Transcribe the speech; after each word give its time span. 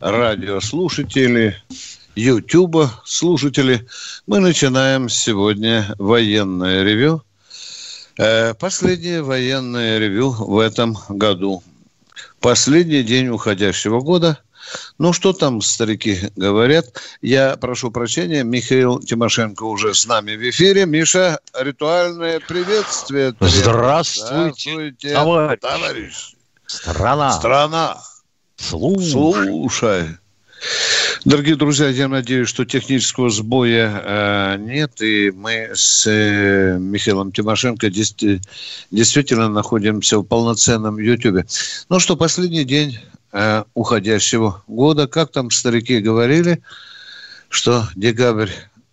радиослушатели, 0.00 1.56
Ютуба 2.14 2.90
слушатели. 3.04 3.86
Мы 4.26 4.40
начинаем 4.40 5.08
сегодня 5.08 5.94
военное 5.98 6.82
ревю. 6.82 7.22
Э, 8.18 8.54
последнее 8.54 9.22
военное 9.22 9.98
ревю 9.98 10.30
в 10.30 10.58
этом 10.58 10.98
году. 11.08 11.62
Последний 12.40 13.02
день 13.02 13.28
уходящего 13.28 14.00
года. 14.00 14.38
Ну, 14.98 15.12
что 15.12 15.32
там 15.32 15.62
старики 15.62 16.30
говорят? 16.36 16.86
Я 17.22 17.56
прошу 17.56 17.90
прощения, 17.90 18.42
Михаил 18.42 19.00
Тимошенко 19.00 19.62
уже 19.62 19.94
с 19.94 20.04
нами 20.06 20.36
в 20.36 20.50
эфире. 20.50 20.84
Миша, 20.86 21.38
ритуальное 21.58 22.40
приветствие. 22.40 23.34
Здравствуйте, 23.40 23.62
Здравствуйте 23.62 25.14
товарищ. 25.14 25.60
товарищ. 25.60 26.34
Страна. 26.66 27.32
Страна. 27.32 27.98
Слушай. 28.58 29.10
Слушай. 29.10 30.08
Дорогие 31.24 31.56
друзья, 31.56 31.88
я 31.88 32.08
надеюсь, 32.08 32.48
что 32.48 32.64
технического 32.64 33.30
сбоя 33.30 34.02
э, 34.04 34.56
нет, 34.58 35.00
и 35.00 35.30
мы 35.30 35.70
с 35.74 36.06
э, 36.06 36.76
Михаилом 36.78 37.32
Тимошенко 37.32 37.90
действительно 37.90 39.48
находимся 39.48 40.18
в 40.18 40.24
полноценном 40.24 40.98
Ютьюбе. 40.98 41.46
Ну 41.88 42.00
что, 42.00 42.16
последний 42.16 42.64
день 42.64 42.98
э, 43.32 43.64
уходящего 43.74 44.62
года, 44.66 45.06
как 45.06 45.30
там 45.30 45.50
старики 45.50 46.00
говорили, 46.00 46.60
что 47.48 47.84
декабрь 47.94 48.50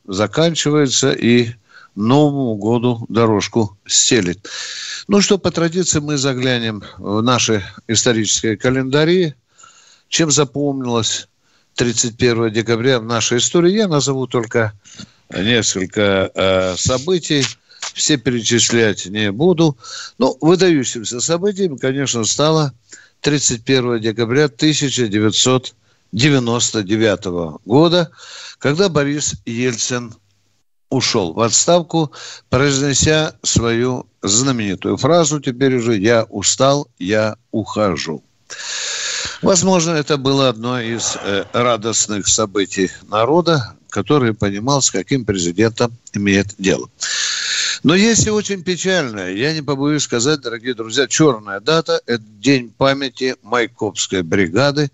заканчивается 0.07 1.11
и 1.11 1.49
Новому 1.95 2.55
году 2.55 3.05
дорожку 3.07 3.77
стелит. 3.85 4.49
Ну 5.07 5.21
что, 5.21 5.37
по 5.37 5.49
традиции 5.49 5.99
мы 5.99 6.17
заглянем 6.17 6.83
в 6.97 7.21
наши 7.21 7.63
исторические 7.87 8.57
календари. 8.57 9.33
Чем 10.15 10.31
запомнилось 10.31 11.27
31 11.73 12.53
декабря 12.53 13.01
в 13.01 13.03
нашей 13.03 13.39
истории? 13.39 13.73
Я 13.73 13.89
назову 13.89 14.27
только 14.27 14.71
несколько 15.29 16.31
э, 16.33 16.75
событий. 16.77 17.45
Все 17.93 18.15
перечислять 18.15 19.07
не 19.07 19.33
буду. 19.33 19.77
Ну, 20.17 20.37
выдающимся 20.39 21.19
событием, 21.19 21.77
конечно, 21.77 22.23
стало 22.23 22.71
31 23.23 23.99
декабря 23.99 24.45
1999 24.45 27.25
года, 27.65 28.09
когда 28.57 28.87
Борис 28.87 29.33
Ельцин 29.45 30.15
ушел 30.89 31.33
в 31.33 31.41
отставку, 31.41 32.13
произнеся 32.49 33.35
свою 33.43 34.07
знаменитую 34.21 34.95
фразу 34.95 35.41
теперь 35.41 35.75
уже 35.75 35.97
«Я 35.97 36.23
устал, 36.23 36.87
я 36.99 37.35
ухожу». 37.51 38.23
Возможно, 39.45 39.91
это 39.91 40.17
было 40.17 40.49
одно 40.49 40.81
из 40.81 41.15
э, 41.21 41.45
радостных 41.53 42.27
событий 42.27 42.89
народа, 43.07 43.75
который 43.89 44.33
понимал, 44.33 44.81
с 44.81 44.89
каким 44.89 45.23
президентом 45.23 45.95
имеет 46.13 46.55
дело. 46.57 46.89
Но 47.83 47.93
есть 47.93 48.25
и 48.25 48.31
очень 48.31 48.63
печальная, 48.63 49.35
я 49.35 49.53
не 49.53 49.61
побоюсь 49.61 50.01
сказать, 50.01 50.41
дорогие 50.41 50.73
друзья, 50.73 51.07
черная 51.07 51.59
дата– 51.59 52.01
это 52.07 52.23
День 52.39 52.73
памяти 52.75 53.35
Майкопской 53.43 54.23
бригады, 54.23 54.89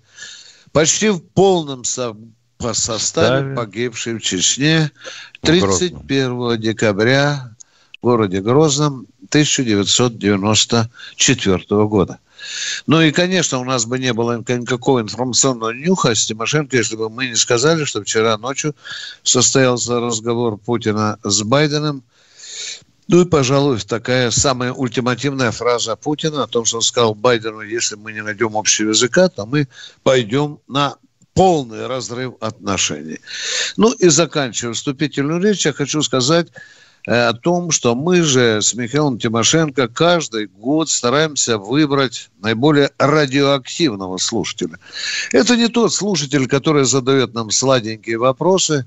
почти 0.73 1.11
в 1.11 1.21
полном 1.21 1.85
со 1.85 2.13
по 2.57 2.73
составе 2.73 3.55
погибшей 3.55 4.15
в 4.15 4.19
Чечне 4.19 4.91
31 5.39 6.59
декабря 6.59 7.55
в 8.01 8.05
городе 8.05 8.41
Грозном 8.41 9.07
1994 9.29 11.85
года. 11.87 12.19
Ну 12.87 13.01
и, 13.01 13.11
конечно, 13.11 13.59
у 13.59 13.63
нас 13.63 13.85
бы 13.85 13.99
не 13.99 14.13
было 14.13 14.37
никакого 14.37 15.01
информационного 15.01 15.71
нюха 15.71 16.15
с 16.15 16.25
Тимошенко, 16.25 16.77
если 16.77 16.95
бы 16.95 17.09
мы 17.09 17.27
не 17.27 17.35
сказали, 17.35 17.85
что 17.85 18.01
вчера 18.01 18.37
ночью 18.37 18.75
состоялся 19.23 19.99
разговор 19.99 20.57
Путина 20.57 21.17
с 21.23 21.41
Байденом. 21.43 22.03
Ну 23.07 23.21
и, 23.21 23.25
пожалуй, 23.25 23.79
такая 23.79 24.31
самая 24.31 24.71
ультимативная 24.71 25.51
фраза 25.51 25.95
Путина 25.95 26.43
о 26.43 26.47
том, 26.47 26.65
что 26.65 26.77
он 26.77 26.81
сказал 26.83 27.13
Байдену, 27.13 27.61
если 27.61 27.95
мы 27.95 28.13
не 28.13 28.23
найдем 28.23 28.55
общего 28.55 28.89
языка, 28.89 29.27
то 29.27 29.45
мы 29.45 29.67
пойдем 30.03 30.59
на 30.67 30.95
полный 31.33 31.87
разрыв 31.87 32.35
отношений. 32.39 33.19
Ну 33.77 33.91
и 33.93 34.09
заканчивая 34.09 34.73
вступительную 34.73 35.41
речь, 35.41 35.65
я 35.65 35.73
хочу 35.73 36.01
сказать 36.01 36.47
о 37.05 37.33
том, 37.33 37.71
что 37.71 37.95
мы 37.95 38.21
же 38.21 38.61
с 38.61 38.73
Михаилом 38.73 39.17
Тимошенко 39.17 39.87
каждый 39.87 40.47
год 40.47 40.89
стараемся 40.89 41.57
выбрать 41.57 42.29
наиболее 42.41 42.91
радиоактивного 42.97 44.17
слушателя. 44.17 44.77
Это 45.31 45.55
не 45.55 45.67
тот 45.67 45.93
слушатель, 45.93 46.47
который 46.47 46.85
задает 46.85 47.33
нам 47.33 47.49
сладенькие 47.49 48.17
вопросы, 48.17 48.85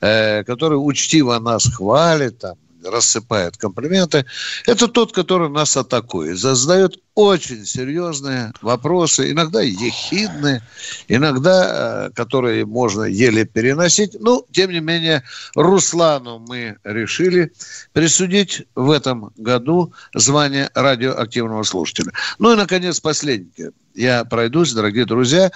э, 0.00 0.44
который 0.44 0.76
учтиво 0.76 1.38
нас 1.38 1.66
хвалит, 1.66 2.38
там, 2.38 2.56
рассыпает 2.84 3.56
комплименты, 3.56 4.26
это 4.66 4.88
тот, 4.88 5.12
который 5.12 5.48
нас 5.48 5.76
атакует, 5.76 6.38
задает 6.38 7.00
очень 7.16 7.64
серьезные 7.64 8.52
вопросы, 8.60 9.30
иногда 9.30 9.62
ехидные, 9.62 10.62
иногда, 11.08 12.08
э, 12.08 12.10
которые 12.14 12.66
можно 12.66 13.04
еле 13.04 13.46
переносить. 13.46 14.20
Но, 14.20 14.44
тем 14.52 14.70
не 14.70 14.80
менее, 14.80 15.24
Руслану 15.54 16.38
мы 16.38 16.76
решили 16.84 17.52
присудить 17.94 18.66
в 18.74 18.90
этом 18.90 19.32
году 19.38 19.94
звание 20.14 20.70
радиоактивного 20.74 21.62
слушателя. 21.62 22.12
Ну 22.38 22.52
и, 22.52 22.56
наконец, 22.56 23.00
последнее. 23.00 23.72
Я 23.94 24.26
пройдусь, 24.26 24.74
дорогие 24.74 25.06
друзья. 25.06 25.50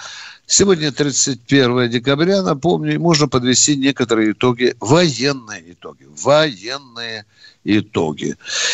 Сегодня 0.47 0.91
31 0.91 1.91
декабря, 1.91 2.41
напомню, 2.41 2.99
можно 2.99 3.27
подвести 3.27 3.75
некоторые 3.75 4.31
итоги, 4.31 4.75
военные 4.79 5.73
итоги, 5.73 6.07
военные 6.09 7.19
итоги. 7.19 7.25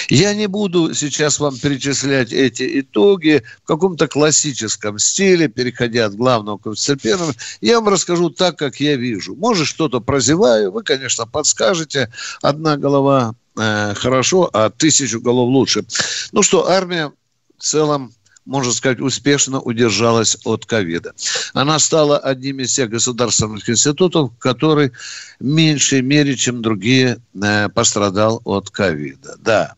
Я 0.09 0.33
не 0.33 0.47
буду 0.47 0.93
сейчас 0.93 1.39
вам 1.39 1.57
перечислять 1.57 2.31
эти 2.31 2.79
итоги 2.79 3.43
в 3.63 3.67
каком-то 3.67 4.07
классическом 4.07 4.97
стиле, 4.99 5.49
переходя 5.49 6.05
от 6.05 6.15
главного 6.15 6.57
к 6.57 6.61
второстепенному. 6.61 7.33
Я 7.61 7.79
вам 7.79 7.89
расскажу 7.89 8.29
так, 8.29 8.57
как 8.57 8.79
я 8.79 8.95
вижу. 8.95 9.35
Может, 9.35 9.67
что-то 9.67 9.99
прозеваю, 9.99 10.71
вы, 10.71 10.83
конечно, 10.83 11.25
подскажете. 11.25 12.11
Одна 12.41 12.77
голова 12.77 13.35
э, 13.57 13.93
хорошо, 13.95 14.49
а 14.53 14.69
тысячу 14.69 15.19
голов 15.19 15.49
лучше. 15.49 15.85
Ну 16.31 16.41
что, 16.41 16.69
армия 16.69 17.11
в 17.57 17.63
целом 17.63 18.13
можно 18.47 18.71
сказать, 18.71 19.01
успешно 19.01 19.59
удержалась 19.59 20.37
от 20.45 20.65
ковида. 20.65 21.13
Она 21.53 21.77
стала 21.79 22.17
одним 22.17 22.61
из 22.61 22.73
тех 22.73 22.89
государственных 22.89 23.69
институтов, 23.69 24.31
который 24.39 24.91
в 25.39 25.43
меньшей 25.43 26.01
мере, 26.01 26.35
чем 26.35 26.61
другие, 26.61 27.19
э, 27.41 27.69
пострадал 27.69 28.41
от 28.45 28.69
ковида. 28.69 29.35
Да. 29.39 29.75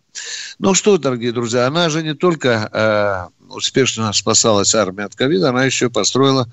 Ну 0.59 0.74
что, 0.75 0.97
дорогие 0.97 1.31
друзья, 1.31 1.66
она 1.66 1.90
же 1.90 2.03
не 2.03 2.13
только 2.13 2.69
э, 2.72 3.53
успешно 3.53 4.13
спасалась 4.13 4.75
армия 4.75 5.06
от 5.06 5.16
ковида, 5.16 5.50
она 5.50 5.66
еще 5.66 5.90
построила 5.90 6.47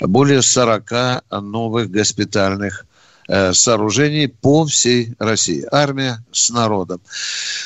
более 0.00 0.42
40 0.42 1.30
новых 1.40 1.90
госпитальных 1.90 2.84
э, 3.28 3.54
сооружений 3.54 4.28
по 4.28 4.66
всей 4.66 5.14
России. 5.18 5.64
Армия 5.72 6.22
с 6.30 6.50
народом. 6.50 7.00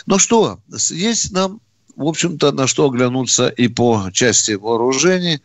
Ну 0.07 0.19
что, 0.19 0.61
есть 0.91 1.33
нам 1.33 1.61
в 1.99 2.07
общем-то, 2.07 2.53
на 2.53 2.69
что 2.69 2.87
оглянуться 2.87 3.49
и 3.49 3.67
по 3.67 4.09
части 4.13 4.53
вооружений. 4.53 5.43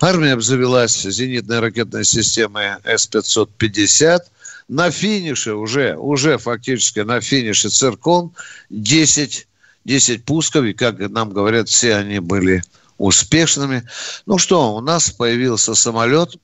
Армия 0.00 0.34
обзавелась 0.34 1.02
зенитной 1.02 1.58
ракетной 1.58 2.04
системой 2.04 2.76
С-550. 2.84 4.20
На 4.68 4.92
финише 4.92 5.54
уже, 5.54 5.96
уже 5.96 6.38
фактически 6.38 7.00
на 7.00 7.20
финише 7.20 7.68
циркон 7.68 8.30
10, 8.70 9.48
10 9.84 10.24
пусков, 10.24 10.64
и, 10.66 10.72
как 10.72 11.00
нам 11.00 11.30
говорят, 11.30 11.68
все 11.68 11.96
они 11.96 12.20
были 12.20 12.62
успешными. 12.96 13.82
Ну 14.24 14.38
что, 14.38 14.76
у 14.76 14.80
нас 14.80 15.10
появился 15.10 15.74
самолет 15.74 16.36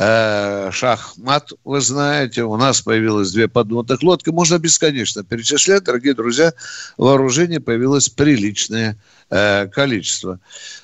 шахмат, 0.00 1.52
вы 1.62 1.80
знаете, 1.82 2.44
у 2.44 2.56
нас 2.56 2.80
появилось 2.80 3.32
две 3.32 3.48
подводных 3.48 4.02
лодки. 4.02 4.30
Можно 4.30 4.58
бесконечно 4.58 5.24
перечислять, 5.24 5.84
дорогие 5.84 6.14
друзья, 6.14 6.54
вооружение 6.96 7.60
появилось 7.60 8.08
приличное 8.08 8.96
э, 9.28 9.66
количество. 9.68 10.40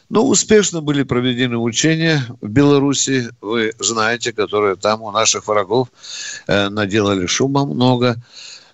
Ну, 0.09 0.29
успешно 0.29 0.83
были 0.83 1.03
проведены 1.03 1.57
учения 1.57 2.23
в 2.41 2.49
Беларуси, 2.49 3.31
вы 3.41 3.73
знаете, 3.79 4.33
которые 4.33 4.77
там 4.77 5.03
у 5.03 5.11
наших 5.11 5.49
врагов 5.49 5.89
э, 6.47 6.69
наделали 6.69 7.27
шума 7.27 7.65
много. 7.65 8.17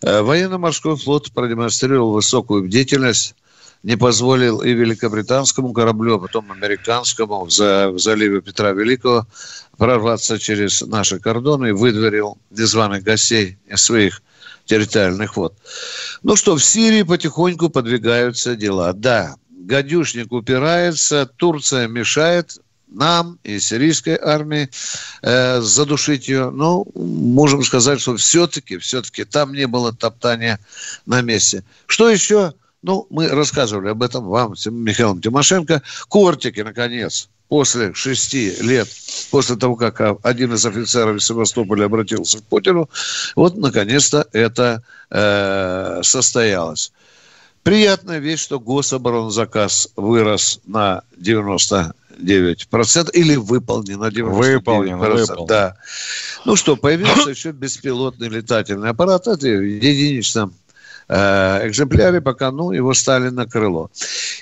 Э, 0.03 0.23
военно-морской 0.23 0.97
флот 0.97 1.31
продемонстрировал 1.33 2.13
высокую 2.13 2.65
бдительность, 2.65 3.37
не 3.83 3.97
позволил 3.97 4.63
и 4.63 4.73
великобританскому 4.73 5.73
кораблю, 5.73 6.17
а 6.17 6.19
потом 6.21 6.53
американскому 6.53 7.45
в, 7.45 7.51
за, 7.51 7.91
в 7.91 7.99
заливе 7.99 8.41
Петра 8.41 8.73
Великого 8.73 9.27
прорваться 9.77 10.39
через 10.39 10.83
наши 10.83 11.19
кордоны 11.19 11.69
и 11.69 11.73
выдворил 11.73 12.39
незваных 12.51 13.03
гостей 13.03 13.59
из 13.67 13.83
своих 13.83 14.23
территориальных 14.67 15.37
вод. 15.37 15.55
Ну 16.23 16.37
что, 16.37 16.57
в 16.57 16.65
Сирии 16.65 17.03
потихоньку 17.03 17.69
подвигаются 17.69 18.55
дела. 18.55 18.93
Да, 18.93 19.35
гадюшник 19.51 20.31
упирается, 20.31 21.27
Турция 21.37 21.89
мешает 21.89 22.59
нам 22.95 23.39
и 23.43 23.59
сирийской 23.59 24.19
армии 24.21 24.69
э, 25.23 25.61
задушить 25.61 26.29
ее. 26.29 26.51
Но 26.51 26.85
можем 26.95 27.65
сказать, 27.65 28.01
что 28.01 28.17
все-таки, 28.17 28.77
все-таки 28.79 29.25
там 29.25 29.53
не 29.53 29.67
было 29.67 29.93
топтания 29.93 30.61
на 31.07 31.23
месте. 31.23 31.65
Что 31.87 32.11
еще? 32.11 32.53
Ну, 32.83 33.07
мы 33.11 33.29
рассказывали 33.29 33.91
об 33.91 34.03
этом 34.03 34.25
вам, 34.25 34.55
Михаил 34.67 35.19
Тимошенко. 35.21 35.83
Кортики, 36.09 36.61
наконец, 36.61 37.29
после 37.49 37.95
шести 37.95 38.55
лет, 38.61 38.89
после 39.31 39.57
того, 39.57 39.77
как 39.77 40.01
один 40.23 40.55
из 40.55 40.67
офицеров 40.67 41.17
из 41.17 41.27
Севастополя 41.27 41.85
обратился 41.85 42.39
к 42.39 42.45
Путину, 42.45 42.91
вот, 43.37 43.57
наконец-то, 43.57 44.27
это 44.33 44.83
э, 45.11 46.01
состоялось. 46.03 46.93
Приятная 47.63 48.19
вещь, 48.19 48.41
что 48.41 48.59
гособоронзаказ 48.59 49.91
вырос 49.95 50.61
на 50.67 51.03
99% 51.21 51.93
или 53.13 53.37
выполнен 53.37 54.01
на 54.01 54.09
99%. 54.09 54.23
Выполнен, 54.23 54.99
выполнен. 54.99 55.47
Да. 55.47 55.77
Ну 56.45 56.57
что, 56.57 56.77
появился 56.77 57.31
еще 57.31 57.53
беспилотный 57.53 58.29
летательный 58.29 58.89
аппарат. 58.89 59.29
Это 59.29 59.47
в 59.47 59.63
единичном 59.63 60.53
э, 61.13 61.69
экземпляре, 61.69 62.21
пока 62.21 62.51
ну, 62.51 62.73
его 62.73 62.95
стали 62.95 63.31
на 63.31 63.47
крыло. 63.47 63.91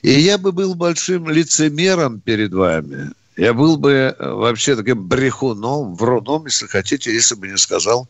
И 0.02 0.10
я 0.10 0.38
бы 0.38 0.52
был 0.52 0.74
большим 0.74 1.28
лицемером 1.28 2.20
перед 2.20 2.52
вами. 2.52 3.10
Я 3.36 3.52
был 3.54 3.76
бы 3.76 3.92
э, 3.92 4.14
вообще 4.18 4.76
таким 4.76 5.08
брехуном, 5.08 5.94
вруном, 5.94 6.46
если 6.46 6.66
хотите, 6.66 7.12
если 7.12 7.34
бы 7.34 7.48
не 7.48 7.58
сказал, 7.58 8.08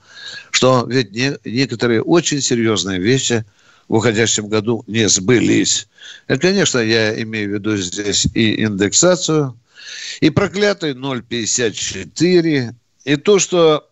что 0.51 0.85
ведь 0.89 1.13
не, 1.13 1.39
некоторые 1.45 2.03
очень 2.03 2.41
серьезные 2.41 2.99
вещи– 2.99 3.45
в 3.91 3.97
уходящем 3.97 4.49
году 4.49 4.85
не 4.87 5.09
сбылись. 5.09 5.89
И, 6.29 6.37
конечно, 6.39 6.79
я 6.79 7.21
имею 7.23 7.51
в 7.51 7.55
виду 7.55 7.77
здесь 7.77 8.25
и 8.35 8.63
индексацию, 8.63 9.59
и 10.21 10.31
проклятый 10.31 10.93
0,54, 10.93 12.73
и 13.05 13.17
то, 13.17 13.39
что 13.41 13.90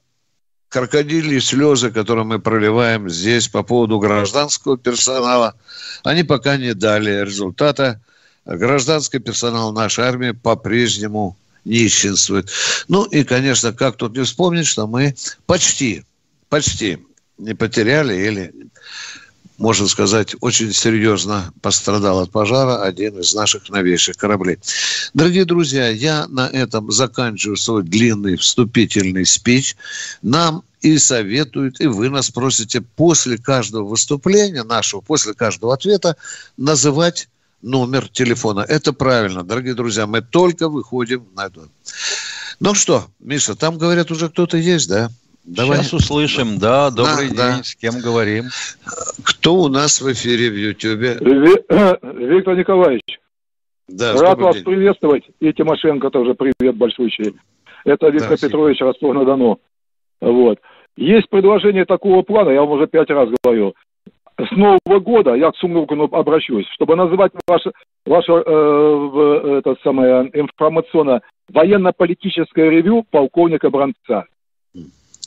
крокодильные 0.68 1.40
слезы, 1.40 1.90
которые 1.90 2.24
мы 2.24 2.38
проливаем 2.38 3.08
здесь 3.08 3.48
по 3.48 3.62
поводу 3.62 3.98
гражданского 3.98 4.76
персонала, 4.76 5.54
они 6.04 6.24
пока 6.24 6.56
не 6.56 6.74
дали 6.74 7.24
результата. 7.24 8.00
Гражданский 8.44 9.18
персонал 9.18 9.72
нашей 9.72 10.04
армии 10.04 10.30
по-прежнему 10.30 11.36
нищенствует. 11.64 12.50
Ну 12.88 13.04
и, 13.04 13.24
конечно, 13.24 13.72
как 13.72 13.96
тут 13.96 14.16
не 14.16 14.24
вспомнить, 14.24 14.66
что 14.66 14.86
мы 14.86 15.14
почти, 15.46 16.04
почти 16.48 16.98
не 17.36 17.54
потеряли 17.54 18.14
или 18.14 18.54
можно 19.58 19.88
сказать, 19.88 20.36
очень 20.40 20.72
серьезно 20.72 21.52
пострадал 21.60 22.20
от 22.20 22.30
пожара 22.30 22.82
один 22.82 23.18
из 23.18 23.34
наших 23.34 23.68
новейших 23.68 24.16
кораблей. 24.16 24.58
Дорогие 25.14 25.44
друзья, 25.44 25.88
я 25.88 26.28
на 26.28 26.48
этом 26.48 26.90
заканчиваю 26.92 27.56
свой 27.56 27.82
длинный 27.82 28.36
вступительный 28.36 29.26
спич. 29.26 29.76
Нам 30.22 30.62
и 30.80 30.96
советуют, 30.98 31.80
и 31.80 31.88
вы 31.88 32.08
нас 32.08 32.30
просите 32.30 32.80
после 32.80 33.36
каждого 33.36 33.84
выступления 33.84 34.62
нашего, 34.62 35.00
после 35.00 35.34
каждого 35.34 35.74
ответа 35.74 36.16
называть 36.56 37.28
номер 37.60 38.08
телефона. 38.08 38.60
Это 38.60 38.92
правильно, 38.92 39.42
дорогие 39.42 39.74
друзья, 39.74 40.06
мы 40.06 40.22
только 40.22 40.68
выходим 40.68 41.26
на 41.34 41.46
это. 41.46 41.68
Ну 42.60 42.74
что, 42.74 43.08
Миша, 43.18 43.56
там, 43.56 43.76
говорят, 43.76 44.12
уже 44.12 44.28
кто-то 44.28 44.56
есть, 44.56 44.88
да? 44.88 45.10
Давай. 45.48 45.78
Сейчас 45.78 45.94
услышим. 45.94 46.58
Да, 46.58 46.90
добрый 46.90 47.30
да, 47.30 47.52
день. 47.52 47.58
Да. 47.58 47.62
С 47.62 47.74
кем 47.74 48.00
говорим? 48.00 48.44
Кто 49.24 49.54
у 49.54 49.68
нас 49.68 50.00
в 50.02 50.12
эфире 50.12 50.50
в 50.50 50.54
Ютьюбе? 50.54 51.16
Виктор 51.20 52.54
Николаевич. 52.54 53.18
Да, 53.88 54.12
Рад 54.12 54.38
вас 54.38 54.56
день. 54.56 54.64
приветствовать. 54.64 55.24
И 55.40 55.52
Тимошенко 55.54 56.10
тоже 56.10 56.34
привет 56.34 56.76
большой. 56.76 57.10
Это 57.86 58.08
Виктор 58.10 58.38
да, 58.38 58.46
Петрович 58.46 58.80
Ростов-на-Дону. 58.80 59.58
Вот. 60.20 60.58
Есть 60.96 61.30
предложение 61.30 61.86
такого 61.86 62.22
плана, 62.22 62.50
я 62.50 62.60
вам 62.60 62.72
уже 62.72 62.86
пять 62.86 63.08
раз 63.08 63.30
говорил. 63.42 63.74
С 64.36 64.50
Нового 64.50 65.00
года 65.00 65.34
я 65.34 65.50
к 65.50 65.56
Сумуркину 65.56 66.04
обращусь, 66.12 66.66
чтобы 66.74 66.94
называть 66.94 67.32
ваше, 67.46 67.72
ваше 68.04 68.32
э, 68.32 69.60
это 69.60 69.76
самое 69.82 70.30
информационно 70.32 71.22
военно-политическое 71.48 72.68
ревю 72.68 73.04
полковника 73.10 73.70
Бранца 73.70 74.26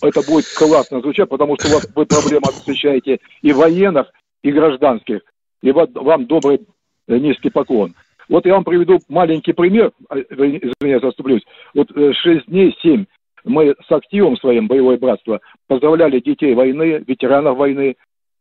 это 0.01 0.21
будет 0.21 0.45
классно 0.57 1.01
звучать, 1.01 1.29
потому 1.29 1.55
что 1.59 1.69
у 1.69 1.73
вас 1.73 1.87
вы 1.95 2.05
проблемы 2.05 2.43
освещаете 2.47 3.19
и 3.41 3.53
военных, 3.53 4.11
и 4.43 4.51
гражданских. 4.51 5.21
И 5.61 5.71
вот 5.71 5.91
вам 5.93 6.25
добрый 6.25 6.61
э, 7.07 7.17
низкий 7.17 7.49
поклон. 7.49 7.93
Вот 8.29 8.45
я 8.45 8.53
вам 8.53 8.63
приведу 8.63 8.99
маленький 9.09 9.53
пример, 9.53 9.91
а, 10.09 10.17
извиняюсь, 10.17 11.03
отступлюсь. 11.03 11.43
Вот 11.73 11.91
э, 11.95 12.13
шесть 12.13 12.47
дней, 12.47 12.75
семь 12.81 13.05
мы 13.43 13.75
с 13.87 13.91
активом 13.91 14.37
своим 14.37 14.67
«Боевое 14.67 14.97
братство» 14.97 15.41
поздравляли 15.67 16.19
детей 16.19 16.53
войны, 16.53 17.03
ветеранов 17.07 17.57
войны, 17.57 17.95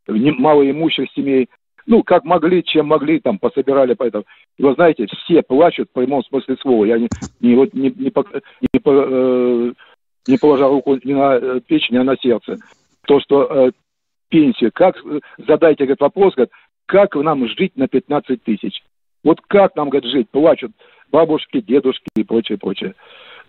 малоимущих 0.06 1.10
семей. 1.12 1.48
Ну, 1.86 2.02
как 2.02 2.24
могли, 2.24 2.62
чем 2.62 2.86
могли, 2.86 3.20
там, 3.20 3.38
пособирали. 3.38 3.94
Поэтому. 3.94 4.24
И 4.58 4.62
вы 4.62 4.74
знаете, 4.74 5.06
все 5.06 5.42
плачут 5.42 5.88
в 5.88 5.92
прямом 5.92 6.22
смысле 6.24 6.56
слова. 6.60 6.84
Я 6.84 6.98
не, 6.98 7.08
не, 7.40 7.54
вот, 7.54 7.72
не, 7.72 7.90
не, 7.90 8.04
не, 8.04 8.12
не 8.60 8.80
э, 8.84 9.72
не 10.26 10.36
положа 10.36 10.68
руку 10.68 10.98
ни 11.02 11.12
на 11.12 11.36
э, 11.36 11.60
печень, 11.60 11.96
ни 11.96 12.02
на 12.02 12.16
сердце. 12.16 12.56
То, 13.06 13.20
что 13.20 13.44
э, 13.44 13.70
пенсия, 14.28 14.70
как, 14.70 14.96
э, 15.04 15.20
задайте 15.38 15.84
этот 15.84 16.00
вопрос, 16.00 16.34
говорит, 16.34 16.52
как 16.86 17.14
нам 17.16 17.46
жить 17.48 17.76
на 17.76 17.88
15 17.88 18.42
тысяч? 18.42 18.82
Вот 19.22 19.40
как 19.46 19.76
нам, 19.76 19.90
говорит, 19.90 20.10
жить? 20.10 20.30
Плачут 20.30 20.72
бабушки, 21.10 21.60
дедушки 21.60 22.06
и 22.16 22.24
прочее, 22.24 22.58
прочее. 22.58 22.94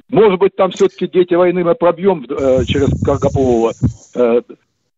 Может 0.09 0.39
быть, 0.39 0.55
там 0.55 0.71
все-таки 0.71 1.07
дети 1.07 1.33
войны 1.33 1.63
мы 1.63 1.75
пробьем 1.75 2.25
э, 2.27 2.65
через 2.65 2.89
Каргополова, 3.03 3.71
э, 4.15 4.41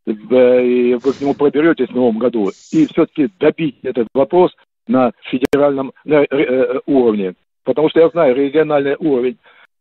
э, 0.05 0.65
и 0.65 0.93
вы 0.95 1.13
к 1.13 1.21
нему 1.21 1.33
проберетесь 1.35 1.89
в 1.89 1.95
новом 1.95 2.17
году, 2.17 2.49
и 2.71 2.87
все-таки 2.87 3.29
добить 3.39 3.77
этот 3.83 4.07
вопрос 4.13 4.51
на 4.87 5.11
федеральном 5.23 5.93
на, 6.03 6.23
э, 6.23 6.79
уровне. 6.85 7.35
Потому 7.63 7.89
что 7.89 7.99
я 7.99 8.09
знаю, 8.09 8.35
региональный 8.35 8.95
уровень 8.97 9.37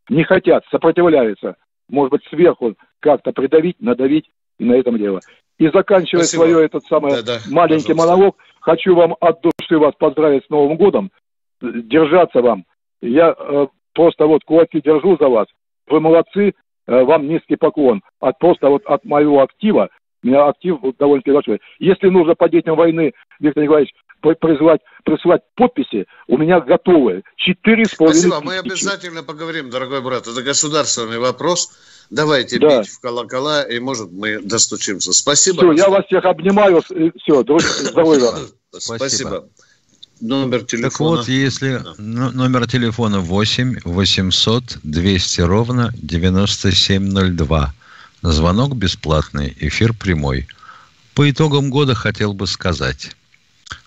не 0.09 0.23
хотят, 0.23 0.63
сопротивляются 0.69 1.55
может 1.93 2.11
быть, 2.11 2.23
сверху 2.29 2.75
как-то 2.99 3.31
придавить, 3.31 3.79
надавить, 3.79 4.29
и 4.57 4.65
на 4.65 4.73
этом 4.73 4.97
дело. 4.97 5.19
И 5.59 5.67
заканчивая 5.69 6.23
Спасибо. 6.23 6.43
свое 6.43 6.65
этот 6.65 6.83
самый 6.85 7.11
да, 7.11 7.21
да, 7.21 7.37
маленький 7.51 7.93
пожалуйста. 7.93 8.15
монолог, 8.15 8.37
хочу 8.59 8.95
вам 8.95 9.15
от 9.19 9.41
души 9.41 9.77
вас 9.77 9.93
поздравить 9.97 10.45
с 10.45 10.49
Новым 10.49 10.77
годом, 10.77 11.11
держаться 11.61 12.41
вам. 12.41 12.65
Я 13.01 13.35
э, 13.37 13.67
просто 13.93 14.25
вот 14.25 14.43
кулаки 14.43 14.81
держу 14.81 15.17
за 15.19 15.27
вас. 15.27 15.47
Вы 15.87 15.99
молодцы, 15.99 16.53
э, 16.87 17.03
вам 17.03 17.27
низкий 17.27 17.55
поклон. 17.55 18.01
От 18.19 18.39
просто 18.39 18.69
вот 18.69 18.83
от 18.85 19.05
моего 19.05 19.41
актива, 19.41 19.89
у 20.23 20.27
меня 20.27 20.47
актив 20.47 20.77
довольно 20.97 21.23
большой. 21.25 21.61
Если 21.79 22.07
нужно 22.07 22.35
по 22.35 22.49
детям 22.49 22.75
войны, 22.75 23.13
Виктор 23.39 23.63
Николаевич, 23.63 23.93
присылать, 24.21 24.81
присылать 25.03 25.41
подписи, 25.55 26.05
у 26.27 26.37
меня 26.37 26.61
готовы. 26.61 27.23
Четыре 27.35 27.85
с 27.85 27.93
половиной 27.93 28.21
Спасибо, 28.21 28.41
мы 28.41 28.57
обязательно 28.57 29.23
поговорим, 29.23 29.69
дорогой 29.69 30.01
брат. 30.01 30.27
Это 30.27 30.41
государственный 30.41 31.19
вопрос. 31.19 31.71
Давайте 32.09 32.59
да. 32.59 32.79
бить 32.79 32.89
в 32.89 33.01
колокола, 33.01 33.63
и, 33.63 33.79
может, 33.79 34.11
мы 34.11 34.39
достучимся. 34.39 35.11
Спасибо. 35.13 35.57
Все, 35.57 35.71
я 35.73 35.89
вас 35.89 36.05
всех 36.05 36.23
обнимаю. 36.25 36.81
Все, 36.81 37.43
здоровья. 37.43 38.29
Спасибо. 38.71 39.45
Номер 40.21 40.63
телефона. 40.63 40.89
Так 40.89 40.99
вот, 40.99 41.27
если 41.27 41.79
да. 41.79 41.93
номер 41.97 42.65
телефона 42.65 43.19
8 43.19 43.79
800 43.83 44.79
200 44.83 45.41
ровно 45.41 45.91
9702. 46.01 47.73
Звонок 48.23 48.75
бесплатный, 48.77 49.55
эфир 49.59 49.93
прямой. 49.93 50.47
По 51.13 51.29
итогам 51.29 51.69
года 51.69 51.93
хотел 51.93 52.33
бы 52.33 52.47
сказать. 52.47 53.11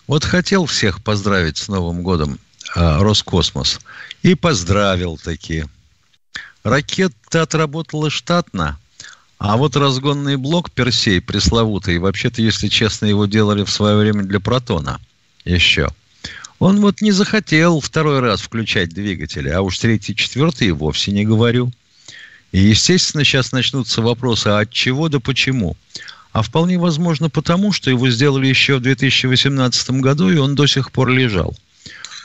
Вот 0.07 0.25
хотел 0.25 0.67
всех 0.67 1.03
поздравить 1.03 1.57
с 1.57 1.69
Новым 1.69 2.03
годом 2.03 2.39
э, 2.75 2.99
Роскосмос. 2.99 3.81
И 4.23 4.35
поздравил 4.35 5.17
таки. 5.17 5.65
Ракета 6.63 7.43
отработала 7.43 8.11
штатно, 8.11 8.79
а 9.39 9.57
вот 9.57 9.75
разгонный 9.75 10.37
блок 10.37 10.71
Персей 10.71 11.23
пресловутый, 11.23 11.99
вообще-то, 11.99 12.43
если 12.43 12.69
честно, 12.69 13.07
его 13.07 13.25
делали 13.25 13.65
в 13.65 13.71
свое 13.71 13.97
время 13.97 14.23
для 14.23 14.41
Протона 14.41 15.01
еще. 15.47 15.89
Он 16.59 16.81
вот 16.81 17.01
не 17.01 17.13
захотел 17.13 17.81
второй 17.81 18.21
раз 18.21 18.43
включать 18.43 18.91
двигатели, 18.91 19.49
а 19.49 19.63
уж 19.63 19.79
третий, 19.79 20.15
четвертый 20.15 20.73
вовсе 20.73 21.13
не 21.13 21.25
говорю. 21.25 21.73
И, 22.57 22.71
естественно, 22.71 23.23
сейчас 23.23 23.53
начнутся 23.53 24.01
вопросы, 24.01 24.47
а 24.47 24.61
от 24.61 24.73
чего 24.73 25.11
да 25.11 25.21
почему. 25.21 25.77
А 26.33 26.41
вполне 26.41 26.79
возможно 26.79 27.29
потому, 27.29 27.71
что 27.71 27.91
его 27.91 28.09
сделали 28.09 28.47
еще 28.47 28.77
в 28.77 28.81
2018 28.81 29.91
году, 30.01 30.31
и 30.31 30.39
он 30.39 30.55
до 30.55 30.67
сих 30.67 30.91
пор 30.91 31.11
лежал. 31.11 31.55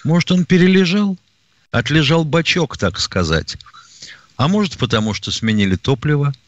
Может, 0.06 0.32
он 0.32 0.46
перележал? 0.46 1.18
Отлежал 1.72 2.24
бачок, 2.24 2.78
так 2.78 3.02
сказать. 3.02 3.58
А 4.38 4.48
может, 4.48 4.78
потому 4.78 5.14
что 5.14 5.32
сменили 5.32 5.76
топливо– 5.76 6.34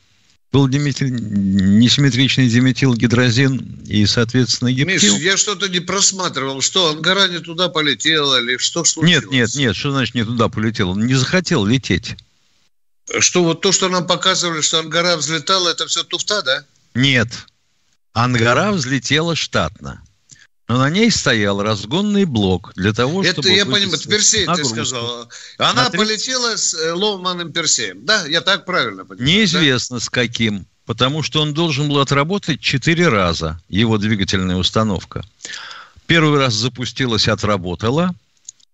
был 0.54 0.70
диметил, 0.70 1.08
несимметричный 1.08 2.48
диметилгидрозин 2.48 3.82
и, 3.88 4.06
соответственно, 4.06 4.72
гептил. 4.72 5.16
Миш, 5.16 5.24
я 5.24 5.36
что-то 5.36 5.68
не 5.68 5.80
просматривал. 5.80 6.62
Что, 6.62 6.92
Ангара 6.92 7.28
не 7.28 7.40
туда 7.40 7.70
полетела 7.70 8.40
или 8.40 8.58
что 8.58 8.86
случилось? 8.86 9.24
Нет, 9.24 9.32
нет, 9.32 9.56
нет, 9.56 9.76
что 9.76 9.92
значит 9.92 10.14
не 10.14 10.24
туда 10.24 10.50
полетел? 10.50 10.92
Он 10.92 11.08
не 11.08 11.16
захотел 11.16 11.66
лететь. 11.66 12.16
Что 13.20 13.44
вот 13.44 13.62
то, 13.62 13.72
что 13.72 13.90
нам 13.90 14.08
показывали, 14.08 14.62
что 14.62 14.80
Ангара 14.80 15.18
взлетала, 15.18 15.70
это 15.70 15.88
все 15.88 16.04
туфта, 16.04 16.42
да? 16.42 16.66
Нет. 16.94 17.30
Ангара 18.14 18.72
взлетела 18.72 19.36
штатно 19.36 20.04
но 20.68 20.78
на 20.78 20.90
ней 20.90 21.12
стоял 21.12 21.62
разгонный 21.62 22.26
блок 22.26 22.72
для 22.76 22.94
того, 22.94 23.22
это 23.22 23.34
чтобы... 23.34 23.50
Это 23.50 23.58
я 23.58 23.66
понимаю, 23.66 23.94
это 23.94 24.10
Персей 24.10 24.48
ты 24.48 24.64
сказала. 24.64 25.28
Она 25.58 25.90
30... 25.90 26.00
полетела 26.00 26.58
с 26.58 26.74
э, 26.74 26.94
ломаным 26.94 27.52
Персеем. 27.52 28.06
Да, 28.06 28.26
я 28.26 28.42
так 28.42 28.66
правильно 28.66 29.06
понимаю. 29.06 29.28
Неизвестно 29.28 29.98
да? 29.98 30.04
с 30.04 30.10
каким, 30.10 30.66
потому 30.86 31.22
что 31.22 31.42
он 31.42 31.54
должен 31.54 31.90
был 31.90 32.00
отработать 32.00 32.62
четыре 32.62 33.10
раза, 33.10 33.62
его 33.68 33.98
двигательная 33.98 34.56
установка. 34.56 35.24
Первый 36.08 36.40
раз 36.40 36.54
запустилась, 36.54 37.28
отработала. 37.28 38.16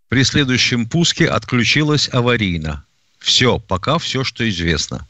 При 0.07 0.23
следующем 0.23 0.87
пуске 0.87 1.27
отключилась 1.27 2.09
аварийно. 2.11 2.85
Все, 3.19 3.59
пока 3.59 3.97
все, 3.99 4.23
что 4.23 4.47
известно. 4.49 5.07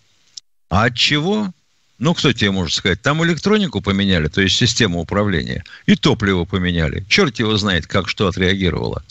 А 0.69 0.85
от 0.85 0.95
чего? 0.95 1.51
Ну, 1.99 2.13
кто 2.13 2.31
тебе 2.31 2.51
может 2.51 2.75
сказать? 2.75 3.01
Там 3.01 3.23
электронику 3.25 3.81
поменяли, 3.81 4.27
то 4.27 4.41
есть 4.41 4.55
систему 4.55 5.01
управления, 5.01 5.63
и 5.85 5.95
топливо 5.95 6.45
поменяли. 6.45 7.05
Черт 7.09 7.39
его 7.39 7.57
знает, 7.57 7.87
как 7.87 8.07
что 8.07 8.27
отреагировало. 8.27 9.03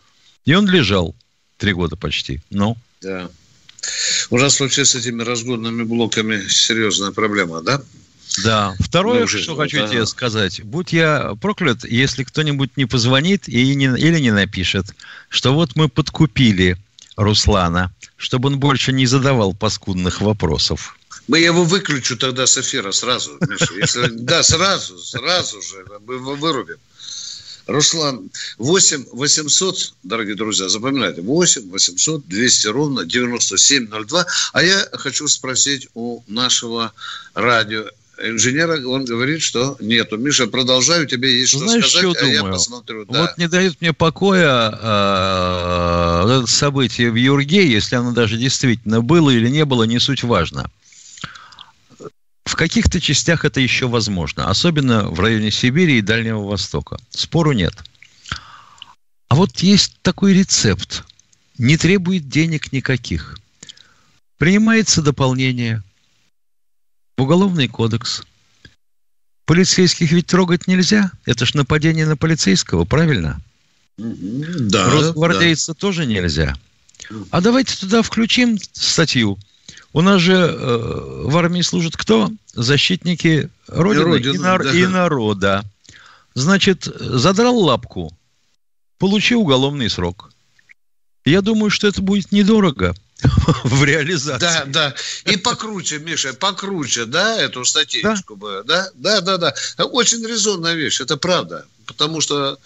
И 0.45 0.55
он 0.55 0.67
лежал 0.69 1.15
три 1.59 1.73
года 1.73 1.97
почти. 1.97 2.41
Ну? 2.51 2.77
Да. 3.03 3.29
У 4.31 4.39
нас 4.39 4.59
вообще 4.61 4.85
с 4.85 4.95
этими 4.95 5.23
разгонными 5.23 5.83
блоками 5.83 6.49
серьезная 6.49 7.13
проблема, 7.13 7.63
да? 7.63 7.83
Да. 8.43 8.75
Второе, 8.81 9.21
ну, 9.21 9.27
что 9.27 9.57
хочу 9.57 9.79
да. 9.79 9.89
тебе 9.89 10.07
сказать. 10.07 10.63
Будь 10.63 10.93
я 10.93 11.35
проклят, 11.41 11.85
если 11.85 12.25
кто-нибудь 12.25 12.77
не 12.77 12.87
позвонит 12.87 13.49
и 13.49 13.75
не, 13.75 13.87
или 13.87 14.19
не 14.21 14.31
напишет, 14.31 14.87
что 15.29 15.55
вот 15.55 15.77
мы 15.77 15.89
подкупили 15.89 16.77
Руслана, 17.19 17.93
чтобы 18.17 18.47
он 18.47 18.61
больше 18.61 18.93
не 18.93 19.05
задавал 19.07 19.53
паскудных 19.53 20.21
вопросов. 20.21 20.97
Мы 21.27 21.41
его 21.41 21.65
выключу 21.65 22.17
тогда 22.17 22.47
с 22.47 22.57
эфира 22.57 22.93
сразу, 22.93 23.37
Миша. 23.41 24.09
Да, 24.13 24.43
сразу, 24.45 24.97
сразу 24.99 25.61
же 25.61 25.85
мы 26.07 26.37
вырубим. 26.37 26.77
Руслан, 27.67 28.31
8 28.59 29.07
800, 29.13 29.95
дорогие 30.05 30.37
друзья, 30.37 30.69
запоминайте, 30.69 31.21
8 31.21 31.69
800 31.71 32.27
200 32.27 32.67
ровно 32.69 33.05
9702. 33.05 34.27
А 34.53 34.63
я 34.63 34.89
хочу 34.93 35.27
спросить 35.29 35.89
у 35.95 36.23
нашего 36.29 36.93
радио 37.35 37.85
инженера, 38.23 38.85
он 38.87 39.05
говорит, 39.05 39.43
что 39.43 39.77
нету. 39.81 40.17
Миша, 40.17 40.47
продолжаю, 40.47 41.07
тебе 41.07 41.39
есть 41.39 41.51
что 41.51 41.61
Знаешь, 41.61 41.89
сказать, 41.89 42.11
что 42.11 42.21
а 42.21 42.25
думаю? 42.25 42.47
я 42.47 42.53
посмотрю. 42.53 43.05
Да. 43.07 43.23
Вот 43.23 43.39
не 43.39 43.49
дает 43.49 43.81
мне 43.81 43.93
покоя 43.93 44.71
э, 44.71 46.25
это 46.25 46.47
событие 46.47 47.11
в 47.11 47.15
Юрге, 47.15 47.71
если 47.71 47.97
оно 47.97 48.13
даже 48.13 48.37
действительно 48.37 49.01
было 49.01 49.31
или 49.31 49.49
не 49.49 49.65
было, 49.65 49.85
не 49.85 49.99
суть 49.99 50.23
важно. 50.23 50.71
В 52.45 52.57
каких-то 52.57 53.01
частях 53.01 53.45
это 53.45 53.61
еще 53.61 53.89
возможно, 53.89 54.49
особенно 54.49 55.09
в 55.09 55.21
районе 55.21 55.51
Сибири 55.51 55.99
и 55.99 56.03
Дальнего 56.03 56.43
Востока. 56.45 56.99
Спору 57.11 57.53
нет. 57.53 57.75
А 59.29 59.35
вот 59.35 59.59
есть 59.61 59.99
такой 60.03 60.33
рецепт. 60.33 61.05
Не 61.59 61.77
требует 61.77 62.29
денег 62.29 62.73
никаких. 62.73 63.37
Принимается 64.39 65.03
дополнение 65.03 65.83
в 67.19 67.23
Уголовный 67.23 67.69
кодекс. 67.69 68.23
Полицейских 69.45 70.13
ведь 70.13 70.27
трогать 70.27 70.67
нельзя. 70.69 71.11
Это 71.27 71.45
ж 71.45 71.55
нападение 71.55 72.07
на 72.07 72.17
полицейского, 72.17 72.85
правильно? 72.85 73.41
Да. 73.97 74.89
Росгвардейца 74.91 75.73
да. 75.75 75.79
тоже 75.79 76.07
нельзя. 76.07 76.55
А 77.31 77.41
давайте 77.41 77.77
туда 77.77 78.03
включим 78.03 78.59
статью 78.73 79.39
у 79.93 80.01
нас 80.01 80.21
же 80.21 80.35
э, 80.35 81.23
в 81.25 81.37
армии 81.37 81.63
служат 81.63 81.97
кто? 81.97 82.31
Защитники 82.55 83.51
Родины 83.67 84.03
и, 84.03 84.05
Родины, 84.05 84.35
и, 84.35 84.39
нар- 84.39 84.63
да. 84.63 84.73
и 84.73 84.87
народа. 84.87 85.65
Значит, 86.35 86.85
задрал 86.85 87.59
лапку, 87.59 88.13
получи 88.99 89.35
уголовный 89.35 89.91
срок. 89.91 90.31
Я 91.25 91.41
думаю, 91.41 91.71
что 91.71 91.89
это 91.89 92.01
будет 92.01 92.33
недорого 92.33 92.95
в 93.65 93.85
реализации. 93.85 94.39
Да, 94.39 94.65
да. 94.67 94.95
И 95.25 95.37
покруче, 95.37 95.99
Миша, 95.99 96.35
покруче, 96.35 97.05
да, 97.05 97.41
эту 97.41 97.65
статейку 97.65 98.37
бы, 98.37 98.63
да? 98.65 98.91
Да, 98.95 99.21
да, 99.21 99.39
да. 99.39 99.55
Очень 99.79 100.25
резонная 100.25 100.75
вещь, 100.75 101.01
это 101.01 101.17
правда. 101.17 101.67
Потому 101.87 102.21
что 102.21 102.59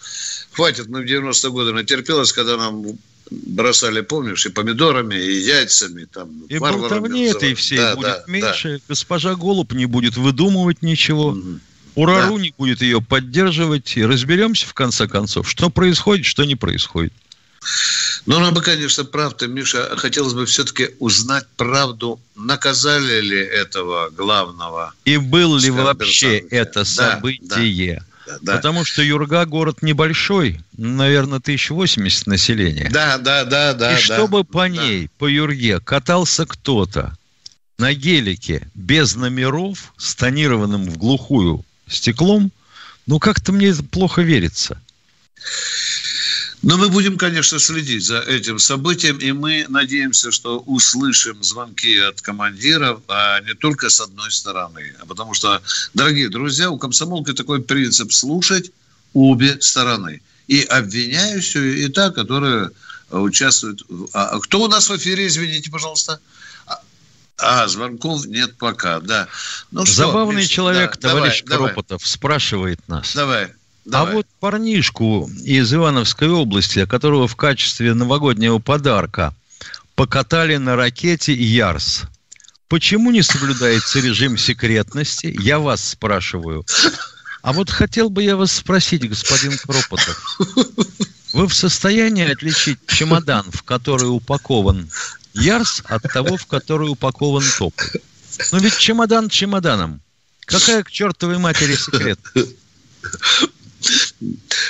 хватит, 0.52 0.88
мы 0.88 1.02
в 1.02 1.06
90-е 1.06 1.50
годы 1.50 1.72
натерпелось, 1.72 2.32
когда 2.32 2.56
нам 2.56 2.84
бросали, 3.30 4.02
помнишь, 4.02 4.44
и 4.44 4.50
помидорами, 4.50 5.14
и 5.14 5.40
яйцами. 5.40 6.04
Там, 6.04 6.28
и 6.48 6.58
болтовни 6.58 7.24
этой 7.24 7.54
всей 7.54 7.78
да, 7.78 7.96
будет 7.96 8.06
да, 8.06 8.24
меньше. 8.26 8.78
Да. 8.78 8.84
Госпожа 8.88 9.34
Голуб 9.34 9.72
не 9.72 9.86
будет 9.86 10.16
выдумывать 10.16 10.82
ничего. 10.82 11.28
Угу. 11.28 11.60
Урару 11.94 12.36
да. 12.36 12.42
не 12.42 12.54
будет 12.56 12.82
ее 12.82 13.00
поддерживать. 13.00 13.96
И 13.96 14.04
разберемся, 14.04 14.66
в 14.66 14.74
конце 14.74 15.06
концов, 15.06 15.48
что 15.48 15.70
происходит, 15.70 16.26
что 16.26 16.44
не 16.44 16.56
происходит. 16.56 17.12
Ну, 18.26 18.38
нам 18.38 18.54
бы, 18.54 18.62
конечно, 18.62 19.04
правда, 19.04 19.46
Миша, 19.46 19.96
хотелось 19.96 20.34
бы 20.34 20.46
все-таки 20.46 20.90
узнать 20.98 21.46
правду, 21.56 22.20
наказали 22.36 23.20
ли 23.20 23.38
этого 23.38 24.10
главного. 24.10 24.94
И 25.04 25.16
был 25.16 25.56
ли 25.56 25.70
вообще 25.70 26.38
это 26.38 26.84
событие. 26.84 27.94
Да, 27.94 28.00
да 28.00 28.06
да. 28.40 28.56
Потому 28.56 28.84
что 28.84 29.02
Юрга 29.02 29.44
город 29.44 29.82
небольшой, 29.82 30.60
наверное, 30.76 31.38
1080 31.38 32.26
населения. 32.26 32.88
Да, 32.90 33.18
да, 33.18 33.44
да, 33.44 33.74
да. 33.74 33.98
И 33.98 34.00
чтобы 34.00 34.44
по 34.44 34.68
ней, 34.68 35.04
да. 35.04 35.10
по 35.18 35.26
Юрге, 35.26 35.80
катался 35.80 36.46
кто-то 36.46 37.16
на 37.78 37.94
гелике 37.94 38.68
без 38.74 39.16
номеров, 39.16 39.92
с 39.96 40.14
тонированным 40.14 40.88
в 40.88 40.98
глухую 40.98 41.64
стеклом, 41.88 42.52
ну 43.06 43.18
как-то 43.18 43.52
мне 43.52 43.68
это 43.68 43.82
плохо 43.82 44.22
верится. 44.22 44.80
Но 46.62 46.76
мы 46.78 46.88
будем, 46.88 47.18
конечно, 47.18 47.58
следить 47.58 48.04
за 48.04 48.20
этим 48.20 48.60
событием, 48.60 49.18
и 49.18 49.32
мы 49.32 49.66
надеемся, 49.68 50.30
что 50.30 50.60
услышим 50.60 51.42
звонки 51.42 51.98
от 51.98 52.20
командиров, 52.20 53.00
а 53.08 53.40
не 53.40 53.54
только 53.54 53.90
с 53.90 54.00
одной 54.00 54.30
стороны. 54.30 54.94
Потому 55.08 55.34
что, 55.34 55.60
дорогие 55.92 56.28
друзья, 56.28 56.70
у 56.70 56.78
комсомолки 56.78 57.32
такой 57.32 57.62
принцип 57.62 58.12
слушать 58.12 58.70
обе 59.12 59.60
стороны. 59.60 60.22
И 60.46 60.62
обвиняющую, 60.62 61.84
и 61.84 61.88
та, 61.88 62.10
которая 62.10 62.70
участвует. 63.10 63.82
А, 64.12 64.26
а 64.26 64.40
кто 64.40 64.62
у 64.62 64.68
нас 64.68 64.88
в 64.88 64.96
эфире, 64.96 65.26
извините, 65.26 65.68
пожалуйста? 65.68 66.20
А, 66.66 66.80
а 67.38 67.66
звонков 67.66 68.24
нет 68.26 68.56
пока, 68.56 69.00
да. 69.00 69.26
Ну, 69.72 69.84
Забавный 69.84 70.44
что, 70.44 70.52
человек, 70.52 70.96
да, 71.00 71.08
товарищ 71.10 71.42
давай, 71.44 71.68
Кропотов, 71.68 72.00
давай. 72.02 72.08
спрашивает 72.08 72.88
нас. 72.88 73.14
Давай. 73.14 73.52
А 73.84 73.90
Давай. 73.90 74.12
А 74.12 74.16
вот 74.16 74.26
парнишку 74.38 75.28
из 75.44 75.72
Ивановской 75.74 76.28
области, 76.28 76.86
которого 76.86 77.26
в 77.26 77.36
качестве 77.36 77.94
новогоднего 77.94 78.58
подарка 78.58 79.34
покатали 79.94 80.56
на 80.56 80.76
ракете 80.76 81.34
Ярс. 81.34 82.02
Почему 82.68 83.10
не 83.10 83.22
соблюдается 83.22 84.00
режим 84.00 84.38
секретности? 84.38 85.36
Я 85.38 85.58
вас 85.58 85.90
спрашиваю. 85.90 86.64
А 87.42 87.52
вот 87.52 87.70
хотел 87.70 88.08
бы 88.08 88.22
я 88.22 88.36
вас 88.36 88.52
спросить, 88.52 89.06
господин 89.08 89.58
Кропотов. 89.58 90.38
Вы 91.32 91.48
в 91.48 91.54
состоянии 91.54 92.30
отличить 92.30 92.78
чемодан, 92.86 93.50
в 93.50 93.62
который 93.62 94.04
упакован 94.04 94.88
Ярс, 95.34 95.82
от 95.86 96.02
того, 96.04 96.36
в 96.36 96.46
который 96.46 96.88
упакован 96.88 97.44
топ? 97.58 97.74
Ну 98.52 98.58
ведь 98.58 98.78
чемодан 98.78 99.28
чемоданом. 99.28 100.00
Какая 100.46 100.82
к 100.84 100.90
чертовой 100.90 101.38
матери 101.38 101.74
секрет? 101.74 102.20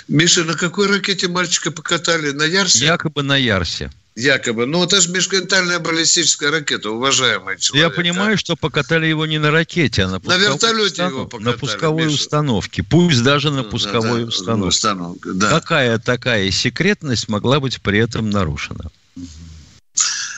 Миша, 0.08 0.44
на 0.44 0.54
какой 0.54 0.86
ракете 0.86 1.28
мальчика 1.28 1.70
покатали? 1.70 2.30
На 2.30 2.44
Ярсе? 2.44 2.86
Якобы 2.86 3.22
на 3.22 3.36
Ярсе. 3.36 3.90
Якобы. 4.14 4.66
Ну, 4.66 4.84
это 4.84 5.00
же 5.00 5.10
межконтинентальная 5.10 5.78
баллистическая 5.78 6.50
ракета, 6.50 6.90
уважаемый 6.90 7.58
человек. 7.58 7.90
Я 7.90 7.96
понимаю, 7.96 8.34
а? 8.34 8.36
что 8.36 8.56
покатали 8.56 9.06
его 9.06 9.24
не 9.24 9.38
на 9.38 9.50
ракете, 9.50 10.02
а 10.02 10.08
на, 10.08 10.20
на 10.22 10.36
вертолете 10.36 10.84
установ... 10.84 11.12
его 11.12 11.24
покатали. 11.26 11.52
На 11.52 11.58
пусковой 11.58 12.04
Миша. 12.04 12.14
установке. 12.16 12.82
Пусть 12.82 13.22
даже 13.22 13.50
на 13.50 13.64
пусковой 13.64 14.20
ну, 14.20 14.26
да, 14.26 14.28
установке. 14.28 14.68
установке 14.68 15.30
да. 15.32 15.48
Какая 15.48 15.98
такая 15.98 16.50
секретность 16.50 17.28
могла 17.28 17.58
быть 17.58 17.80
при 17.80 18.00
этом 18.00 18.28
нарушена? 18.28 18.90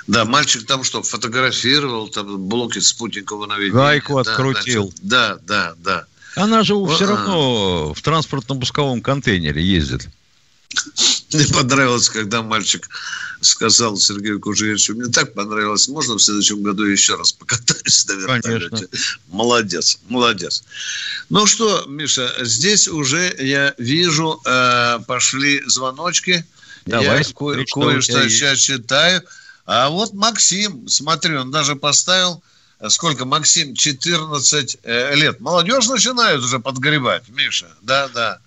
Да, 0.07 0.25
мальчик 0.25 0.67
там 0.67 0.85
что, 0.85 1.03
фотографировал, 1.03 2.09
там 2.09 2.47
блоки 2.49 2.79
спутникового 2.79 3.47
наведения. 3.47 3.75
Гайку 3.75 4.23
да, 4.23 4.31
открутил. 4.31 4.85
Значит, 4.85 5.01
да, 5.03 5.39
да, 5.43 5.75
да. 5.79 6.07
Она 6.37 6.63
же 6.65 6.75
все 6.95 7.07
равно 7.07 7.95
в 7.95 8.01
транспортно-пусковом 8.03 9.01
контейнере 9.01 9.63
ездит. 9.63 10.09
Мне 11.33 11.47
понравилось, 11.47 12.09
когда 12.09 12.43
мальчик 12.43 12.89
сказал 13.41 13.97
Сергею 13.97 14.41
Кужевичу, 14.41 14.95
мне 14.95 15.11
так 15.11 15.35
понравилось, 15.35 15.87
можно 15.89 16.15
в 16.15 16.23
следующем 16.23 16.63
году 16.63 16.85
еще 16.85 17.15
раз 17.17 17.33
покатаюсь 17.33 18.07
на 18.07 18.13
вертолете? 18.15 18.69
Конечно. 18.69 18.89
Молодец, 19.29 19.99
молодец. 20.09 20.65
Ну 21.29 21.47
что, 21.47 21.85
Миша, 21.87 22.33
здесь 22.41 22.89
уже 22.89 23.35
я 23.39 23.75
вижу, 23.79 24.41
э, 24.45 24.99
пошли 25.07 25.63
звоночки. 25.67 26.45
Давай, 26.87 27.19
я 27.19 27.25
ко- 27.25 27.65
кое-что 27.73 28.29
сейчас 28.29 28.59
читаю. 28.59 29.23
А 29.67 29.89
вот 29.89 30.13
Максим, 30.13 30.89
смотри, 30.89 31.37
он 31.37 31.51
даже 31.51 31.77
поставил, 31.77 32.43
сколько, 32.89 33.25
Максим, 33.25 33.75
14 33.75 34.79
э, 34.83 35.15
лет. 35.15 35.41
Молодежь 35.41 35.87
начинает 35.87 36.41
уже 36.41 36.59
подгребать, 36.59 37.29
Миша, 37.29 37.69
да, 37.83 38.09
да. 38.09 38.39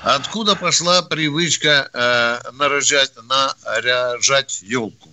Откуда 0.00 0.54
пошла 0.54 1.02
привычка 1.02 1.88
э, 1.92 2.50
наряжать, 2.52 3.12
наряжать 3.28 4.60
елку? 4.62 5.10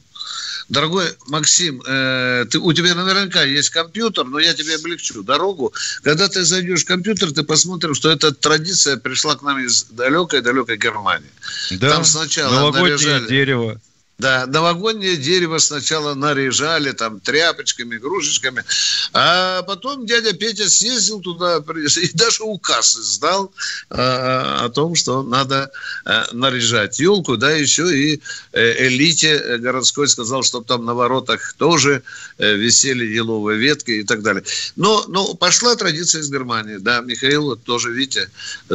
Дорогой 0.69 1.05
Максим, 1.27 1.81
э, 1.85 2.45
ты, 2.49 2.57
у 2.57 2.71
тебя 2.71 2.95
наверняка 2.95 3.43
есть 3.43 3.71
компьютер, 3.71 4.23
но 4.23 4.39
я 4.39 4.53
тебе 4.53 4.75
облегчу 4.75 5.21
дорогу. 5.21 5.73
Когда 6.01 6.29
ты 6.29 6.43
зайдешь 6.43 6.83
в 6.83 6.85
компьютер, 6.85 7.33
ты 7.33 7.43
посмотришь, 7.43 7.97
что 7.97 8.09
эта 8.09 8.33
традиция 8.33 8.95
пришла 8.95 9.35
к 9.35 9.41
нам 9.41 9.59
из 9.59 9.83
далекой-далекой 9.83 10.77
Германии. 10.77 11.29
Да, 11.71 11.89
Там 11.89 12.05
сначала 12.05 12.53
новогоднее 12.53 12.95
наряжали... 12.95 13.27
дерево. 13.27 13.81
Да, 14.21 14.45
новогоднее 14.45 15.17
дерево 15.17 15.57
сначала 15.57 16.13
наряжали 16.13 16.91
там 16.91 17.19
тряпочками, 17.19 17.95
игрушечками, 17.95 18.63
а 19.13 19.63
потом 19.63 20.05
дядя 20.05 20.33
Петя 20.33 20.69
съездил 20.69 21.21
туда 21.21 21.57
и 22.03 22.09
даже 22.13 22.43
указ 22.43 22.95
издал 22.95 23.51
а, 23.89 24.65
о 24.65 24.69
том, 24.69 24.93
что 24.93 25.23
надо 25.23 25.71
а, 26.05 26.27
наряжать 26.33 26.99
елку, 26.99 27.35
да, 27.35 27.49
еще 27.49 27.91
и 27.91 28.21
э, 28.51 28.87
элите 28.87 29.57
городской 29.57 30.07
сказал, 30.07 30.43
чтобы 30.43 30.65
там 30.65 30.85
на 30.85 30.93
воротах 30.93 31.53
тоже 31.57 32.03
э, 32.37 32.53
висели 32.53 33.05
еловые 33.05 33.57
ветки 33.57 33.89
и 33.89 34.03
так 34.03 34.21
далее. 34.21 34.43
Но, 34.75 35.03
но 35.07 35.33
пошла 35.33 35.75
традиция 35.75 36.21
из 36.21 36.29
Германии, 36.29 36.77
да, 36.77 37.01
Михаил 37.01 37.45
вот 37.45 37.63
тоже, 37.63 37.91
Витя, 37.91 38.29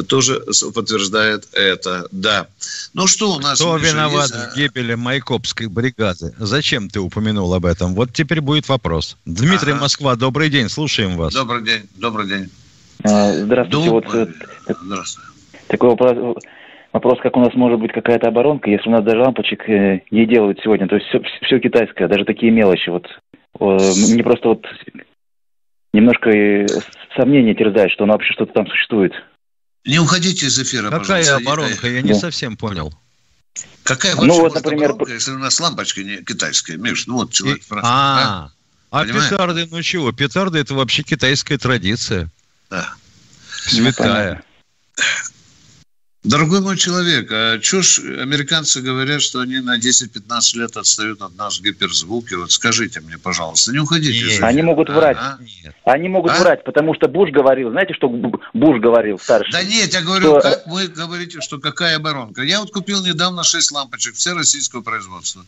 тоже 0.09 0.43
подтверждает 0.75 1.47
это, 1.53 2.09
да. 2.11 2.49
Ну 2.95 3.07
что 3.07 3.35
у 3.35 3.38
нас? 3.38 3.61
Кто 3.61 3.76
виноват 3.76 4.31
есть? 4.35 4.53
в 4.53 4.57
гибели 4.57 4.95
Майко 4.95 5.36
Копской 5.37 5.66
бригады. 5.66 6.33
Зачем 6.38 6.88
ты 6.88 6.99
упомянул 6.99 7.52
об 7.52 7.66
этом? 7.66 7.95
Вот 7.95 8.11
теперь 8.11 8.40
будет 8.40 8.71
вопрос. 8.71 9.19
Дмитрий 9.26 9.73
ага. 9.73 9.83
Москва, 9.83 10.16
добрый 10.16 10.49
день, 10.49 10.71
слушаем 10.71 11.16
вас. 11.16 11.35
Добрый 11.35 11.62
день, 11.62 11.83
добрый 11.97 12.26
день. 12.26 12.49
А, 13.05 13.35
здравствуйте. 13.35 13.90
Дум... 13.90 13.90
Вот, 13.90 14.14
э, 14.14 14.26
Здравствуйте. 14.83 15.28
Такой 15.66 15.90
вопрос, 15.90 16.37
вопрос, 16.90 17.19
как 17.23 17.37
у 17.37 17.40
нас 17.40 17.52
может 17.52 17.78
быть 17.78 17.93
какая-то 17.93 18.28
оборонка, 18.28 18.71
если 18.71 18.88
у 18.88 18.93
нас 18.93 19.05
даже 19.05 19.21
лампочек 19.21 19.69
э, 19.69 20.00
не 20.11 20.25
делают 20.25 20.59
сегодня. 20.64 20.88
То 20.88 20.95
есть 20.95 21.07
все, 21.09 21.21
все 21.43 21.59
китайское, 21.59 22.09
даже 22.09 22.25
такие 22.25 22.50
мелочи. 22.50 22.88
Вот 22.88 23.07
мне 23.61 24.23
просто 24.23 24.49
вот 24.49 24.64
немножко 25.93 26.31
сомнения 27.14 27.55
терзает, 27.55 27.93
что 27.93 28.05
оно 28.05 28.14
вообще 28.14 28.33
что-то 28.33 28.55
там 28.55 28.66
существует. 28.69 29.12
Не 29.85 29.99
уходите 29.99 30.47
из 30.47 30.59
эфира, 30.59 30.88
Какая 30.88 31.21
пожалуйста. 31.21 31.37
оборонка? 31.37 31.88
Я 31.88 32.00
не 32.00 32.14
да. 32.14 32.14
совсем 32.14 32.57
понял. 32.57 32.90
Какая 33.87 34.14
ну, 34.16 34.23
вообще 34.23 34.37
ну, 34.37 34.40
вот, 34.43 34.55
например... 34.55 34.93
Коробка, 34.93 35.12
если 35.12 35.31
у 35.31 35.38
нас 35.38 35.61
лампочка 35.61 36.02
не 36.02 36.23
китайская, 36.23 36.76
Миш, 36.76 37.07
ну 37.07 37.14
вот 37.14 37.33
человек 37.33 37.61
И... 37.62 37.64
А, 37.71 38.50
а, 38.90 39.00
а 39.00 39.05
петарды, 39.05 39.69
ну 39.71 39.81
чего, 39.83 40.11
петарды 40.12 40.59
это 40.59 40.75
вообще 40.75 41.02
китайская 41.02 41.57
традиция. 41.57 42.28
Да. 42.69 42.95
Святая. 43.49 44.43
Ну, 44.99 45.04
Дорогой 46.26 46.60
мой 46.60 46.76
человек, 46.76 47.30
а 47.30 47.62
что 47.62 47.82
ж 47.82 48.00
американцы 48.21 48.80
говорят, 48.80 49.23
что 49.23 49.39
они 49.39 49.60
на 49.60 49.78
10-15 49.78 50.58
лет 50.58 50.76
отстают 50.76 51.23
от 51.23 51.36
нас 51.36 51.58
в 51.58 51.62
гиперзвуке? 51.62 52.36
Вот 52.36 52.50
скажите 52.50 53.00
мне, 53.00 53.17
пожалуйста, 53.17 53.71
не 53.71 53.78
уходите. 53.78 54.26
Нет. 54.26 54.43
Они 54.43 54.60
могут 54.62 54.91
врать. 54.91 55.17
А? 55.21 55.39
Нет. 55.41 55.73
Они 55.84 56.08
могут 56.08 56.32
а? 56.32 56.41
врать, 56.41 56.65
потому 56.65 56.97
что 56.97 57.06
Буш 57.06 57.30
говорил, 57.30 57.71
знаете, 57.71 57.95
что 57.95 58.08
Буш 58.08 58.80
говорил 58.80 59.21
старший? 59.21 59.52
Да 59.52 59.62
нет, 59.62 59.95
я 59.95 60.02
говорю, 60.02 60.41
что... 60.41 60.41
как 60.41 60.67
вы 60.67 60.89
говорите, 60.89 61.41
что 61.41 61.60
какая 61.60 61.95
оборонка? 61.95 62.43
Я 62.43 62.58
вот 62.58 62.73
купил 62.73 63.04
недавно 63.04 63.45
6 63.45 63.71
лампочек, 63.71 64.17
все 64.17 64.34
российского 64.34 64.80
производства. 64.80 65.47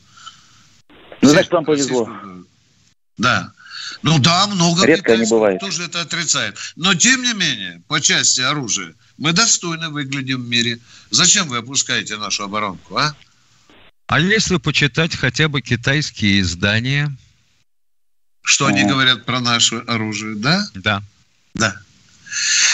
Ну, 1.21 1.29
значит, 1.29 1.51
вам 1.51 1.65
повезло. 1.65 2.09
Да. 3.17 3.51
Ну 4.03 4.21
да, 4.21 4.47
много 4.47 4.87
Редко 4.87 5.17
не 5.17 5.29
бывает. 5.29 5.59
тоже 5.59 5.85
это 5.85 6.03
отрицает. 6.03 6.57
Но 6.77 6.95
тем 6.95 7.21
не 7.23 7.33
менее, 7.33 7.83
по 7.89 8.01
части 8.01 8.43
оружия, 8.43 8.95
мы 9.19 9.33
достойно 9.33 9.91
выглядим 9.91 10.43
в 10.43 10.49
мире. 10.49 10.79
Зачем 11.11 11.49
вы 11.49 11.59
опускаете 11.59 12.17
нашу 12.17 12.45
оборонку, 12.45 12.97
а? 12.97 13.15
А 14.07 14.21
если 14.21 14.57
почитать 14.57 15.15
хотя 15.15 15.49
бы 15.49 15.61
китайские 15.61 16.41
издания? 16.41 17.15
Что 18.43 18.67
они 18.67 18.85
говорят 18.85 19.27
про 19.27 19.41
наше 19.41 19.77
оружие, 19.81 20.37
да? 20.37 20.67
Да. 20.75 21.03
Да. 21.53 21.79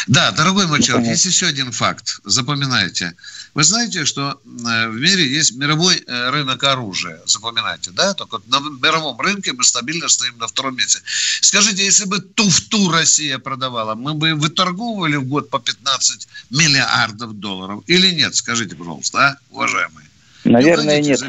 Да, 0.07 0.31
дорогой 0.33 0.67
мой 0.67 0.83
человек, 0.83 1.09
есть 1.09 1.25
еще 1.25 1.47
один 1.47 1.73
факт. 1.73 2.21
Запоминайте. 2.25 3.15
Вы 3.55 3.65
знаете, 3.65 4.05
что 4.05 4.41
э, 4.45 4.89
в 4.89 5.01
мире 5.01 5.27
есть 5.27 5.55
мировой 5.57 5.97
э, 5.97 6.31
рынок 6.31 6.63
оружия. 6.65 7.21
Запоминайте, 7.25 7.91
да? 7.93 8.15
Только 8.15 8.41
на 8.47 8.59
мировом 8.59 9.19
рынке 9.21 9.53
мы 9.53 9.65
стабильно 9.65 10.09
стоим 10.09 10.37
на 10.39 10.47
втором 10.47 10.77
месте. 10.77 11.01
Скажите, 11.41 11.85
если 11.85 12.07
бы 12.07 12.19
туфту 12.19 12.91
Россия 12.91 13.39
продавала, 13.39 13.95
мы 13.95 14.15
бы 14.15 14.35
выторговывали 14.35 15.17
в 15.17 15.25
год 15.25 15.51
по 15.51 15.59
15 15.59 16.29
миллиардов 16.51 17.39
долларов 17.39 17.85
или 17.87 18.11
нет? 18.11 18.35
Скажите, 18.35 18.75
пожалуйста, 18.75 19.19
а, 19.19 19.39
уважаемые? 19.51 20.09
Наверное, 20.45 21.01
нет. 21.01 21.23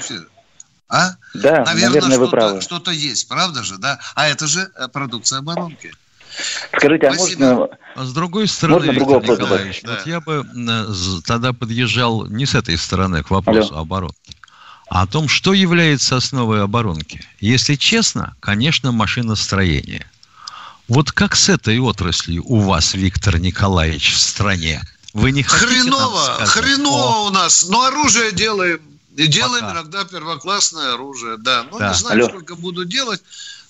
А? 0.88 1.16
Да, 1.34 1.64
наверное, 1.64 2.02
наверное 2.02 2.20
вы 2.20 2.30
правы. 2.30 2.62
Что-то 2.62 2.92
есть, 2.92 3.28
правда 3.28 3.64
же, 3.64 3.78
да? 3.78 4.00
А 4.16 4.28
это 4.28 4.48
же 4.48 4.72
э, 4.76 4.88
продукция 4.88 5.40
оборонки. 5.40 5.94
Скажите, 6.76 7.08
а 7.08 7.14
можно... 7.14 7.70
А 7.96 8.04
с 8.04 8.14
другой 8.14 8.48
стороны, 8.48 8.92
Виктор 8.92 9.24
Николаевич, 9.24 9.82
да. 9.84 9.96
вот 9.96 10.06
я 10.06 10.20
бы 10.20 10.46
тогда 11.26 11.54
подъезжал 11.54 12.26
не 12.28 12.46
с 12.46 12.56
этой 12.56 12.78
стороны 12.78 13.24
к 13.24 13.30
вопросу 13.30 13.74
Алло. 13.74 13.82
оборонки, 13.82 14.36
а 14.90 15.04
о 15.04 15.08
том, 15.08 15.30
что 15.30 15.54
является 15.54 16.18
основой 16.18 16.62
оборонки. 16.62 17.24
Если 17.40 17.76
честно, 17.76 18.36
конечно, 18.40 18.92
машиностроение. 18.92 20.06
Вот 20.88 21.12
как 21.12 21.36
с 21.36 21.50
этой 21.50 21.80
отраслью 21.80 22.44
у 22.46 22.60
вас, 22.60 22.94
Виктор 22.94 23.40
Николаевич, 23.40 24.14
в 24.14 24.20
стране? 24.20 24.82
Вы 25.14 25.32
не 25.32 25.44
хотите 25.44 25.82
Хреново, 25.82 26.46
хреново 26.46 27.28
у 27.28 27.30
нас, 27.32 27.66
но 27.68 27.84
оружие 27.86 28.34
делаем. 28.34 28.82
И 29.16 29.28
делаем 29.28 29.64
Пока. 29.64 29.80
иногда 29.80 30.04
первоклассное 30.04 30.94
оружие, 30.94 31.38
да. 31.38 31.66
Ну, 31.72 31.80
да. 31.80 31.90
не 31.90 31.96
знаю, 31.96 32.20
Алло. 32.20 32.30
сколько 32.30 32.56
буду 32.56 32.84
делать. 32.84 33.22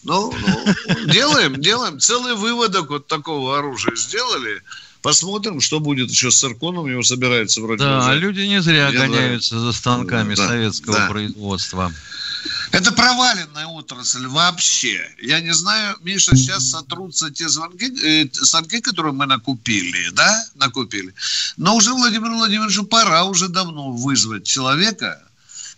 Ну, 0.05 0.31
ну, 0.31 1.05
делаем, 1.11 1.59
делаем. 1.59 1.99
Целый 1.99 2.35
выводок 2.35 2.89
вот 2.89 3.07
такого 3.07 3.57
оружия 3.57 3.95
сделали. 3.95 4.61
Посмотрим, 5.01 5.61
что 5.61 5.79
будет 5.79 6.09
еще 6.09 6.31
с 6.31 6.39
цирконом. 6.39 6.87
Его 6.87 7.03
собирается 7.03 7.61
вроде 7.61 7.83
Да, 7.83 7.99
уже. 7.99 8.19
люди 8.19 8.41
не 8.41 8.61
зря 8.61 8.89
Я 8.89 8.99
гоняются 8.99 9.59
за 9.59 9.71
станками 9.73 10.35
да, 10.35 10.47
советского 10.47 10.97
да. 10.97 11.07
производства. 11.07 11.91
Это 12.71 12.91
проваленная 12.91 13.65
отрасль 13.67 14.27
вообще. 14.27 15.07
Я 15.21 15.39
не 15.39 15.53
знаю, 15.53 15.97
Миша, 16.01 16.35
сейчас 16.35 16.69
сотрутся 16.69 17.31
те 17.31 17.49
звонки, 17.49 17.91
э, 18.03 18.27
станки, 18.31 18.81
которые 18.81 19.13
мы 19.13 19.25
накупили, 19.25 20.09
да, 20.13 20.45
накупили. 20.55 21.13
Но 21.57 21.75
уже 21.75 21.93
Владимиру 21.93 22.35
Владимировичу 22.35 22.83
пора 22.83 23.23
уже 23.23 23.47
давно 23.47 23.91
вызвать 23.91 24.45
человека. 24.45 25.21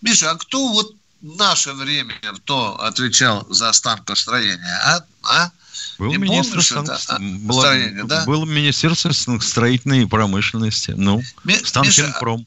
Миша, 0.01 0.31
а 0.31 0.35
кто 0.35 0.67
вот 0.73 0.96
наше 1.21 1.73
время 1.73 2.13
кто 2.37 2.79
отвечал 2.81 3.45
за 3.49 3.71
станкостроение, 3.73 4.79
а? 4.83 5.01
а? 5.23 5.51
Был 5.97 6.11
Не 6.11 6.17
министр 6.17 6.61
станк... 6.61 6.89
это, 6.89 7.17
было, 7.19 7.73
да? 8.03 8.25
Был 8.25 8.45
министерство 8.45 9.11
строительной 9.11 10.07
промышленности. 10.07 10.91
Ну, 10.91 11.23
Ми... 11.43 11.55
Станкинпром. 11.55 12.45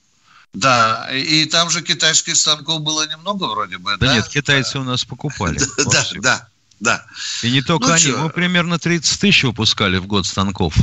Да, 0.53 1.09
и 1.13 1.45
там 1.47 1.71
же 1.71 1.81
китайских 1.81 2.37
станков 2.37 2.83
было 2.83 3.09
немного 3.09 3.45
вроде 3.45 3.79
бы, 3.79 3.97
да? 3.99 4.07
Да 4.07 4.15
нет, 4.15 4.29
китайцы 4.29 4.75
да. 4.75 4.81
у 4.81 4.85
нас 4.85 5.05
покупали. 5.05 5.61
Да, 5.91 6.07
да, 6.21 6.49
да. 6.81 7.07
И 7.43 7.51
не 7.51 7.63
только 7.63 7.89
ну, 7.89 7.95
они, 7.95 8.13
мы 8.13 8.31
примерно 8.31 8.79
30 8.79 9.21
тысяч 9.21 9.45
выпускали 9.45 9.99
в 9.99 10.07
год 10.07 10.27
станков. 10.27 10.75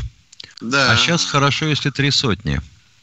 Да. 0.62 0.92
А 0.92 0.98
сейчас 0.98 1.26
хорошо, 1.26 1.66
если 1.66 1.90
три 1.90 2.12
сотни. 2.12 2.62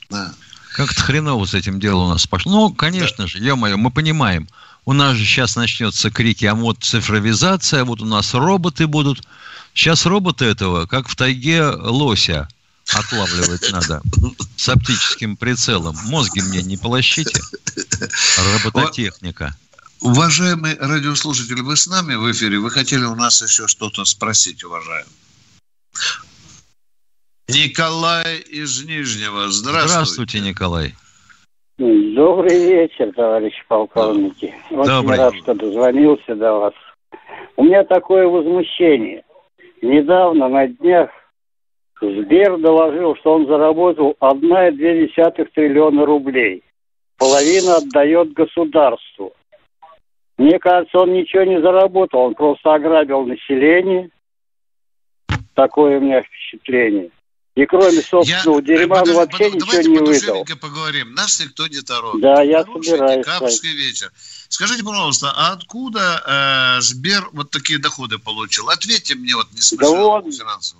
Да. 0.09 0.33
Как-то 0.73 1.03
хреново 1.03 1.45
с 1.45 1.55
этим 1.55 1.79
делом 1.79 2.07
у 2.07 2.09
нас 2.11 2.27
пошло. 2.27 2.53
Ну, 2.53 2.75
конечно 2.75 3.25
да. 3.25 3.27
же, 3.27 3.39
ё-моё, 3.39 3.77
мы 3.77 3.91
понимаем, 3.91 4.49
У 4.87 4.93
нас 4.93 5.17
же 5.17 5.25
сейчас 5.25 5.57
начнется 5.57 6.11
крики, 6.11 6.45
а 6.45 6.55
вот 6.55 6.85
цифровизация, 6.85 7.85
вот 7.85 8.03
у 8.03 8.05
нас 8.05 8.35
роботы 8.35 8.87
будут. 8.87 9.27
Сейчас 9.73 10.05
роботы 10.07 10.45
этого, 10.45 10.87
как 10.87 11.09
в 11.09 11.17
тайге 11.17 11.65
лося, 11.67 12.49
отлавливать 12.93 13.73
надо 13.73 14.03
с 14.57 14.69
оптическим 14.69 15.37
прицелом. 15.37 15.97
Мозги 16.05 16.43
мне 16.43 16.63
не 16.63 16.77
полощите. 16.77 17.41
Робототехника. 18.63 19.57
Уважаемые 20.01 20.77
радиослушатели, 20.77 21.61
вы 21.61 21.77
с 21.77 21.87
нами 21.87 22.15
в 22.15 22.31
эфире? 22.31 22.59
Вы 22.59 22.71
хотели 22.71 23.05
у 23.05 23.15
нас 23.15 23.41
еще 23.41 23.67
что-то 23.69 24.05
спросить, 24.05 24.63
уважаемый? 24.63 25.09
Николай 27.49 28.39
из 28.39 28.83
Нижнего. 28.83 29.51
Здравствуйте. 29.51 29.89
Здравствуйте, 29.89 30.41
Николай. 30.41 30.95
Добрый 31.77 32.67
вечер, 32.67 33.13
товарищи 33.13 33.61
полковники. 33.67 34.55
Очень 34.71 34.91
Добрый. 34.91 35.19
рад, 35.19 35.35
что 35.35 35.55
дозвонился 35.55 36.37
до 36.37 36.53
вас. 36.53 36.75
У 37.57 37.65
меня 37.65 37.83
такое 37.83 38.29
возмущение. 38.29 39.25
Недавно 39.83 40.49
на 40.49 40.69
днях 40.69 41.11
Сбер 42.01 42.59
доложил, 42.59 43.17
что 43.17 43.35
он 43.35 43.47
заработал 43.47 44.15
1,2 44.21 45.49
триллиона 45.53 46.07
рублей. 46.07 46.63
Половина 47.19 47.77
отдает 47.79 48.33
государству. 48.35 49.33
Мне 50.39 50.61
кажется, 50.61 50.99
он 50.99 51.13
ничего 51.13 51.43
не 51.43 51.61
заработал, 51.61 52.21
он 52.21 52.35
просто 52.35 52.73
ограбил 52.73 53.25
население. 53.27 54.11
Такое 55.55 55.99
у 55.99 56.01
меня 56.01 56.23
впечатление. 56.23 57.11
И 57.55 57.67
кроме 57.67 58.03
собственного 58.03 58.59
я, 58.61 58.79
дерьма 58.79 59.03
он 59.03 59.13
вообще 59.13 59.51
под, 59.51 59.55
ничего 59.55 59.81
не 59.83 59.99
выдал. 59.99 60.45
поговорим. 60.61 61.15
Нас 61.15 61.41
никто 61.41 61.69
не 61.69 61.81
торопит. 61.83 62.21
Да, 62.21 62.43
я 62.43 62.65
Хороший 62.65 62.85
собираюсь. 62.85 63.25
Декабрьский 63.25 63.73
вечер. 63.77 64.13
Скажите, 64.49 64.85
пожалуйста, 64.85 65.33
а 65.35 65.53
откуда 65.53 66.77
э, 66.79 66.81
Сбер 66.81 67.29
вот 67.33 67.51
такие 67.51 67.79
доходы 67.79 68.19
получил? 68.19 68.69
Ответьте 68.69 69.15
мне 69.15 69.35
вот 69.35 69.47
не 69.53 69.77
Да 69.79 69.91
вот 69.91 70.25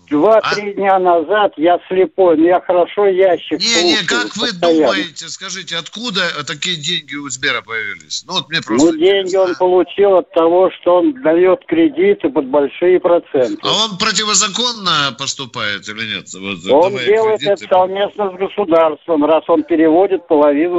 два-три 0.09 0.71
а? 0.71 0.75
дня 0.75 0.99
назад 0.99 1.55
я 1.57 1.79
слепой, 1.89 2.37
но 2.37 2.47
я 2.47 2.61
хорошо 2.61 3.07
ящик 3.07 3.59
Не-не, 3.61 4.05
как 4.07 4.37
вы 4.37 4.53
думаете, 4.53 5.29
скажите, 5.29 5.77
откуда 5.77 6.23
такие 6.47 6.77
деньги 6.77 7.15
у 7.17 7.29
Сбера 7.29 7.63
появились? 7.63 8.25
Ну 8.27 8.35
вот 8.35 8.49
мне 8.49 8.61
просто 8.61 8.93
Ну 8.93 8.99
деньги 8.99 9.37
он 9.37 9.55
получил 9.55 10.17
от 10.17 10.31
того, 10.33 10.71
что 10.71 10.97
он 10.97 11.23
дает 11.23 11.65
кредиты 11.67 12.29
под 12.29 12.47
большие 12.47 13.01
проценты. 13.01 13.59
А 13.63 13.85
он 13.85 13.99
противозаконно 13.99 15.17
поступает 15.19 15.89
или 15.89 16.17
нет? 16.17 16.33
Вот, 16.35 16.85
он 16.85 16.99
делает 17.05 17.43
это 17.43 17.67
совместно 17.69 18.31
с 18.31 18.35
государством, 18.35 19.25
раз 19.25 19.45
он 19.49 19.65
переводит 19.65 20.27
половину 20.29 20.79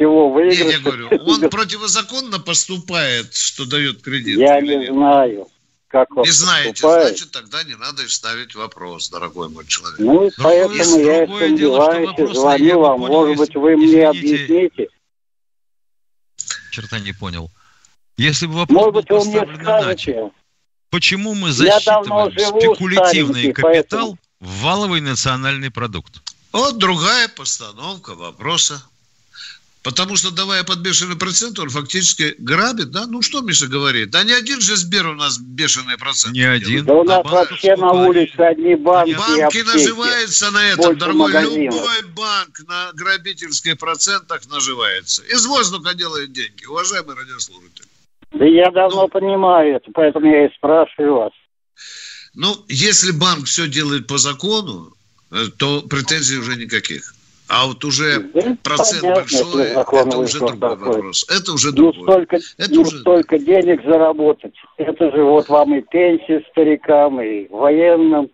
всего 0.00 0.30
выигрыша. 0.30 0.64
Нет, 0.64 0.72
я 0.72 0.78
говорю, 0.80 1.08
он 1.26 1.50
противозаконно 1.50 2.40
поступает, 2.40 3.34
что 3.34 3.66
дает 3.66 4.02
кредит? 4.02 4.38
Я 4.38 4.60
не 4.60 4.86
знаю. 4.86 5.46
Как 5.88 6.16
он 6.16 6.22
не 6.22 6.30
знаете, 6.30 6.70
поступает. 6.70 7.08
значит, 7.08 7.32
тогда 7.32 7.64
не 7.64 7.74
надо 7.74 8.08
ставить 8.08 8.54
вопрос, 8.54 9.10
дорогой 9.10 9.48
мой 9.48 9.66
человек. 9.66 9.98
Ну, 9.98 10.28
и 10.28 10.30
поэтому 10.38 11.00
я 11.00 11.24
и 11.24 11.26
сомневаюсь, 11.26 12.18
и 12.18 12.34
звоню 12.34 12.80
вам. 12.80 13.00
Может 13.00 13.36
быть, 13.36 13.54
вы 13.56 13.76
мне 13.76 14.08
объясните. 14.08 14.88
Черта 16.70 17.00
не 17.00 17.12
понял. 17.12 17.50
Если 18.16 18.46
бы 18.46 18.54
вопрос 18.54 18.76
Может 18.76 18.94
быть, 18.94 19.08
был 19.08 19.18
поставлен 19.18 19.60
иначе. 19.60 20.30
Почему 20.90 21.34
мы 21.34 21.50
засчитываем 21.50 22.32
спекулятивный 22.32 23.52
капитал 23.52 23.62
поэтому... 23.62 24.18
в 24.38 24.62
валовый 24.62 25.00
национальный 25.00 25.72
продукт? 25.72 26.22
Вот 26.52 26.78
другая 26.78 27.28
постановка 27.28 28.14
вопроса. 28.14 28.82
Потому 29.82 30.16
что, 30.16 30.30
давая 30.30 30.62
под 30.62 30.80
бешеный 30.80 31.16
процент, 31.16 31.58
он 31.58 31.70
фактически 31.70 32.34
грабит, 32.36 32.90
да? 32.90 33.06
Ну, 33.06 33.22
что 33.22 33.40
Миша 33.40 33.66
говорит? 33.66 34.10
Да 34.10 34.24
не 34.24 34.32
один 34.32 34.60
же 34.60 34.76
Сбер 34.76 35.06
у 35.06 35.14
нас 35.14 35.38
бешеный 35.38 35.96
процент. 35.96 36.34
Не 36.34 36.42
один. 36.42 36.84
Да 36.84 36.94
у 36.94 37.04
нас 37.04 37.22
а 37.24 37.28
вообще 37.28 37.76
на 37.76 37.92
улице 37.92 38.40
одни 38.40 38.74
банки 38.74 39.16
Банки 39.16 39.62
наживаются 39.62 40.50
на 40.50 40.68
этом, 40.68 40.84
Больше 40.84 41.00
дорогой. 41.00 41.32
Магазинов. 41.32 41.74
Любой 41.74 42.02
банк 42.14 42.60
на 42.68 42.92
грабительских 42.92 43.78
процентах 43.78 44.42
наживается. 44.50 45.22
Из 45.22 45.46
воздуха 45.46 45.94
делает 45.94 46.30
деньги, 46.32 46.66
уважаемый 46.66 47.16
радиослушатель. 47.16 47.86
Да 48.32 48.44
я 48.44 48.70
давно 48.70 49.02
ну, 49.02 49.08
понимаю 49.08 49.76
это, 49.76 49.90
поэтому 49.94 50.26
я 50.26 50.46
и 50.46 50.54
спрашиваю 50.54 51.14
вас. 51.14 51.32
Ну, 52.34 52.54
если 52.68 53.12
банк 53.12 53.46
все 53.46 53.66
делает 53.66 54.06
по 54.06 54.18
закону, 54.18 54.92
э, 55.30 55.46
то 55.56 55.80
претензий 55.80 56.36
уже 56.36 56.56
никаких. 56.56 57.14
А 57.52 57.66
вот 57.66 57.84
уже 57.84 58.30
Здесь 58.32 58.58
процент 58.62 59.02
понятно, 59.02 59.22
большой, 59.22 59.66
это 59.66 60.18
уже 60.18 60.38
другой 60.38 60.70
такой. 60.70 60.86
вопрос. 60.86 61.26
Это 61.28 61.52
уже 61.52 61.72
другой. 61.72 61.94
Ну, 61.96 62.02
столько, 62.04 62.36
это 62.36 62.74
ну, 62.74 62.82
уже... 62.82 62.98
столько 63.00 63.38
денег 63.40 63.84
заработать. 63.84 64.54
Это 64.76 65.10
же 65.10 65.24
вот 65.24 65.48
вам 65.48 65.74
и 65.74 65.80
пенсии 65.82 66.46
старикам, 66.52 67.20
и 67.20 67.48
военным, 67.48 68.30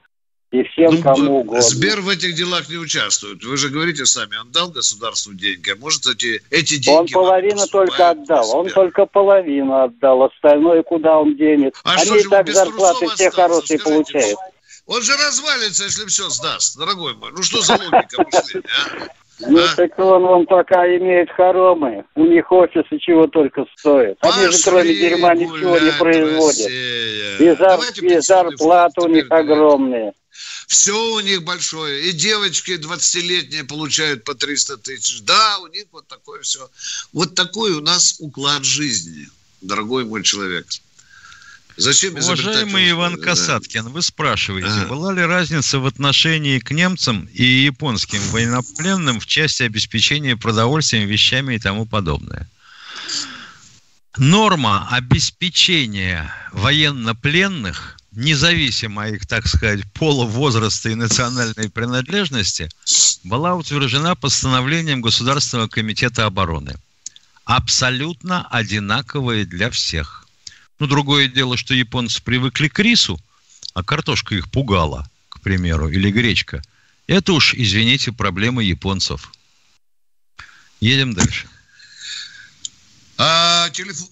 и 0.51 0.63
всем 0.65 0.97
ну, 0.97 1.03
кому 1.03 1.41
угодно. 1.41 1.63
Сбер 1.63 2.03
в 2.03 2.11
этих 2.11 2.35
делах 2.35 2.69
не 2.69 2.77
участвует. 2.77 3.43
Вы 3.43 3.57
же 3.57 3.71
говорите 3.71 4.05
сами, 4.05 4.37
он 4.37 4.53
дал 4.53 4.69
государству 4.69 5.33
деньги, 5.33 5.71
а 5.71 5.77
может 5.77 6.07
эти, 6.07 6.43
эти 6.51 6.77
деньги... 6.77 7.15
Он 7.15 7.25
половину 7.25 7.67
только 7.73 8.11
отдал, 8.11 8.55
он 8.55 8.69
только 8.69 9.07
половину 9.07 9.83
отдал, 9.83 10.25
остальное 10.25 10.83
куда 10.83 11.19
он 11.19 11.37
денет. 11.37 11.75
А 11.85 11.95
Они 11.95 12.05
что 12.05 12.19
же, 12.19 12.29
так 12.29 12.51
зарплаты 12.51 13.09
все 13.09 13.31
хорошие 13.31 13.79
получают. 13.79 14.39
Он 14.87 15.03
же 15.03 15.17
развалится, 15.17 15.85
если 15.85 16.07
все 16.07 16.31
сдаст, 16.31 16.79
дорогой 16.79 17.15
мой. 17.15 17.33
Ну 17.33 17.43
что 17.43 17.61
за 17.61 17.73
логика 17.73 18.23
мышления, 18.23 18.69
а? 19.01 19.09
Ну, 19.41 19.59
а? 19.59 19.75
так 19.75 19.99
он, 19.99 20.25
он 20.25 20.47
пока 20.47 20.87
имеет 20.97 21.31
хоромы. 21.31 22.05
У 22.15 22.25
них 22.25 22.51
офисы 22.51 22.99
чего 22.99 23.27
только 23.27 23.67
стоят. 23.77 24.17
Они 24.21 24.51
же 24.51 24.59
кроме 24.63 24.95
дерьма 24.95 25.35
ничего 25.35 25.79
не 25.79 25.93
производят. 25.93 26.71
И, 26.71 27.57
зар... 27.59 27.81
и 28.01 28.21
зарплаты 28.21 29.03
у 29.03 29.09
них 29.09 29.27
огромные. 29.31 30.15
Все 30.67 30.97
у 31.13 31.21
них 31.21 31.45
большое. 31.45 32.09
И 32.09 32.13
девочки 32.13 32.79
20-летние 32.79 33.65
получают 33.65 34.25
по 34.25 34.35
300 34.35 34.79
тысяч. 34.79 35.23
Да, 35.23 35.59
у 35.59 35.67
них 35.67 35.85
вот 35.93 36.07
такое 36.07 36.41
все. 36.43 36.69
Вот 37.13 37.35
такой 37.35 37.73
у 37.73 37.81
нас 37.81 38.17
уклад 38.21 38.65
жизни, 38.65 39.29
дорогой 39.61 40.05
мой 40.05 40.23
человек. 40.23 40.67
Зачем 41.77 42.15
Уважаемый 42.15 42.91
Иван 42.91 43.21
Касаткин, 43.21 43.91
вы 43.91 44.01
спрашиваете, 44.01 44.69
ага. 44.69 44.87
была 44.87 45.13
ли 45.13 45.23
разница 45.23 45.79
в 45.79 45.85
отношении 45.85 46.59
к 46.59 46.71
немцам 46.71 47.29
и 47.33 47.45
японским 47.45 48.21
военнопленным 48.31 49.21
в 49.21 49.27
части 49.27 49.63
обеспечения 49.63 50.37
продовольствием, 50.37 51.07
вещами 51.07 51.55
и 51.55 51.59
тому 51.59 51.85
подобное? 51.85 52.49
Норма 54.17 54.89
обеспечения 54.91 56.33
военнопленных, 56.53 57.99
независимо 58.13 59.11
их, 59.11 59.27
так 59.27 59.47
сказать, 59.47 59.85
пола, 59.93 60.25
возраста 60.25 60.89
и 60.89 60.95
национальной 60.95 61.69
принадлежности, 61.69 62.71
была 63.23 63.55
утверждена 63.55 64.15
постановлением 64.15 65.03
Государственного 65.03 65.69
комитета 65.69 66.25
обороны. 66.25 66.75
Абсолютно 67.45 68.47
одинаковые 68.49 69.45
для 69.45 69.69
всех– 69.69 70.23
ну, 70.79 70.87
другое 70.87 71.29
дело, 71.29 71.57
что 71.57 71.75
японцы 71.75 72.23
привыкли 72.23 72.69
к 72.69 72.79
рису, 72.79 73.21
а 73.75 73.83
картошка 73.83 74.35
их 74.35 74.51
пугала, 74.51 75.09
к 75.29 75.41
примеру, 75.41 75.89
или 75.89 76.11
гречка. 76.11 76.63
Это 77.07 77.33
уж, 77.33 77.55
извините, 77.55 78.13
проблема 78.13 78.63
японцев. 78.63 79.33
Едем 80.81 81.15
дальше. 81.15 81.49
А, 83.19 83.71
телефон, 83.71 84.09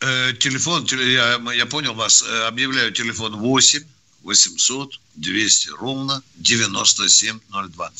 э, 0.00 0.32
телефон, 0.38 0.86
я, 0.92 1.40
я 1.52 1.66
понял 1.66 1.94
вас, 1.94 2.22
э, 2.22 2.46
объявляю 2.46 2.92
телефон 2.92 3.36
8 3.36 3.84
800 4.24 5.00
200 5.16 5.68
ровно 5.78 6.22
9702. 6.36 7.92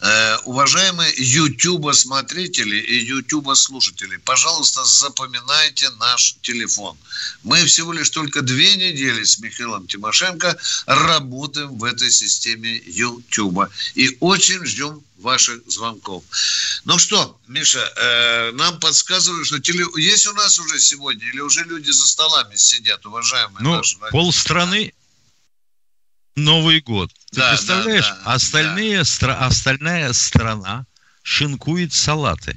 Э, 0.00 0.36
уважаемые 0.44 1.12
YouTube-смотрители 1.16 2.76
и 2.76 3.04
YouTube-слушатели, 3.04 4.16
пожалуйста, 4.16 4.84
запоминайте 4.84 5.90
наш 5.90 6.36
телефон. 6.42 6.96
Мы 7.44 7.64
всего 7.66 7.92
лишь 7.92 8.10
только 8.10 8.42
две 8.42 8.74
недели 8.76 9.22
с 9.22 9.38
Михаилом 9.38 9.86
Тимошенко 9.86 10.56
работаем 10.86 11.78
в 11.78 11.84
этой 11.84 12.10
системе 12.10 12.82
YouTube. 12.86 13.68
И 13.94 14.16
очень 14.20 14.64
ждем 14.66 15.02
ваших 15.18 15.62
звонков. 15.66 16.24
Ну 16.84 16.98
что, 16.98 17.38
Миша, 17.46 17.80
э, 17.96 18.52
нам 18.52 18.78
подсказывают, 18.80 19.46
что 19.46 19.58
теле... 19.58 19.86
есть 19.96 20.26
у 20.26 20.32
нас 20.34 20.58
уже 20.58 20.78
сегодня 20.78 21.26
или 21.28 21.40
уже 21.40 21.64
люди 21.64 21.90
за 21.90 22.06
столами 22.06 22.54
сидят, 22.56 23.06
уважаемые 23.06 23.62
ну, 23.62 23.76
наши 23.76 23.96
полстраны 24.10 24.92
Новый 26.36 26.80
год. 26.80 27.10
Ты 27.30 27.40
да, 27.40 27.50
представляешь, 27.50 28.08
да, 28.08 28.20
да, 28.24 28.32
остальные 28.34 28.98
да. 28.98 29.02
Стра- 29.02 29.38
остальная 29.38 30.12
страна 30.12 30.86
шинкует 31.22 31.94
салаты. 31.94 32.54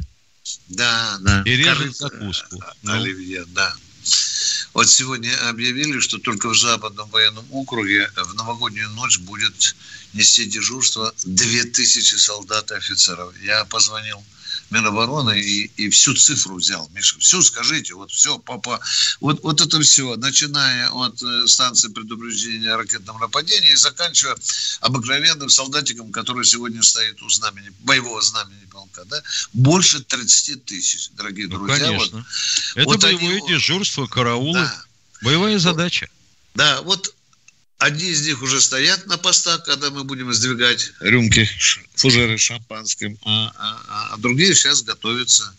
Да, 0.68 1.18
да. 1.22 1.44
И 1.46 1.52
режет 1.56 1.96
закуску. 1.96 2.62
Ну. 2.84 2.94
Оливье, 2.94 3.46
да. 3.48 3.74
Вот 4.74 4.89
сегодня 4.89 5.32
объявили, 5.50 6.00
что 6.00 6.18
только 6.18 6.50
в 6.50 6.58
Западном 6.58 7.10
военном 7.10 7.46
округе 7.52 8.10
в 8.15 8.34
новогоднюю 8.36 8.89
ночь 8.92 9.20
будет 9.20 9.76
нести 10.13 10.45
дежурство 10.45 11.13
2000 11.24 12.15
солдат 12.17 12.72
и 12.72 12.76
офицеров. 12.76 13.34
Я 13.41 13.65
позвонил 13.65 14.24
Минобороны 14.69 15.39
и, 15.39 15.72
и 15.78 15.89
всю 15.89 16.13
цифру 16.13 16.56
взял. 16.56 16.89
Миша, 16.93 17.17
всю 17.19 17.41
скажите, 17.41 17.95
вот 17.95 18.12
все, 18.12 18.38
папа, 18.38 18.80
вот, 19.19 19.41
вот 19.41 19.62
это 19.62 19.82
все, 19.82 20.15
начиная 20.15 20.89
от 20.89 21.22
э, 21.24 21.48
станции 21.48 21.88
предупреждения 21.89 22.72
о 22.72 22.78
ракетном 22.78 23.19
нападении 23.19 23.72
и 23.72 23.76
заканчивая 23.76 24.36
обыкновенным 24.82 25.50
солдатиком, 25.50 26.12
который 26.12 26.45
сегодня 26.45 26.84
стоит 26.84 27.22
у 27.24 27.30
знамени, 27.30 27.72
боевого 27.80 28.22
знамени 28.22 28.65
полка, 28.72 29.06
да, 29.06 29.22
больше 29.54 30.04
30 30.04 30.65
тысяч, 30.65 31.10
дорогие 31.13 31.48
ну, 31.48 31.58
друзья. 31.58 31.88
Конечно. 31.88 32.17
Вот, 32.17 32.26
это 32.76 32.86
вот 32.86 33.02
боевое 33.02 33.38
они, 33.38 33.48
дежурство, 33.48 34.06
караулы, 34.06 34.54
да. 34.54 34.84
боевая 35.24 35.58
задача. 35.58 36.10
Да, 36.54 36.82
вот 36.84 37.13
Одни 37.80 38.10
из 38.10 38.28
них 38.28 38.42
уже 38.42 38.60
стоят 38.60 39.08
на 39.08 39.18
постах, 39.18 39.63
когда 39.63 39.89
мы 39.89 40.04
будем 40.04 40.34
сдвигать 40.34 40.92
рюмки, 41.00 41.50
фужеры 41.96 42.38
шампанским, 42.38 43.18
а, 43.24 43.54
а, 43.58 44.10
а 44.13 44.18
другие 44.18 44.54
сейчас 44.54 44.84
готовятся 44.84 45.54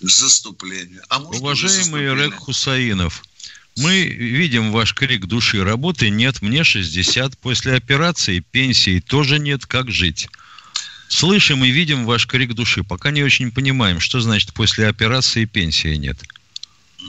к 0.00 0.08
заступлению. 0.08 1.02
А 1.08 1.18
может, 1.18 1.42
Уважаемый 1.42 2.14
Рек 2.14 2.36
Хусаинов, 2.36 3.24
мы 3.76 4.04
видим 4.04 4.70
ваш 4.70 4.94
крик 4.94 5.26
души. 5.26 5.64
Работы 5.64 6.08
нет, 6.08 6.40
мне 6.40 6.62
60. 6.62 7.36
После 7.38 7.74
операции 7.74 8.38
пенсии 8.38 9.00
тоже 9.00 9.40
нет. 9.40 9.66
Как 9.66 9.90
жить? 9.90 10.28
Слышим 11.08 11.64
и 11.64 11.70
видим 11.70 12.04
ваш 12.04 12.28
крик 12.28 12.54
души. 12.54 12.84
Пока 12.84 13.10
не 13.10 13.24
очень 13.24 13.50
понимаем, 13.50 13.98
что 13.98 14.20
значит 14.20 14.54
после 14.54 14.86
операции 14.86 15.46
пенсии 15.46 15.96
нет. 15.96 16.18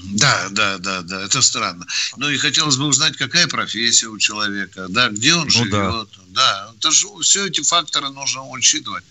Да, 0.03 0.47
да, 0.51 0.77
да, 0.77 1.01
да, 1.01 1.21
это 1.23 1.41
странно. 1.41 1.85
Ну 2.17 2.29
и 2.29 2.37
хотелось 2.37 2.77
бы 2.77 2.85
узнать, 2.85 3.17
какая 3.17 3.47
профессия 3.47 4.07
у 4.07 4.17
человека, 4.17 4.87
да, 4.89 5.09
где 5.09 5.33
он 5.35 5.45
ну, 5.45 5.49
живет. 5.49 5.71
Да. 5.71 6.07
да, 6.27 6.71
это 6.77 6.91
же 6.91 7.07
все 7.21 7.47
эти 7.47 7.61
факторы 7.61 8.09
нужно 8.09 8.47
учитывать. 8.47 9.03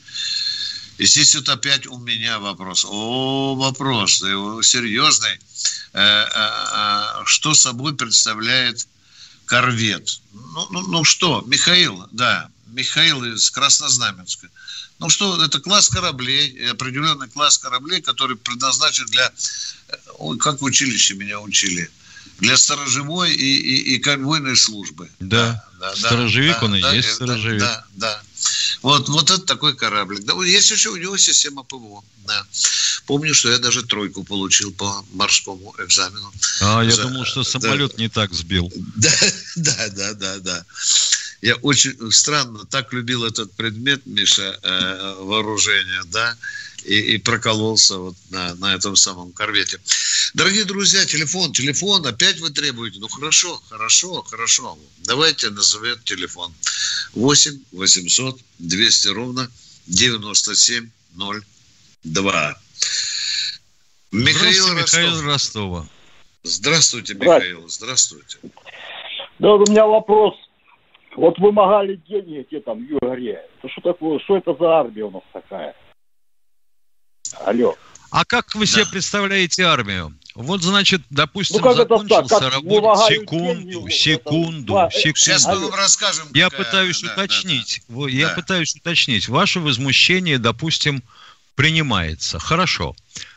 И 0.98 1.06
здесь 1.06 1.34
вот 1.34 1.48
опять 1.48 1.86
у 1.86 1.98
меня 1.98 2.38
вопрос. 2.38 2.86
О, 2.88 3.54
вопрос, 3.54 4.18
серьезный. 4.18 5.38
Э, 5.92 6.24
э, 6.24 6.50
э, 6.74 7.22
что 7.26 7.54
собой 7.54 7.94
представляет 7.94 8.86
корвет? 9.44 10.20
Ну, 10.32 10.66
ну, 10.70 10.80
ну 10.82 11.04
что, 11.04 11.42
Михаил, 11.46 12.06
да, 12.12 12.50
Михаил 12.66 13.24
из 13.24 13.50
Краснознаменска. 13.50 14.48
Ну 14.98 15.10
что, 15.10 15.42
это 15.44 15.60
класс 15.60 15.88
кораблей, 15.88 16.70
определенный 16.70 17.28
класс 17.28 17.58
кораблей, 17.58 18.00
который 18.00 18.36
предназначен 18.36 19.04
для, 19.06 19.30
ой, 19.90 20.05
как 20.38 20.60
в 20.60 20.64
училище 20.64 21.14
меня 21.14 21.40
учили, 21.40 21.90
для 22.38 22.56
сторожевой 22.56 23.34
и, 23.34 23.56
и, 23.56 23.94
и 23.94 23.98
конвойной 23.98 24.56
службы. 24.56 25.08
Да, 25.20 25.64
да, 25.80 25.90
да 25.90 25.96
сторожевик 25.96 26.60
да, 26.60 26.64
он 26.66 26.76
и 26.76 26.82
да, 26.82 26.92
есть 26.92 27.14
сторожевик. 27.14 27.60
Да, 27.60 27.84
да. 27.94 28.22
Вот, 28.82 29.08
вот 29.08 29.30
это 29.30 29.40
такой 29.40 29.74
кораблик. 29.74 30.24
Да, 30.24 30.34
есть 30.44 30.70
еще 30.70 30.90
у 30.90 30.96
него 30.96 31.16
система 31.16 31.62
ПВО. 31.62 32.04
Да. 32.26 32.46
Помню, 33.06 33.34
что 33.34 33.50
я 33.50 33.58
даже 33.58 33.82
тройку 33.82 34.24
получил 34.24 34.72
по 34.72 35.04
морскому 35.12 35.74
экзамену. 35.78 36.32
А, 36.60 36.82
я 36.82 36.90
За, 36.90 37.02
думал, 37.02 37.24
что 37.24 37.44
самолет 37.44 37.94
да. 37.96 38.02
не 38.02 38.08
так 38.08 38.32
сбил. 38.34 38.70
Да, 38.96 39.12
да, 39.56 39.88
да, 39.88 40.12
да, 40.14 40.38
да. 40.38 40.64
Я 41.40 41.54
очень 41.56 42.12
странно 42.12 42.64
так 42.64 42.92
любил 42.92 43.24
этот 43.24 43.52
предмет, 43.52 44.04
Миша, 44.06 44.58
э, 44.62 45.14
вооружения, 45.20 46.02
да, 46.06 46.36
и, 46.86 47.14
и 47.14 47.18
прокололся 47.18 47.98
вот 47.98 48.14
на, 48.30 48.54
на 48.54 48.74
этом 48.74 48.96
самом 48.96 49.32
корвете. 49.32 49.78
Дорогие 50.34 50.64
друзья, 50.64 51.04
телефон, 51.04 51.52
телефон, 51.52 52.06
опять 52.06 52.40
вы 52.40 52.50
требуете. 52.50 52.98
Ну 53.00 53.08
хорошо, 53.08 53.60
хорошо, 53.68 54.22
хорошо. 54.22 54.78
Давайте 54.98 55.50
назовем 55.50 55.98
телефон. 56.04 56.54
8 57.14 57.58
800 57.72 58.40
200 58.58 59.08
ровно 59.08 59.50
9702. 59.86 62.54
Михаил, 64.12 64.74
Михаил 64.74 65.22
Ростова. 65.22 65.88
Здравствуйте, 66.42 67.14
Михаил, 67.14 67.66
здравствуйте. 67.68 68.36
Да, 69.38 69.54
у 69.54 69.66
меня 69.66 69.86
вопрос 69.86 70.34
вот 71.16 71.38
вымогали 71.38 71.96
деньги 72.08 72.46
те 72.50 72.60
там 72.60 72.78
в 72.78 72.88
Югоре. 72.88 73.44
Это 73.58 73.68
что 73.72 73.80
такое? 73.80 74.18
Что 74.20 74.36
это 74.36 74.54
за 74.54 74.66
армия 74.66 75.04
у 75.04 75.10
нас 75.10 75.22
такая? 75.32 75.74
Алло. 77.44 77.76
А 78.10 78.24
как 78.24 78.54
вы 78.54 78.66
себе 78.66 78.86
представляете 78.86 79.64
армию? 79.64 80.14
Вот, 80.34 80.62
значит, 80.62 81.02
допустим, 81.08 81.62
ну, 81.62 81.74
закончился 81.74 82.50
работа. 82.50 83.06
Секунду, 83.08 83.88
секунду, 83.88 83.90
секунду. 83.90 84.88
Сейчас 84.92 85.46
мы 85.46 85.58
вам 85.58 85.74
расскажем. 85.74 86.28
Я 86.34 86.50
пытаюсь 86.50 87.00
да, 87.00 87.12
уточнить. 87.12 87.82
Да, 87.88 88.04
да. 88.04 88.10
Я 88.10 88.28
да. 88.28 88.34
пытаюсь 88.34 88.76
уточнить. 88.76 89.28
Ваше 89.28 89.60
возмущение, 89.60 90.38
допустим, 90.38 91.02
принимается. 91.54 92.38
Хорошо. 92.38 92.94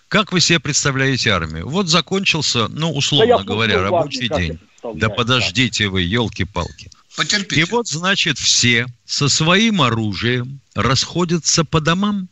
Как 0.09 0.31
вы 0.33 0.41
себе 0.41 0.59
представляете 0.59 1.31
армию? 1.31 1.69
Вот 1.69 1.87
закончился, 1.87 2.67
ну, 2.67 2.91
условно 2.91 3.37
да 3.37 3.43
говоря, 3.43 3.81
рабочий 3.81 4.27
день. 4.27 4.59
Да 4.95 5.09
подождите 5.09 5.87
вы, 5.87 6.01
елки-палки. 6.01 6.91
Потерпите. 7.15 7.61
И 7.61 7.63
вот, 7.65 7.87
значит, 7.87 8.37
все 8.37 8.87
со 9.05 9.29
своим 9.29 9.81
оружием 9.81 10.59
расходятся 10.73 11.63
по 11.63 11.79
домам. 11.79 12.27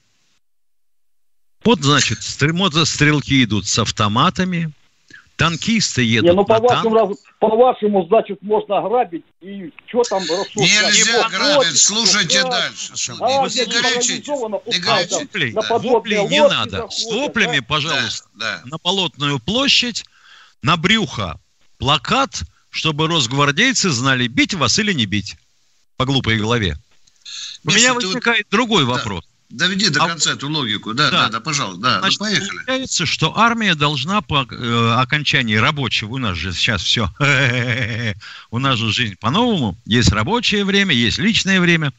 Вот, 1.67 1.82
значит, 1.82 2.19
мотострелки 2.53 3.43
идут 3.43 3.67
с 3.67 3.77
автоматами, 3.77 4.71
танкисты 5.36 6.01
едут 6.01 6.30
Не, 6.30 6.36
ну, 6.36 6.45
по, 6.45 6.60
вашему, 6.60 7.17
по 7.39 7.49
вашему, 7.49 8.08
значит, 8.08 8.41
можно 8.41 8.82
грабить 8.82 9.25
и 9.41 9.71
что 9.88 10.01
там 10.03 10.23
Нельзя 10.56 11.27
грабить, 11.30 11.77
слушайте 11.77 12.43
да, 12.43 12.49
дальше. 12.49 13.13
А, 13.19 13.47
не, 13.47 13.53
не 13.53 13.65
горячите, 13.65 14.32
не 14.32 14.80
горячите. 14.80 15.53
На 15.53 15.77
вопли 15.77 16.15
не 16.30 16.41
надо. 16.41 16.69
Заходят, 16.71 16.93
С 16.93 17.12
воплями, 17.12 17.60
да? 17.60 17.65
пожалуйста, 17.67 18.30
да, 18.36 18.62
да. 18.63 18.69
на 18.69 18.77
Полотную 18.77 19.39
площадь, 19.39 20.06
на 20.62 20.77
брюхо 20.77 21.39
плакат– 21.77 22.43
чтобы 22.77 23.08
росгвардейцы 23.08 23.89
знали, 23.89 24.27
бить 24.27 24.53
вас 24.53 24.77
или 24.80 24.93
не 24.93 25.06
бить 25.06 25.36
по 25.97 26.06
глупой 26.06 26.38
голове. 26.38 26.77
У 27.65 27.71
меня 27.71 27.93
возникает 27.93 28.45
вот... 28.45 28.51
другой 28.51 28.86
вопрос. 28.86 29.27
Да. 29.49 29.67
Доведи 29.67 29.89
до 29.89 30.03
а... 30.03 30.07
конца 30.07 30.33
эту 30.33 30.49
логику. 30.49 30.93
Да, 30.93 31.10
да, 31.10 31.23
да, 31.23 31.29
да 31.29 31.39
пожалуйста. 31.39 31.81
Да, 31.81 31.99
Значит, 31.99 32.19
ну, 32.19 32.25
поехали. 32.25 32.57
Получается, 32.65 33.05
что 33.05 33.38
армия 33.38 33.75
должна 33.75 34.21
по 34.21 34.45
э, 34.49 34.93
окончании 34.97 35.55
рабочего, 35.55 36.15
у 36.15 36.17
нас 36.17 36.38
же 36.38 36.51
сейчас 36.53 36.81
все, 36.83 37.10
у 38.51 38.60
нас 38.60 38.77
же 38.77 38.91
жизнь 38.91 39.15
по-новому, 39.17 39.77
есть 39.86 40.12
рабочее 40.12 40.65
время, 40.65 40.93
есть 40.93 41.17
личное 41.17 41.62
время. 41.62 41.93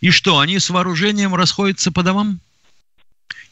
И 0.00 0.10
что, 0.10 0.40
они 0.40 0.58
с 0.58 0.70
вооружением 0.70 1.34
расходятся 1.34 1.92
по 1.92 2.02
домам? 2.02 2.40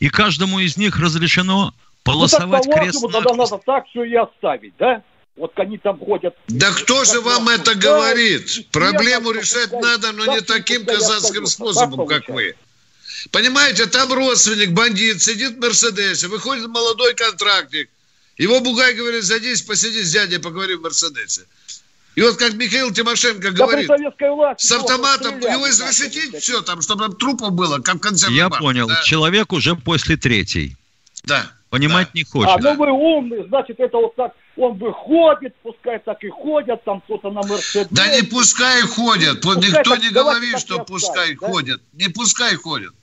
И 0.01 0.09
каждому 0.09 0.59
из 0.59 0.77
них 0.77 0.99
разрешено 0.99 1.73
полосовать 2.03 2.67
ну, 2.67 2.73
так, 2.73 2.83
крест. 2.83 3.01
Тогда 3.01 3.35
надо 3.35 3.59
так 3.65 3.87
все 3.89 4.05
и 4.05 4.15
оставить, 4.15 4.75
да? 4.79 5.03
Вот 5.37 5.53
они 5.57 5.77
там 5.77 5.99
ходят. 5.99 6.35
Да 6.49 6.73
кто 6.73 7.05
же 7.05 7.21
вам 7.21 7.49
это 7.49 7.75
говорит? 7.75 8.71
Проблему 8.71 9.33
решать 9.33 9.71
надо, 9.73 10.13
но 10.13 10.27
не 10.27 10.41
таким 10.41 10.85
казахским 10.85 11.47
способом, 11.47 12.07
как 12.07 12.29
вы. 12.29 12.55
Понимаете, 13.33 13.87
там 13.87 14.13
родственник, 14.13 14.73
бандит, 14.73 15.23
сидит 15.23 15.57
в 15.57 15.61
Мерседесе, 15.61 16.29
выходит 16.29 16.67
молодой 16.69 17.15
контрактник. 17.15 17.89
Его 18.37 18.61
бугай 18.61 18.95
говорит, 18.95 19.25
садись, 19.25 19.63
посиди 19.63 20.03
с 20.03 20.13
дядей, 20.13 20.39
поговори 20.39 20.75
в 20.75 20.83
Мерседесе. 20.83 21.47
И 22.15 22.23
вот 22.23 22.37
как 22.37 22.55
Михаил 22.55 22.93
Тимошенко 22.93 23.51
говорит, 23.51 23.91
с 24.59 24.73
автоматом, 24.73 25.39
его 25.39 25.69
изрешетить 25.69 26.37
все 26.43 26.63
там, 26.63 26.81
чтобы 26.81 27.05
там 27.05 27.17
трупов 27.17 27.53
было, 27.53 27.79
как 27.81 27.97
в 27.97 28.01
конце 28.01 28.31
Я 28.31 28.49
понял, 28.49 28.89
да? 28.89 29.03
человек 29.03 29.53
уже 29.53 29.77
после 29.77 30.17
третьей. 30.17 30.77
Да. 31.25 31.51
Понимать 31.69 32.07
да. 32.07 32.13
не 32.15 32.25
хочет. 32.25 32.51
А, 32.51 32.59
ну 32.59 32.75
вы 32.77 32.91
умный, 32.91 33.47
значит, 33.49 33.81
это 33.81 33.99
вот 33.99 34.15
так 34.17 34.33
он 34.57 34.79
выходит, 34.79 35.55
пускай 35.63 35.99
так 35.99 36.23
и 36.25 36.29
ходят, 36.29 36.83
там 36.85 37.03
кто-то 37.03 37.31
на 37.31 37.43
Мерседесе. 37.43 37.89
Да 37.91 38.17
не 38.17 38.23
пускай 38.23 38.81
ходят, 38.83 39.43
пускай 39.43 39.69
Никто 39.69 39.91
так, 39.91 40.03
не 40.03 40.11
говорит, 40.11 40.59
что 40.59 40.79
пускай 40.85 41.35
ходят. 41.35 41.83
Да? 41.93 42.05
Не 42.05 42.11
пускай 42.11 42.55
ходят. 42.55 42.95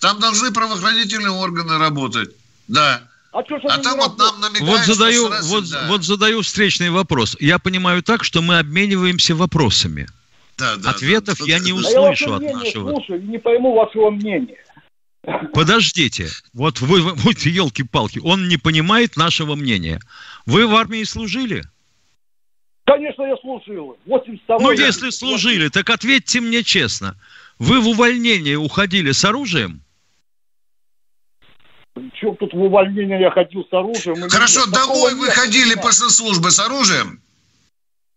Там 0.00 0.20
должны 0.20 0.52
правоохранительные 0.52 1.30
органы 1.30 1.78
работать. 1.78 2.30
Да. 2.68 3.02
А, 3.32 3.44
что, 3.44 3.56
а 3.68 3.78
там 3.78 3.98
вот 3.98 4.18
нам 4.18 4.40
намекают, 4.40 4.68
вот 4.68 4.80
задаю, 4.86 5.32
что 5.32 5.42
вот, 5.44 5.70
да. 5.70 5.86
вот 5.88 6.04
задаю 6.04 6.42
встречный 6.42 6.90
вопрос. 6.90 7.36
Я 7.38 7.58
понимаю 7.58 8.02
так, 8.02 8.24
что 8.24 8.40
мы 8.40 8.58
обмениваемся 8.58 9.34
вопросами. 9.34 10.08
Да, 10.56 10.76
да, 10.76 10.90
Ответов 10.90 11.38
да, 11.38 11.44
я 11.44 11.58
да, 11.58 11.64
не 11.64 11.72
услышу 11.72 12.32
а 12.32 12.36
от 12.36 12.42
нашего. 12.42 12.90
Слушаю, 12.92 13.22
не 13.22 13.38
пойму 13.38 13.74
вашего 13.74 14.10
мнения. 14.10 14.56
Подождите, 15.52 16.28
вот 16.54 16.80
вы, 16.80 17.02
вот 17.02 17.38
елки-палки, 17.40 18.20
он 18.20 18.48
не 18.48 18.56
понимает 18.56 19.16
нашего 19.16 19.54
мнения. 19.54 20.00
Вы 20.46 20.66
в 20.66 20.74
армии 20.74 21.02
служили? 21.02 21.64
Конечно, 22.84 23.24
я 23.24 23.36
служил. 23.38 23.98
82 24.06 24.58
ну, 24.60 24.70
если 24.70 25.10
служили, 25.10 25.68
так 25.68 25.90
ответьте 25.90 26.40
мне 26.40 26.62
честно. 26.62 27.16
Вы 27.58 27.80
в 27.80 27.88
увольнение 27.88 28.56
уходили 28.56 29.10
с 29.10 29.24
оружием? 29.24 29.82
Чем 32.14 32.36
тут 32.36 32.52
в 32.52 32.62
увольнение 32.62 33.20
я 33.20 33.30
ходил 33.30 33.64
с 33.64 33.72
оружием. 33.72 34.28
Хорошо, 34.28 34.66
домой 34.66 35.14
вы 35.14 35.26
ходили 35.28 35.74
после 35.74 36.08
службы 36.10 36.50
с 36.50 36.58
оружием? 36.60 37.20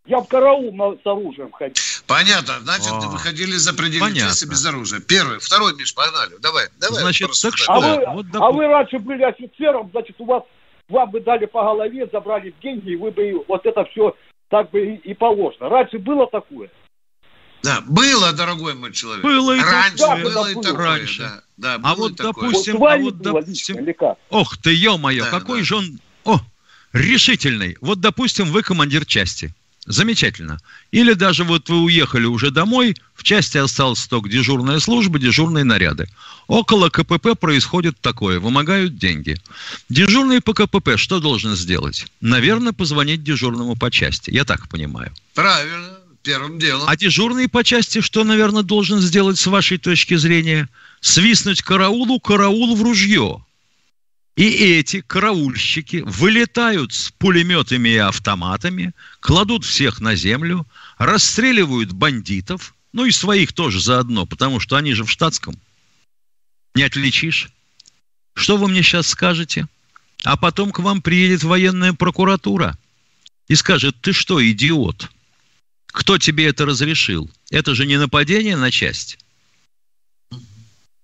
Я 0.05 0.19
в 0.19 0.27
караул 0.27 0.73
с 1.01 1.05
оружием 1.05 1.51
ходил. 1.51 1.75
Понятно. 2.07 2.59
Значит, 2.61 2.91
а, 2.91 3.07
вы 3.07 3.17
ходили 3.19 3.51
за 3.51 3.73
пределы 3.75 4.13
части 4.13 4.45
без 4.45 4.65
оружия. 4.65 4.99
Первый. 4.99 5.39
Второй, 5.39 5.75
Миш, 5.75 5.93
погнали. 5.93 6.35
Давай, 6.41 6.65
давай. 6.79 7.01
Значит, 7.01 7.29
так 7.41 7.55
что? 7.55 7.71
А 7.71 7.79
вы, 7.79 8.05
вот, 8.15 8.25
а 8.33 8.51
вы 8.51 8.67
раньше 8.67 8.97
были 8.99 9.23
офицером, 9.23 9.89
значит, 9.91 10.15
у 10.19 10.25
вас 10.25 10.43
вам 10.89 11.11
бы 11.11 11.21
дали 11.21 11.45
по 11.45 11.61
голове, 11.61 12.09
забрали 12.11 12.53
деньги, 12.61 12.91
и 12.93 12.95
вы 12.95 13.11
бы 13.11 13.45
вот 13.47 13.65
это 13.65 13.85
все 13.85 14.15
так 14.49 14.71
бы 14.71 14.79
и, 14.79 14.95
и 14.95 15.13
положено. 15.13 15.69
Раньше 15.69 15.99
было 15.99 16.27
такое? 16.27 16.69
Да, 17.63 17.81
было, 17.81 18.31
дорогой 18.33 18.73
мой 18.73 18.93
человек. 18.93 19.23
Было 19.23 19.55
и 19.55 19.59
раньше, 19.59 19.97
такое. 19.97 20.23
было 20.23 20.51
и 20.51 20.55
такое. 20.55 20.73
Раньше. 20.73 21.21
Да, 21.21 21.41
да, 21.57 21.79
а 21.83 21.95
вот, 21.95 22.15
допустим, 22.15 22.77
вот, 22.77 22.91
а 22.91 22.97
вот, 22.97 23.17
допустим, 23.17 23.77
ох 24.29 24.57
ты, 24.57 24.73
ё-моё, 24.73 25.25
да, 25.25 25.29
какой 25.29 25.59
да. 25.59 25.65
же 25.65 25.75
он, 25.75 25.99
о, 26.23 26.39
решительный. 26.93 27.77
Вот, 27.81 27.99
допустим, 27.99 28.45
вы 28.51 28.63
командир 28.63 29.05
части. 29.05 29.53
Замечательно. 29.85 30.59
Или 30.91 31.13
даже 31.13 31.43
вот 31.43 31.69
вы 31.69 31.81
уехали 31.81 32.25
уже 32.25 32.51
домой, 32.51 32.95
в 33.15 33.23
части 33.23 33.57
осталась 33.57 34.05
только 34.07 34.29
дежурная 34.29 34.79
служба, 34.79 35.17
дежурные 35.17 35.63
наряды. 35.63 36.07
Около 36.47 36.89
КПП 36.89 37.39
происходит 37.39 37.99
такое, 37.99 38.39
вымогают 38.39 38.97
деньги. 38.97 39.37
Дежурный 39.89 40.41
по 40.41 40.53
КПП 40.53 40.97
что 40.97 41.19
должен 41.19 41.55
сделать? 41.55 42.05
Наверное, 42.21 42.71
позвонить 42.71 43.23
дежурному 43.23 43.75
по 43.75 43.89
части. 43.89 44.29
Я 44.29 44.45
так 44.45 44.69
понимаю. 44.69 45.11
Правильно 45.33 45.98
первым 46.21 46.59
делом. 46.59 46.87
А 46.87 46.95
дежурный 46.95 47.47
по 47.47 47.63
части 47.63 48.01
что, 48.01 48.23
наверное, 48.23 48.63
должен 48.63 48.99
сделать 48.99 49.39
с 49.39 49.47
вашей 49.47 49.77
точки 49.77 50.15
зрения? 50.15 50.69
Свистнуть 51.01 51.61
караулу, 51.61 52.19
караул 52.19 52.75
в 52.75 52.83
ружье. 52.83 53.43
И 54.35 54.43
эти 54.43 55.01
караульщики 55.01 55.97
вылетают 56.05 56.93
с 56.93 57.11
пулеметами 57.11 57.89
и 57.89 57.97
автоматами, 57.97 58.93
кладут 59.19 59.65
всех 59.65 59.99
на 59.99 60.15
землю, 60.15 60.65
расстреливают 60.97 61.91
бандитов, 61.91 62.73
ну 62.93 63.05
и 63.05 63.11
своих 63.11 63.51
тоже 63.53 63.81
заодно, 63.81 64.25
потому 64.25 64.59
что 64.59 64.77
они 64.77 64.93
же 64.93 65.03
в 65.03 65.11
штатском. 65.11 65.55
Не 66.73 66.83
отличишь. 66.83 67.49
Что 68.33 68.55
вы 68.55 68.69
мне 68.69 68.81
сейчас 68.81 69.07
скажете? 69.07 69.67
А 70.23 70.37
потом 70.37 70.71
к 70.71 70.79
вам 70.79 71.01
приедет 71.01 71.43
военная 71.43 71.93
прокуратура 71.93 72.77
и 73.49 73.55
скажет, 73.55 73.97
ты 74.01 74.13
что, 74.13 74.45
идиот? 74.45 75.09
Кто 75.91 76.17
тебе 76.17 76.47
это 76.47 76.65
разрешил? 76.65 77.29
Это 77.49 77.75
же 77.75 77.85
не 77.85 77.97
нападение 77.97 78.55
на 78.55 78.71
часть. 78.71 79.17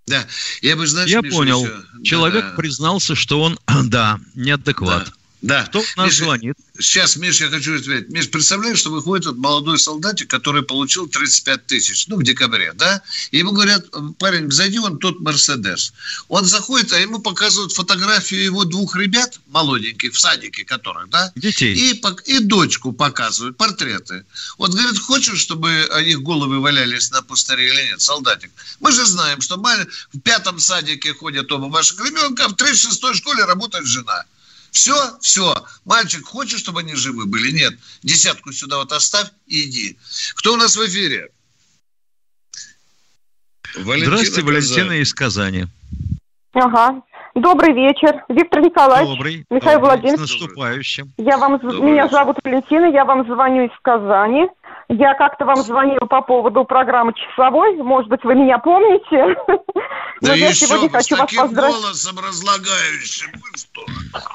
Да, 0.07 0.27
я 0.61 0.75
бы, 0.75 0.85
знаешь, 0.85 1.09
Я 1.09 1.21
Миша, 1.21 1.35
понял. 1.35 1.65
Еще... 1.65 2.03
Человек 2.03 2.43
да, 2.43 2.49
да. 2.51 2.55
признался, 2.55 3.15
что 3.15 3.41
он, 3.41 3.59
да, 3.85 4.19
неадекват. 4.35 5.05
Да. 5.05 5.13
Да. 5.45 5.63
Кто 5.65 5.83
нас 5.95 6.07
Миша, 6.07 6.23
звонит? 6.23 6.57
Сейчас, 6.79 7.17
Миш, 7.17 7.39
я 7.39 7.49
хочу 7.49 7.77
ответить. 7.77 8.09
Миш, 8.09 8.31
представляешь, 8.31 8.79
что 8.79 8.89
выходит 8.89 9.27
вот 9.27 9.37
молодой 9.37 9.77
солдатик, 9.77 10.27
который 10.27 10.63
получил 10.63 11.07
35 11.07 11.67
тысяч, 11.67 12.07
ну, 12.07 12.17
в 12.17 12.23
декабре, 12.23 12.73
да? 12.73 13.03
И 13.29 13.37
ему 13.37 13.51
говорят, 13.51 13.85
парень, 14.17 14.51
зайди 14.51 14.79
вон 14.79 14.97
тот 14.97 15.19
Мерседес. 15.19 15.93
Он 16.29 16.45
заходит, 16.45 16.91
а 16.93 16.99
ему 16.99 17.19
показывают 17.19 17.73
фотографию 17.73 18.43
его 18.43 18.65
двух 18.65 18.95
ребят, 18.95 19.39
молоденьких, 19.45 20.13
в 20.13 20.19
садике 20.19 20.65
которых, 20.65 21.09
да? 21.09 21.31
Детей. 21.35 21.75
И, 21.75 22.01
и 22.25 22.39
дочку 22.39 22.91
показывают, 22.91 23.55
портреты. 23.55 24.25
Вот, 24.57 24.71
говорит, 24.71 24.99
хочешь, 24.99 25.39
чтобы 25.39 25.87
их 26.03 26.23
головы 26.23 26.59
валялись 26.59 27.11
на 27.11 27.21
пустыре 27.21 27.67
или 27.67 27.89
нет, 27.91 28.01
солдатик? 28.01 28.49
Мы 28.79 28.91
же 28.91 29.05
знаем, 29.05 29.41
что 29.41 29.57
в 29.57 30.19
пятом 30.21 30.59
садике 30.59 31.13
ходят 31.13 31.51
оба 31.51 31.65
ваших 31.65 32.03
ребенка, 32.03 32.49
в 32.49 32.53
36-й 32.53 33.13
школе 33.13 33.45
работает 33.45 33.85
жена. 33.85 34.25
Все, 34.75 34.93
все. 35.21 35.55
Мальчик, 35.85 36.25
хочешь, 36.25 36.59
чтобы 36.59 36.81
они 36.81 36.95
живы 36.95 37.25
были? 37.25 37.51
Нет. 37.51 37.75
Десятку 38.03 38.51
сюда 38.51 38.77
вот 38.77 38.91
оставь 38.91 39.29
и 39.47 39.63
иди. 39.63 39.97
Кто 40.35 40.53
у 40.53 40.57
нас 40.57 40.75
в 40.75 40.85
эфире? 40.85 41.29
Валентина 43.77 44.17
Здравствуйте, 44.17 44.41
Валентина 44.45 44.91
из 44.99 45.13
Казани. 45.13 45.65
Ага. 46.53 47.01
Добрый 47.35 47.73
вечер. 47.73 48.25
Виктор 48.27 48.61
Николаевич. 48.61 49.15
Добрый. 49.15 49.45
Михаил 49.49 49.79
Добрый. 49.79 49.95
Владимирович. 49.95 50.29
С 50.29 50.39
наступающим. 50.39 51.13
Я 51.17 51.37
вам, 51.37 51.57
Добрый. 51.57 51.79
меня 51.79 52.09
зовут 52.09 52.37
Валентина, 52.43 52.85
я 52.91 53.05
вам 53.05 53.25
звоню 53.25 53.65
из 53.65 53.79
Казани. 53.81 54.47
Я 54.89 55.13
как-то 55.15 55.45
вам 55.45 55.63
звонила 55.63 56.05
по 56.05 56.21
поводу 56.21 56.63
программы 56.65 57.13
«Часовой». 57.13 57.75
Может 57.77 58.09
быть, 58.09 58.23
вы 58.23 58.35
меня 58.35 58.57
помните? 58.59 59.35
Да 60.21 60.29
Но 60.29 60.35
я 60.35 60.53
сегодня 60.53 60.89
хочу 60.89 61.17
вас 61.17 61.29
поздравить. 61.33 61.75
голосом 61.75 62.19
разлагающим. 62.19 63.31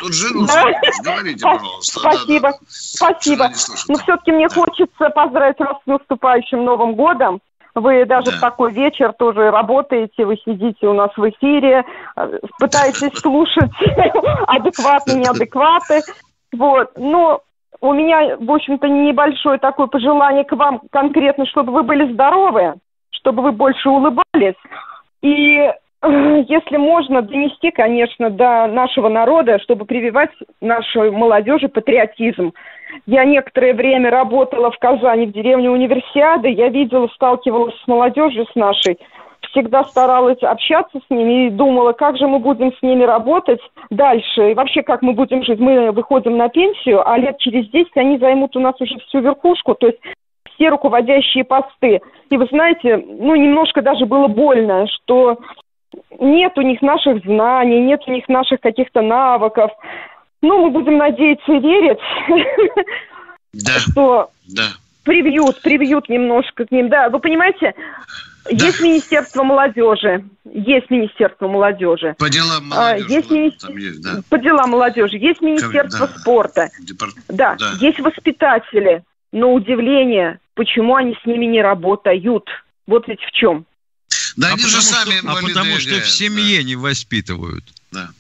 Тут 0.01 0.15
жену 0.15 0.47
да? 0.47 0.65
говорите, 1.03 1.45
пожалуйста. 1.45 2.01
Спасибо, 2.01 2.51
да, 2.51 2.59
да. 2.59 2.67
спасибо. 2.69 3.51
Но 3.89 3.95
все-таки 3.99 4.33
мне 4.33 4.49
да. 4.49 4.55
хочется 4.55 5.11
поздравить 5.11 5.59
вас 5.59 5.77
с 5.83 5.87
наступающим 5.87 6.65
Новым 6.65 6.95
годом. 6.95 7.41
Вы 7.75 8.05
даже 8.05 8.33
да. 8.33 8.37
в 8.37 8.41
такой 8.41 8.73
вечер 8.73 9.13
тоже 9.13 9.51
работаете, 9.51 10.27
вы 10.27 10.37
сидите 10.39 10.87
у 10.87 10.93
нас 10.93 11.11
в 11.17 11.29
эфире, 11.31 11.85
э, 12.17 12.39
пытаетесь 12.59 13.19
слушать 13.21 13.71
адекватные, 14.47 15.19
неадекваты. 15.19 16.03
Вот. 16.53 16.91
Но 16.97 17.43
у 17.81 17.93
меня, 17.93 18.37
в 18.37 18.51
общем-то, 18.51 18.89
небольшое 18.89 19.59
такое 19.59 19.87
пожелание 19.87 20.45
к 20.45 20.53
вам 20.53 20.83
конкретно, 20.91 21.47
чтобы 21.47 21.73
вы 21.73 21.83
были 21.83 22.13
здоровы, 22.13 22.75
чтобы 23.11 23.43
вы 23.43 23.53
больше 23.53 23.89
улыбались. 23.89 24.57
И 25.23 25.71
если 26.03 26.77
можно 26.77 27.23
донести, 27.23 27.71
конечно, 27.71 28.31
до 28.31 28.67
нашего 28.67 29.09
народа, 29.09 29.59
чтобы 29.61 29.85
прививать 29.85 30.31
нашей 30.61 31.11
молодежи 31.11 31.69
патриотизм. 31.69 32.53
Я 33.07 33.25
некоторое 33.25 33.75
время 33.75 34.11
работала 34.11 34.71
в 34.71 34.79
Казани, 34.79 35.27
в 35.27 35.33
деревне 35.33 35.71
Универсиады. 35.71 36.49
Я 36.49 36.69
видела, 36.69 37.09
сталкивалась 37.09 37.75
с 37.85 37.87
молодежью, 37.87 38.47
с 38.47 38.55
нашей– 38.55 38.99
всегда 39.51 39.85
старалась 39.85 40.43
общаться 40.43 40.99
с 40.99 41.11
ними 41.11 41.47
и 41.47 41.51
думала, 41.51 41.93
как 41.93 42.17
же 42.17 42.27
мы 42.27 42.39
будем 42.39 42.73
с 42.73 42.83
ними 42.83 43.05
работать 43.05 43.61
дальше, 43.91 44.51
и 44.51 44.55
вообще, 44.55 44.83
как 44.83 45.03
мы 45.03 45.13
будем 45.13 45.43
жить. 45.43 45.59
Мы 45.59 45.93
выходим 45.93 46.37
на 46.37 46.49
пенсию, 46.49 47.09
а 47.09 47.19
лет 47.19 47.39
через 47.39 47.69
10 47.71 47.97
они 47.97 48.19
займут 48.19 48.57
у 48.57 48.61
нас 48.61 48.81
уже 48.81 48.99
всю 48.99 49.21
верхушку, 49.21 49.75
то 49.75 49.89
есть 49.89 49.99
все 50.55 50.69
руководящие 50.69 51.45
посты. 51.45 52.01
И 52.31 52.37
вы 52.37 52.47
знаете, 52.47 52.97
ну, 52.97 53.35
немножко 53.35 53.83
даже 53.83 54.07
было 54.07 54.29
больно, 54.29 54.87
что 54.87 55.39
нет 56.19 56.53
у 56.57 56.63
них 56.63 56.83
наших 56.83 57.23
знаний, 57.25 57.81
нет 57.81 58.01
у 58.07 58.13
них 58.13 58.29
наших 58.29 58.61
каких-то 58.61 59.03
навыков. 59.03 59.71
Ну, 60.43 60.67
мы 60.67 60.71
будем 60.71 60.97
надеяться 60.97 61.53
и 61.53 61.59
верить, 61.59 61.99
да, 63.53 63.73
что 63.79 64.31
да. 64.49 64.69
привьют, 65.05 65.61
привьют 65.61 66.09
немножко 66.09 66.65
к 66.65 66.71
ним. 66.71 66.89
Да, 66.89 67.11
вы 67.11 67.21
понимаете, 67.21 67.75
да. 68.51 68.67
Есть 68.67 68.81
Министерство 68.81 69.43
молодежи. 69.43 70.25
Есть 70.45 70.91
Министерство 70.91 71.47
молодежи. 71.47 72.15
По 72.19 72.31
делам 72.31 72.69
молодежи. 72.69 73.07
А, 73.07 73.13
есть, 73.13 73.31
мини... 73.31 73.53
есть 73.79 74.03
да. 74.03 74.21
По 74.29 74.39
делам 74.39 74.71
молодежи. 74.71 75.17
Есть 75.19 75.41
Министерство 75.41 76.07
да. 76.07 76.19
спорта. 76.19 76.69
Департ... 76.81 77.15
Да. 77.29 77.57
да. 77.59 77.73
Есть 77.81 78.01
воспитатели. 78.01 79.03
Но 79.33 79.53
удивление, 79.53 80.41
почему 80.55 80.97
они 80.97 81.17
с 81.23 81.27
ними 81.27 81.45
не 81.45 81.63
работают. 81.63 82.49
Вот 82.87 83.07
ведь 83.07 83.21
в 83.21 83.31
чем. 83.31 83.67
Да 84.37 84.51
а 84.51 84.55
они 84.55 84.67
же 84.67 84.83
сами 84.83 85.19
что, 85.19 85.31
А 85.31 85.43
потому 85.43 85.79
что 85.79 86.01
в 86.01 86.09
семье 86.09 86.59
да. 86.59 86.63
не 86.65 86.77
воспитывают. 86.77 87.65
Да. 87.91 88.11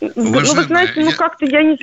Ну, 0.00 0.32
вы 0.32 0.64
знаете, 0.64 1.00
ну 1.00 1.12
как-то 1.12 1.46
я 1.46 1.62
не... 1.62 1.78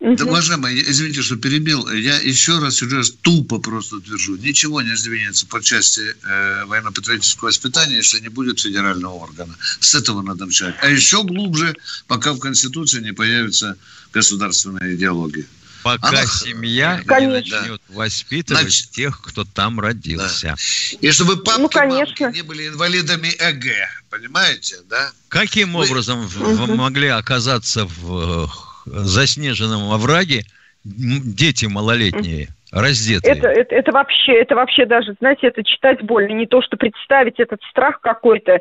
Да, 0.00 0.26
уважаемые, 0.26 0.82
извините, 0.90 1.22
что 1.22 1.36
перебил. 1.36 1.88
Я 1.88 2.20
еще 2.20 2.58
раз, 2.58 2.82
еще 2.82 2.94
раз 2.94 3.10
тупо 3.10 3.58
просто 3.58 3.96
утвержу. 3.96 4.36
Ничего 4.36 4.82
не 4.82 4.94
сдвинется 4.96 5.46
по 5.46 5.62
части 5.62 6.02
э, 6.24 6.64
военно-патриотического 6.66 7.48
воспитания, 7.48 7.96
если 7.96 8.20
не 8.20 8.28
будет 8.28 8.60
федерального 8.60 9.14
органа. 9.14 9.56
С 9.80 9.94
этого 9.94 10.20
надо 10.20 10.44
начать. 10.44 10.74
А 10.82 10.90
еще 10.90 11.22
глубже, 11.22 11.74
пока 12.06 12.34
в 12.34 12.38
Конституции 12.38 13.00
не 13.00 13.12
появится 13.12 13.78
государственная 14.12 14.94
идеология. 14.94 15.46
Пока 15.84 16.08
Она... 16.08 16.24
семья 16.24 17.02
конечно. 17.06 17.20
не 17.20 17.60
начнет 17.60 17.82
воспитывать 17.90 18.62
Значит, 18.62 18.90
тех, 18.90 19.20
кто 19.20 19.44
там 19.44 19.78
родился. 19.78 20.48
Да. 20.48 21.06
И 21.06 21.10
чтобы 21.12 21.36
папки 21.36 21.60
ну, 21.60 21.68
конечно. 21.68 22.30
не 22.32 22.40
были 22.40 22.68
инвалидами 22.68 23.28
ЭГ. 23.38 23.66
Понимаете, 24.08 24.76
да? 24.88 25.10
Каким 25.28 25.74
Вы... 25.74 25.84
образом 25.84 26.24
угу. 26.24 26.74
могли 26.74 27.08
оказаться 27.08 27.84
в 27.84 28.50
заснеженном 28.86 29.92
овраге 29.92 30.46
дети 30.84 31.66
малолетние 31.66 32.48
раздетые. 32.72 33.34
Это, 33.34 33.48
это, 33.48 33.74
это 33.74 33.92
вообще, 33.92 34.40
это 34.40 34.54
вообще 34.54 34.86
даже, 34.86 35.14
знаете, 35.20 35.48
это 35.48 35.62
читать 35.62 36.02
больно, 36.02 36.32
не 36.32 36.46
то, 36.46 36.62
что 36.62 36.78
представить 36.78 37.38
этот 37.38 37.60
страх 37.70 38.00
какой-то. 38.00 38.58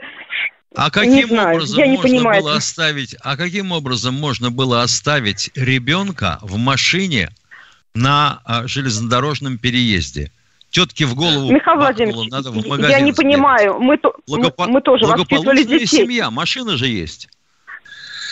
А 0.76 0.90
каким 0.90 1.14
не 1.14 1.26
знаю, 1.26 1.56
образом 1.56 1.80
я 1.80 1.88
не 1.88 1.96
можно 1.96 2.10
понимаю. 2.10 2.42
было 2.42 2.56
оставить? 2.56 3.16
А 3.22 3.38
каким 3.38 3.72
образом 3.72 4.16
можно 4.16 4.52
было 4.52 4.82
оставить 4.82 5.52
ребенка 5.56 6.40
в 6.42 6.58
машине 6.58 7.30
на 7.94 8.42
а, 8.46 8.68
железнодорожном 8.68 9.58
переезде? 9.58 10.32
Тетке 10.72 11.06
в 11.06 11.14
голову 11.14 11.52
Михаил 11.52 11.78
Владимирович, 11.78 12.32
надо 12.32 12.50
в 12.50 12.90
я 12.90 13.00
не 13.00 13.14
понимаю. 13.14 13.80
Мы, 13.80 14.00
Благопо... 14.26 14.66
мы, 14.66 14.74
мы 14.74 14.82
тоже 14.82 15.06
воспитывали 15.06 15.62
детей. 15.62 15.86
семья, 15.86 16.32
машина 16.32 16.78
же 16.78 16.88
есть. 16.88 17.30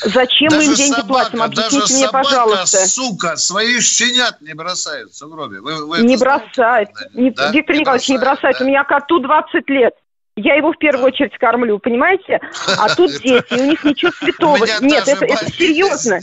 Зачем 0.03 0.49
даже 0.49 0.61
мы 0.63 0.71
им 0.71 0.75
деньги 0.75 0.95
собака, 0.95 1.29
платим? 1.29 1.43
Объясните 1.43 1.79
даже 1.79 1.93
мне, 1.93 2.05
собака, 2.07 2.23
пожалуйста. 2.23 2.77
сука, 2.87 3.37
своих 3.37 3.83
щенят 3.83 4.41
не 4.41 4.55
бросает 4.55 5.09
в 5.09 5.15
сугробе. 5.15 5.61
Вы, 5.61 5.85
вы 5.85 5.99
не 5.99 6.17
бросает. 6.17 6.89
Не, 7.13 7.29
да? 7.29 7.51
Виктор 7.51 7.75
не 7.75 7.81
Николаевич, 7.81 8.07
бросает, 8.07 8.09
не 8.09 8.17
бросает. 8.17 8.55
Да? 8.57 8.65
У 8.65 8.67
меня 8.67 8.83
коту 8.83 9.19
20 9.19 9.69
лет. 9.69 9.93
Я 10.38 10.55
его 10.55 10.71
в 10.71 10.77
первую 10.77 11.07
очередь 11.07 11.38
кормлю, 11.38 11.77
понимаете? 11.77 12.39
А 12.77 12.95
тут 12.95 13.11
дети, 13.21 13.53
у 13.53 13.65
них 13.65 13.84
ничего 13.84 14.11
святого. 14.11 14.65
Нет, 14.82 15.05
это, 15.05 15.25
это 15.25 15.51
серьезно. 15.51 16.19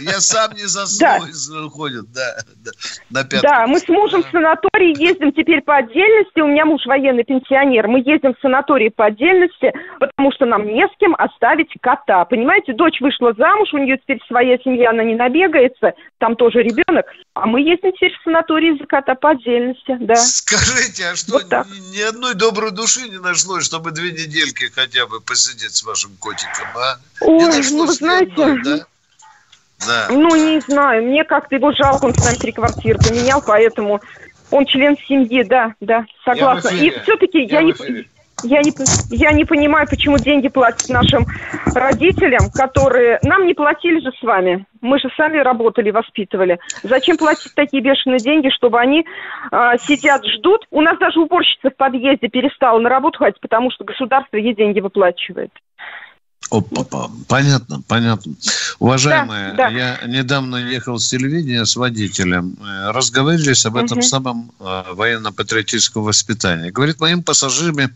Я 0.00 0.18
сам 0.20 0.52
не 0.54 0.64
заснул, 0.64 1.20
да. 1.20 1.66
уходит, 1.66 2.10
да, 2.12 2.38
на 3.10 3.22
Да, 3.22 3.66
мы 3.68 3.78
с 3.78 3.86
мужем 3.88 4.24
в 4.24 4.30
санаторий 4.32 4.96
ездим 4.98 5.32
теперь 5.32 5.62
по 5.62 5.76
отдельности. 5.76 6.40
У 6.40 6.48
меня 6.48 6.64
муж 6.64 6.84
военный 6.86 7.22
пенсионер. 7.22 7.86
Мы 7.86 8.00
ездим 8.00 8.34
в 8.34 8.40
санаторий 8.42 8.90
по 8.90 9.06
отдельности, 9.06 9.72
потому 10.00 10.32
что 10.32 10.46
нам 10.46 10.66
не 10.66 10.84
с 10.84 10.90
кем 10.98 11.14
оставить 11.14 11.72
кота. 11.80 12.24
Понимаете, 12.24 12.72
дочь 12.72 13.00
вышла 13.00 13.32
замуж, 13.34 13.68
у 13.72 13.78
нее 13.78 13.98
теперь 13.98 14.18
своя 14.26 14.58
семья, 14.58 14.90
она 14.90 15.04
не 15.04 15.14
набегается, 15.14 15.94
там 16.18 16.34
тоже 16.34 16.62
ребенок. 16.62 17.06
А 17.34 17.46
мы 17.46 17.60
ездим 17.60 17.92
теперь 17.92 18.12
в 18.12 18.24
санаторий 18.24 18.76
за 18.76 18.86
кота 18.86 19.14
по 19.14 19.30
отдельности, 19.30 19.96
да. 20.00 20.16
Скажите, 20.16 21.04
а 21.12 21.14
что, 21.14 21.34
вот 21.34 21.44
ни, 21.44 21.96
ни 21.96 22.02
одной 22.02 22.34
доброй 22.34 22.72
души 22.72 23.08
не 23.08 23.19
нашлось, 23.20 23.64
чтобы 23.64 23.90
две 23.92 24.12
недельки 24.12 24.70
хотя 24.74 25.06
бы 25.06 25.20
посидеть 25.20 25.74
с 25.74 25.82
вашим 25.82 26.16
котиком, 26.16 26.66
а? 26.74 26.98
Ой, 27.20 27.62
ну 27.70 27.86
вы 27.86 27.92
знаете... 27.92 28.32
Одной, 28.32 28.62
да? 28.62 28.86
Да. 29.86 30.08
Ну, 30.10 30.36
не 30.36 30.60
знаю, 30.60 31.04
мне 31.04 31.24
как-то 31.24 31.54
его 31.54 31.72
жалко, 31.72 32.04
он 32.04 32.14
с 32.14 32.22
нами 32.22 32.36
три 32.36 32.52
квартиры 32.52 32.98
поменял, 32.98 33.42
поэтому 33.42 34.00
он 34.50 34.66
член 34.66 34.96
семьи, 35.08 35.42
да, 35.42 35.74
да, 35.80 36.04
согласна. 36.24 36.68
И 36.68 36.90
все-таки 37.02 37.44
я, 37.44 37.60
я 37.60 37.62
не... 37.62 37.74
Я 38.42 38.60
не, 38.62 38.72
я 39.10 39.32
не 39.32 39.44
понимаю, 39.44 39.86
почему 39.88 40.18
деньги 40.18 40.48
платят 40.48 40.88
нашим 40.88 41.26
родителям, 41.74 42.50
которые... 42.52 43.18
Нам 43.22 43.46
не 43.46 43.54
платили 43.54 44.00
же 44.00 44.12
с 44.18 44.22
вами. 44.22 44.66
Мы 44.80 44.98
же 44.98 45.08
сами 45.16 45.38
работали, 45.38 45.90
воспитывали. 45.90 46.58
Зачем 46.82 47.16
платить 47.16 47.54
такие 47.54 47.82
бешеные 47.82 48.18
деньги, 48.18 48.48
чтобы 48.50 48.80
они 48.80 49.04
э, 49.52 49.56
сидят, 49.80 50.24
ждут? 50.24 50.66
У 50.70 50.80
нас 50.80 50.98
даже 50.98 51.20
уборщица 51.20 51.70
в 51.70 51.76
подъезде 51.76 52.28
перестала 52.28 52.78
на 52.78 52.88
работу 52.88 53.18
ходить, 53.18 53.40
потому 53.40 53.70
что 53.70 53.84
государство 53.84 54.36
ей 54.36 54.54
деньги 54.54 54.80
выплачивает. 54.80 55.50
Опа, 56.50 57.10
понятно, 57.28 57.80
понятно. 57.86 58.34
Уважаемые, 58.80 59.52
да, 59.52 59.68
да. 59.68 59.68
я 59.68 60.00
недавно 60.06 60.56
ехал 60.56 60.98
с 60.98 61.08
телевидения 61.08 61.64
с 61.64 61.76
водителем. 61.76 62.56
Э, 62.60 62.90
разговаривались 62.90 63.64
об 63.66 63.76
этом 63.76 63.98
угу. 63.98 64.06
самом 64.06 64.52
э, 64.58 64.82
военно-патриотическом 64.92 66.02
воспитании. 66.02 66.70
Говорит, 66.70 66.98
моим 66.98 67.22
пассажирами 67.22 67.94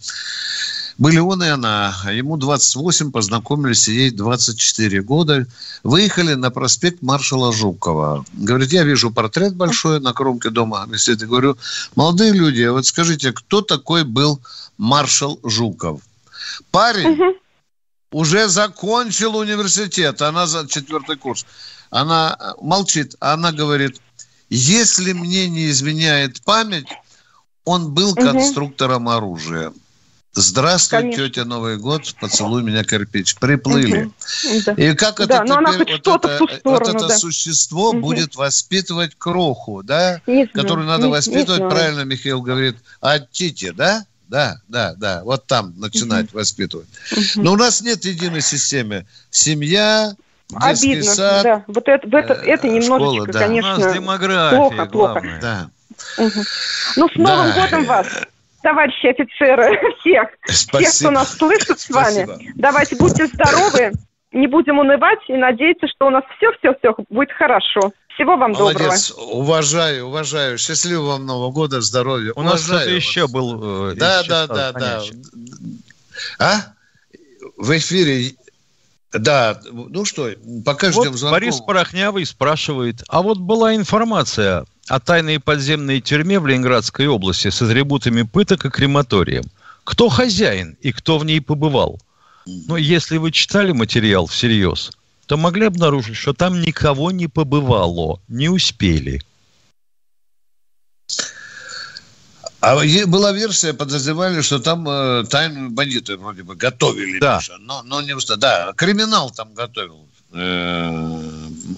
были 0.99 1.19
он 1.19 1.43
и 1.43 1.49
она. 1.49 1.97
Ему 2.13 2.37
28, 2.37 3.11
познакомились, 3.11 3.89
ей 3.89 4.13
24 4.13 5.03
года. 5.03 5.47
Выехали 5.83 6.35
на 6.35 6.51
проспект 6.51 7.03
маршала 7.03 7.53
Жукова. 7.53 8.25
Говорит, 8.35 8.73
я 8.73 8.85
вижу 8.85 9.11
портрет 9.11 9.57
большой 9.57 9.99
на 9.99 10.13
кромке 10.13 10.51
дома. 10.51 10.87
Висит. 10.89 11.21
И 11.23 11.27
говорю, 11.27 11.57
молодые 11.97 12.33
люди, 12.33 12.63
а 12.63 12.73
вот 12.73 12.87
скажите, 12.87 13.33
кто 13.33 13.63
такой 13.63 14.05
был 14.05 14.41
маршал 14.79 15.41
Жуков? 15.43 16.03
Парень, 16.71 17.09
угу 17.09 17.35
уже 18.15 18.47
закончил 18.49 19.37
университет, 19.37 20.23
она 20.23 20.47
за 20.47 20.69
четвертый 20.69 21.17
курс. 21.17 21.45
Она 21.91 22.37
э, 22.39 22.53
молчит, 22.63 23.17
она 23.19 23.51
говорит, 23.51 24.01
если 24.49 25.13
мне 25.13 25.49
не 25.49 25.69
изменяет 25.71 26.41
память, 26.43 26.87
он 27.65 27.93
был 27.93 28.15
конструктором 28.15 29.07
угу. 29.07 29.17
оружия. 29.17 29.73
Здравствуй, 30.33 31.01
Конечно. 31.01 31.29
тетя 31.29 31.45
Новый 31.45 31.77
год, 31.77 32.15
поцелуй 32.21 32.63
меня 32.63 32.85
кирпич. 32.85 33.35
Приплыли. 33.35 34.05
Угу. 34.05 34.73
И 34.77 34.95
как 34.95 35.17
да, 35.27 35.43
это 35.43 35.73
теперь 35.73 36.01
вот 36.05 36.25
это, 36.25 36.37
сторону, 36.37 36.59
вот 36.65 36.89
это 36.89 37.09
да. 37.09 37.19
существо 37.19 37.91
угу. 37.91 38.01
будет 38.01 38.37
воспитывать 38.37 39.17
кроху, 39.19 39.83
да? 39.83 40.21
Не 40.29 40.47
Которую 40.47 40.87
надо 40.87 41.07
не, 41.07 41.13
воспитывать, 41.13 41.63
не 41.63 41.69
правильно 41.69 42.05
Михаил 42.05 42.43
говорит, 42.43 42.77
от 43.01 43.33
Тити, 43.33 43.71
да? 43.71 44.07
Да, 44.29 44.57
да, 44.69 44.95
да. 44.97 45.23
Вот 45.25 45.47
там 45.47 45.75
начинать 45.77 46.27
угу. 46.31 46.39
воспитывать. 46.39 46.89
Угу. 47.13 47.43
Но 47.43 47.53
у 47.53 47.57
нас 47.57 47.81
нет 47.83 48.05
единой 48.05 48.41
системы. 48.41 49.07
Семья, 49.31 50.15
детский 50.49 50.93
Обидно, 50.93 51.15
сад. 51.15 51.43
Да. 51.43 51.65
Вот 51.67 51.89
это, 51.89 52.07
это, 52.17 52.35
это 52.35 52.69
немножечко, 52.69 52.97
школа, 52.97 53.27
да. 53.27 53.39
конечно, 53.39 53.75
у 53.75 53.79
нас 53.79 53.95
демография, 53.95 54.57
плохо, 54.57 54.87
плохо. 54.87 55.39
Да. 55.41 55.71
Угу. 56.19 56.41
Ну, 56.97 57.09
с 57.09 57.17
Новым 57.17 57.53
да. 57.55 57.63
годом 57.63 57.85
вас! 57.85 58.07
товарищи 58.65 59.07
офицеры, 59.07 59.79
всех, 60.01 60.29
Спасибо. 60.47 60.79
всех, 60.79 61.01
кто 61.01 61.11
нас 61.11 61.37
слышит 61.37 61.79
с 61.79 61.91
вами. 61.91 62.25
Спасибо. 62.25 62.39
Давайте 62.57 62.97
будьте 62.97 63.27
здоровы, 63.27 63.93
не 64.33 64.49
будем 64.49 64.79
унывать 64.79 65.21
и 65.29 65.35
надеяться, 65.35 65.87
что 65.87 66.09
у 66.09 66.11
нас 66.11 66.25
все-все-все 66.37 66.97
будет 67.11 67.31
хорошо. 67.33 67.93
Всего 68.15 68.37
вам 68.37 68.53
Молодец. 68.53 69.11
доброго. 69.11 69.31
Уважаю, 69.33 70.07
уважаю. 70.07 70.59
Счастливого 70.59 71.13
вам 71.13 71.27
Нового 71.27 71.51
года, 71.51 71.81
здоровья. 71.81 72.33
У 72.37 72.43
нас 72.43 72.65
кто-то 72.65 72.89
еще 72.89 73.27
был. 73.27 73.91
Э, 73.91 73.95
да, 73.97 74.23
да, 74.23 74.47
да, 74.47 74.73
да. 74.73 75.03
А? 76.39 76.61
В 77.57 77.77
эфире 77.77 78.35
да, 79.13 79.61
ну 79.71 80.05
что, 80.05 80.31
пока 80.65 80.91
вот 80.91 81.05
ждем 81.05 81.17
звонков. 81.17 81.41
Борис 81.41 81.61
Порохнявый 81.61 82.27
спрашивает, 82.27 83.03
а 83.09 83.23
вот 83.23 83.39
была 83.39 83.75
информация 83.77 84.65
о 84.89 85.01
тайной 85.01 85.39
подземной 85.39 86.01
тюрьме 86.01 86.41
в 86.41 86.47
Ленинградской 86.47 87.07
области 87.07 87.49
с 87.49 87.63
атрибутами 87.63 88.23
пыток 88.23 88.65
и 88.65 88.71
крематорием. 88.71 89.45
Кто 89.85 90.09
хозяин 90.09 90.77
и 90.81 90.93
кто 90.93 91.19
в 91.19 91.25
ней 91.25 91.41
побывал? 91.41 92.01
Ну, 92.47 92.77
если 92.77 93.19
вы 93.19 93.31
читали 93.31 93.73
материал 93.73 94.27
всерьез, 94.27 94.91
то 95.27 95.37
могли 95.37 95.67
обнаружить, 95.67 96.17
что 96.17 96.33
там 96.33 96.61
никого 96.61 97.11
не 97.11 97.29
побывало, 97.29 98.21
не 98.29 98.49
успели. 98.49 99.23
А 102.61 102.77
была 103.07 103.33
версия, 103.33 103.75
подозревали, 103.75 104.41
что 104.41 104.59
там 104.59 104.89
э, 104.89 105.25
тайную 105.29 105.71
бандиты 105.71 106.17
вроде 106.17 106.43
бы 106.43 106.57
готовили, 106.57 107.19
да. 107.19 107.37
Миша, 107.37 107.59
но, 107.59 107.83
но 107.83 108.01
не 108.01 108.15
уста. 108.15 108.37
Да, 108.37 108.73
криминал 108.75 109.31
там 109.31 109.53
готовил 109.53 110.09
э, 110.33 111.24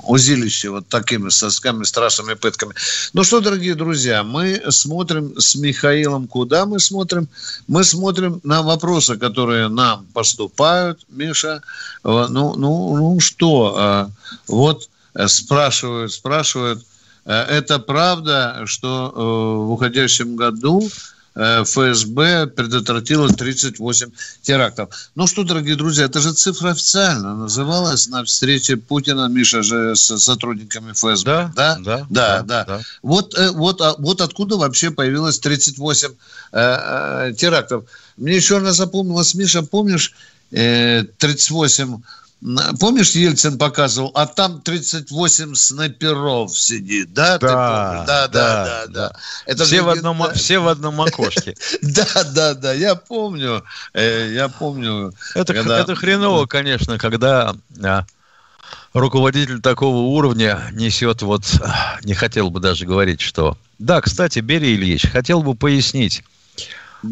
узилище 0.04 0.70
вот 0.70 0.88
такими 0.88 1.28
сосками, 1.30 1.84
страшными 1.84 2.34
пытками. 2.34 2.74
Ну 3.12 3.24
что, 3.24 3.40
дорогие 3.40 3.74
друзья, 3.74 4.22
мы 4.22 4.62
смотрим 4.70 5.38
с 5.38 5.54
Михаилом, 5.56 6.26
куда 6.26 6.66
мы 6.66 6.80
смотрим? 6.80 7.28
Мы 7.68 7.84
смотрим 7.84 8.40
на 8.44 8.62
вопросы, 8.62 9.16
которые 9.16 9.68
нам 9.68 10.06
поступают, 10.12 11.00
Миша. 11.08 11.62
Ну, 12.04 12.28
ну, 12.56 12.96
ну 12.96 13.20
что, 13.20 13.74
а, 13.76 14.10
вот 14.46 14.88
э, 15.14 15.26
спрашивают, 15.28 16.12
спрашивают, 16.12 16.84
э, 17.24 17.32
это 17.32 17.78
правда, 17.78 18.62
что 18.66 19.12
э, 19.14 19.66
в 19.66 19.72
уходящем 19.72 20.36
году 20.36 20.88
Э, 20.88 21.15
ФСБ 21.36 22.46
предотвратило 22.46 23.28
38 23.28 24.10
терактов. 24.40 25.10
Ну 25.14 25.26
что, 25.26 25.44
дорогие 25.44 25.76
друзья, 25.76 26.06
это 26.06 26.20
же 26.20 26.32
цифра 26.32 26.70
официально 26.70 27.36
называлась 27.36 28.08
на 28.08 28.24
встрече 28.24 28.76
Путина, 28.76 29.28
Миша 29.28 29.62
же 29.62 29.94
с 29.94 30.18
сотрудниками 30.18 30.92
ФСБ. 30.92 31.24
Да, 31.24 31.52
да, 31.54 31.76
да. 31.78 32.06
да, 32.08 32.42
да. 32.42 32.64
да. 32.64 32.80
Вот, 33.02 33.38
э, 33.38 33.50
вот, 33.50 33.80
а, 33.82 33.94
вот 33.98 34.20
откуда 34.22 34.56
вообще 34.56 34.90
появилось 34.90 35.38
38 35.38 36.08
э, 36.08 36.14
э, 36.52 37.32
терактов. 37.36 37.84
Мне 38.16 38.36
еще 38.36 38.58
раз 38.58 38.76
запомнилось, 38.76 39.34
Миша, 39.34 39.62
помнишь, 39.62 40.14
э, 40.52 41.04
38 41.18 42.02
Помнишь, 42.78 43.12
Ельцин 43.12 43.56
показывал, 43.56 44.10
а 44.14 44.26
там 44.26 44.60
38 44.60 45.54
снайперов 45.54 46.56
сидит, 46.56 47.14
да? 47.14 47.38
Да, 47.38 48.04
да, 48.06 48.28
да, 48.28 48.64
да, 48.64 48.86
да. 48.88 49.12
Это 49.46 49.64
все, 49.64 49.80
в 49.80 49.88
одном, 49.88 50.22
все 50.34 50.58
в 50.58 50.68
одном 50.68 51.00
окошке. 51.00 51.54
Да, 51.82 52.24
да, 52.24 52.54
да, 52.54 52.72
я 52.74 52.94
помню, 52.94 53.64
э, 53.94 54.32
я 54.34 54.48
помню. 54.48 55.14
Это, 55.34 55.54
когда... 55.54 55.78
это 55.78 55.94
хреново, 55.94 56.46
конечно, 56.46 56.98
когда 56.98 57.54
а, 57.82 58.04
руководитель 58.92 59.60
такого 59.60 59.96
уровня 59.96 60.60
несет 60.72 61.22
вот, 61.22 61.44
не 62.04 62.14
хотел 62.14 62.50
бы 62.50 62.60
даже 62.60 62.84
говорить, 62.84 63.22
что... 63.22 63.56
Да, 63.78 64.00
кстати, 64.00 64.40
Берия 64.40 64.74
Ильич, 64.74 65.06
хотел 65.08 65.42
бы 65.42 65.54
пояснить, 65.54 66.22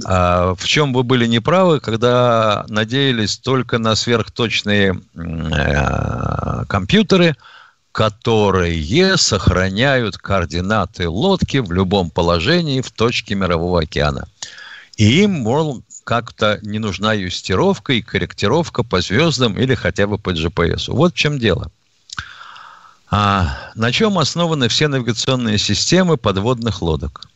а 0.05 0.55
в 0.55 0.64
чем 0.64 0.93
вы 0.93 1.03
были 1.03 1.26
неправы, 1.26 1.80
когда 1.80 2.64
надеялись 2.68 3.37
только 3.37 3.78
на 3.78 3.95
сверхточные 3.95 5.01
э, 5.14 6.64
компьютеры, 6.66 7.37
которые 7.93 9.16
сохраняют 9.16 10.18
координаты 10.18 11.09
лодки 11.09 11.59
в 11.59 11.70
любом 11.72 12.11
положении 12.11 12.80
в 12.80 12.91
точке 12.91 13.35
Мирового 13.35 13.82
океана. 13.82 14.26
И 14.97 15.22
им, 15.22 15.32
мол, 15.32 15.82
как-то 16.03 16.59
не 16.62 16.78
нужна 16.78 17.12
юстировка 17.12 17.93
и 17.93 18.03
корректировка 18.03 18.82
по 18.82 19.01
звездам 19.01 19.57
или 19.59 19.74
хотя 19.74 20.07
бы 20.07 20.18
по 20.18 20.30
GPS. 20.30 20.93
Вот 20.93 21.14
в 21.14 21.16
чем 21.16 21.39
дело. 21.39 21.70
А 23.11 23.70
на 23.74 23.93
чем 23.93 24.18
основаны 24.18 24.68
все 24.68 24.89
навигационные 24.89 25.59
системы 25.59 26.16
подводных 26.16 26.82
лодок? 26.82 27.28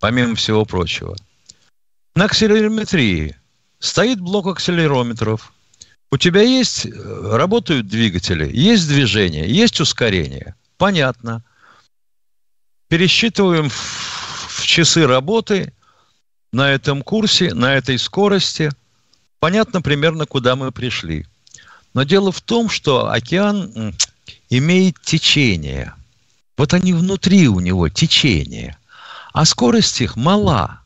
Помимо 0.00 0.34
всего 0.34 0.64
прочего– 0.64 1.16
на 2.18 2.24
акселерометрии 2.24 3.36
стоит 3.78 4.20
блок 4.20 4.48
акселерометров, 4.48 5.52
У 6.10 6.16
тебя 6.16 6.42
есть, 6.42 6.86
э, 6.86 6.90
работают 7.36 7.86
двигатели, 7.86 8.50
есть 8.52 8.88
движение, 8.88 9.48
есть 9.48 9.78
ускорение. 9.78 10.56
Понятно. 10.78 11.44
Пересчитываем 12.88 13.68
в 13.70 14.66
часы 14.66 15.06
работы 15.06 15.72
на 16.50 16.72
этом 16.72 17.02
курсе, 17.02 17.54
на 17.54 17.74
этой 17.74 17.98
скорости. 17.98 18.72
Понятно 19.38 19.80
примерно, 19.80 20.26
куда 20.26 20.56
мы 20.56 20.72
пришли. 20.72 21.24
Но 21.94 22.02
дело 22.02 22.32
в 22.32 22.40
том, 22.40 22.68
что 22.68 23.12
океан 23.12 23.94
имеет 24.50 25.00
течение. 25.02 25.94
Вот 26.56 26.74
они 26.74 26.94
внутри 26.94 27.46
у 27.46 27.60
него 27.60 27.88
течение. 27.90 28.76
А 29.32 29.44
скорость 29.44 30.00
их 30.00 30.16
мала. 30.16 30.77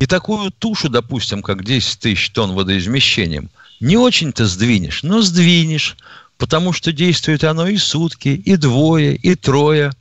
И 0.00 0.06
такую 0.06 0.50
тушу, 0.50 0.88
допустим, 0.88 1.42
как 1.42 1.62
10 1.62 2.00
тысяч 2.00 2.30
тонн 2.30 2.52
водоизмещением, 2.52 3.50
не 3.80 3.98
очень-то 3.98 4.46
сдвинешь, 4.46 5.02
но 5.02 5.20
сдвинешь, 5.20 5.98
потому 6.38 6.72
что 6.72 6.90
действует 6.90 7.44
оно 7.44 7.66
и 7.68 7.76
сутки, 7.76 8.28
и 8.28 8.56
двое, 8.56 9.14
и 9.14 9.34
трое, 9.34 9.92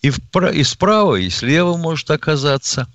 и, 0.00 0.08
впра- 0.08 0.54
и 0.54 0.64
справа, 0.64 1.16
и 1.16 1.28
слева 1.28 1.76
может 1.76 2.10
оказаться. 2.10 2.88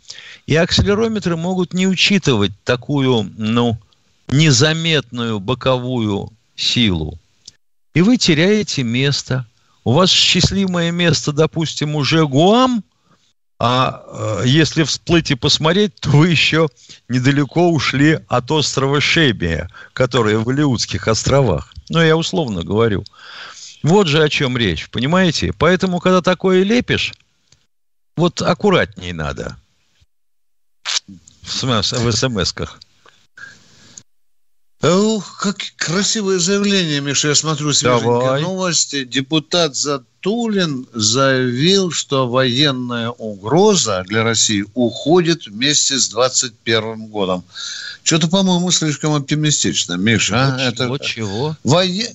И 0.48 0.56
акселерометры 0.56 1.38
могут 1.38 1.76
не 1.76 1.88
учитывать 1.88 2.54
такую, 2.64 3.32
ну, 3.38 3.78
незаметную 4.28 5.40
боковую 5.40 6.32
силу. 6.56 7.20
И 7.94 8.02
вы 8.02 8.18
теряете 8.18 8.82
место. 8.82 9.46
У 9.84 9.92
вас 9.92 10.10
счастливое 10.10 10.90
место, 10.90 11.32
допустим, 11.32 11.96
уже 11.96 12.26
Гуам, 12.26 12.84
а 13.60 14.04
э, 14.08 14.44
если 14.46 14.84
всплыть 14.84 15.32
и 15.32 15.36
посмотреть, 15.36 15.96
то 15.96 16.10
вы 16.12 16.30
еще 16.30 16.70
недалеко 17.10 17.70
ушли 17.70 18.20
от 18.30 18.50
острова 18.52 19.02
Шебия, 19.02 19.70
который 19.92 20.38
в 20.38 20.48
Алиутских 20.48 21.10
островах. 21.10 21.74
Ну, 21.90 22.02
я 22.02 22.16
условно 22.16 22.64
говорю. 22.64 23.04
Вот 23.84 24.08
же 24.08 24.24
о 24.24 24.30
чем 24.30 24.58
речь, 24.58 24.90
понимаете? 24.90 25.54
Поэтому, 25.58 26.00
когда 26.00 26.22
такое 26.22 26.64
лепишь, 26.64 27.14
вот 28.16 28.42
аккуратней 28.42 29.12
надо 29.12 29.58
в 31.42 32.12
смс-ках. 32.12 32.80
Ух, 34.82 35.40
как 35.42 35.58
красивое 35.76 36.40
заявление, 36.40 37.02
Миша, 37.02 37.30
я 37.30 37.36
смотрю 37.36 37.74
свеженькие 37.74 38.40
новости. 38.40 39.04
Депутат 39.04 39.76
Затулин 40.20 40.86
заявил, 40.94 41.92
что 41.92 42.28
военная 42.28 43.10
угроза 43.10 44.04
для 44.06 44.24
России 44.24 44.66
уходит 44.74 45.48
вместе 45.48 45.98
с 45.98 46.10
2021 46.10 47.08
годом. 47.08 47.44
Что-то, 48.04 48.28
по-моему, 48.28 48.70
слишком 48.72 49.14
оптимистично, 49.14 49.94
Миша. 49.94 50.56
А? 50.56 50.72
Чего, 50.72 50.96
Это... 50.96 51.06
чего? 51.06 51.58
Вое... 51.64 52.14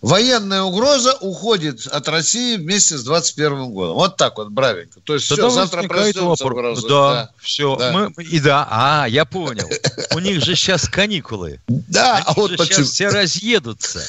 Военная 0.00 0.62
угроза 0.62 1.14
уходит 1.20 1.86
от 1.86 2.08
России 2.08 2.56
вместе 2.56 2.96
с 2.96 3.04
21 3.04 3.70
годом. 3.72 3.94
Вот 3.94 4.16
так 4.16 4.36
вот, 4.38 4.50
бравенько. 4.50 5.00
То 5.00 5.14
есть 5.14 5.28
Тогда 5.28 5.48
все, 5.48 5.54
завтра 5.56 5.82
проснется 5.88 6.44
вопрос. 6.44 6.82
Да, 6.84 6.88
да, 6.88 7.30
все. 7.40 7.76
Да. 7.76 7.92
Мы, 7.92 8.22
и 8.22 8.38
да, 8.38 8.66
а, 8.70 9.06
я 9.08 9.24
понял. 9.24 9.68
У 10.14 10.20
них 10.20 10.44
же 10.44 10.54
сейчас 10.54 10.88
каникулы. 10.88 11.60
Да, 11.66 12.22
а 12.24 12.34
вот 12.34 12.56
почему. 12.56 12.84
сейчас 12.84 12.88
все 12.90 13.08
разъедутся. 13.08 14.00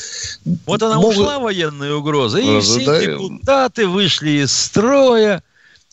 Вот 0.65 0.83
она 0.83 0.95
Могут... 0.95 1.17
ушла, 1.17 1.39
военная 1.39 1.93
угроза, 1.93 2.39
и 2.39 2.59
все 2.61 3.01
депутаты 3.01 3.87
вышли 3.87 4.43
из 4.43 4.51
строя, 4.51 5.43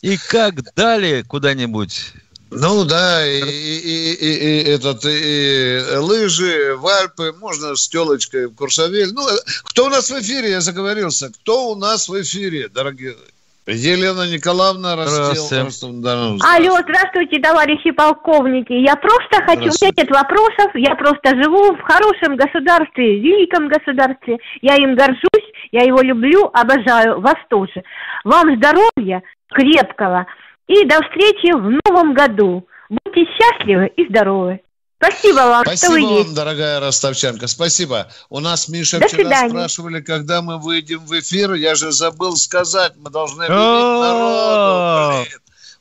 и 0.01 0.17
как 0.17 0.73
далее 0.75 1.23
куда-нибудь 1.23 2.13
ну 2.51 2.85
да, 2.85 3.25
и, 3.25 3.41
и, 3.41 4.13
и, 4.13 4.61
и, 4.63 4.69
этот, 4.69 5.03
и 5.05 5.79
лыжи, 5.97 6.75
в 6.75 6.87
Альпы, 6.87 7.33
можно 7.39 7.75
с 7.75 7.87
телочкой 7.89 8.47
в 8.47 8.55
Курсавель. 8.55 9.11
Ну, 9.13 9.21
кто 9.63 9.85
у 9.85 9.89
нас 9.89 10.09
в 10.09 10.19
эфире, 10.21 10.51
я 10.51 10.61
заговорился, 10.61 11.31
кто 11.31 11.69
у 11.71 11.75
нас 11.75 12.07
в 12.07 12.21
эфире, 12.21 12.69
дорогие 12.69 13.15
Елена 13.67 14.31
Николаевна 14.31 14.95
Ростел. 14.95 15.67
Алло, 16.41 16.79
здравствуйте, 16.83 17.39
товарищи 17.39 17.91
полковники. 17.91 18.71
Я 18.71 18.95
просто 18.95 19.43
хочу, 19.45 19.69
у 19.69 19.85
меня 19.85 19.91
нет 19.97 20.09
вопросов, 20.09 20.71
я 20.75 20.95
просто 20.95 21.35
живу 21.35 21.75
в 21.75 21.81
хорошем 21.81 22.37
государстве, 22.37 23.19
великом 23.19 23.67
государстве. 23.67 24.37
Я 24.61 24.75
им 24.75 24.95
горжусь, 24.95 25.51
я 25.73 25.83
его 25.83 25.99
люблю, 26.01 26.49
обожаю, 26.53 27.19
вас 27.19 27.35
тоже. 27.49 27.83
Вам 28.23 28.55
здоровья 28.55 29.21
крепкого, 29.49 30.25
и 30.67 30.85
до 30.85 30.95
встречи 31.01 31.53
в 31.53 31.79
новом 31.85 32.13
году. 32.13 32.67
Будьте 32.89 33.25
счастливы 33.25 33.87
и 33.97 34.07
здоровы. 34.07 34.61
Спасибо 34.99 35.37
вам, 35.37 35.63
Спасибо 35.63 35.93
что 35.93 36.01
вы 36.01 36.07
вам, 36.07 36.17
есть. 36.23 36.33
дорогая 36.33 36.79
Ростовчанка. 36.79 37.47
Спасибо. 37.47 38.07
У 38.29 38.39
нас, 38.39 38.67
Миша, 38.67 38.99
До 38.99 39.07
вчера 39.07 39.21
свидания. 39.21 39.49
спрашивали, 39.49 40.01
когда 40.01 40.41
мы 40.41 40.57
выйдем 40.57 41.05
в 41.05 41.19
эфир. 41.19 41.53
Я 41.53 41.75
же 41.75 41.91
забыл 41.91 42.35
сказать, 42.35 42.93
мы 42.97 43.11
должны 43.11 43.43
объявить 43.43 44.01
народу. 44.01 45.29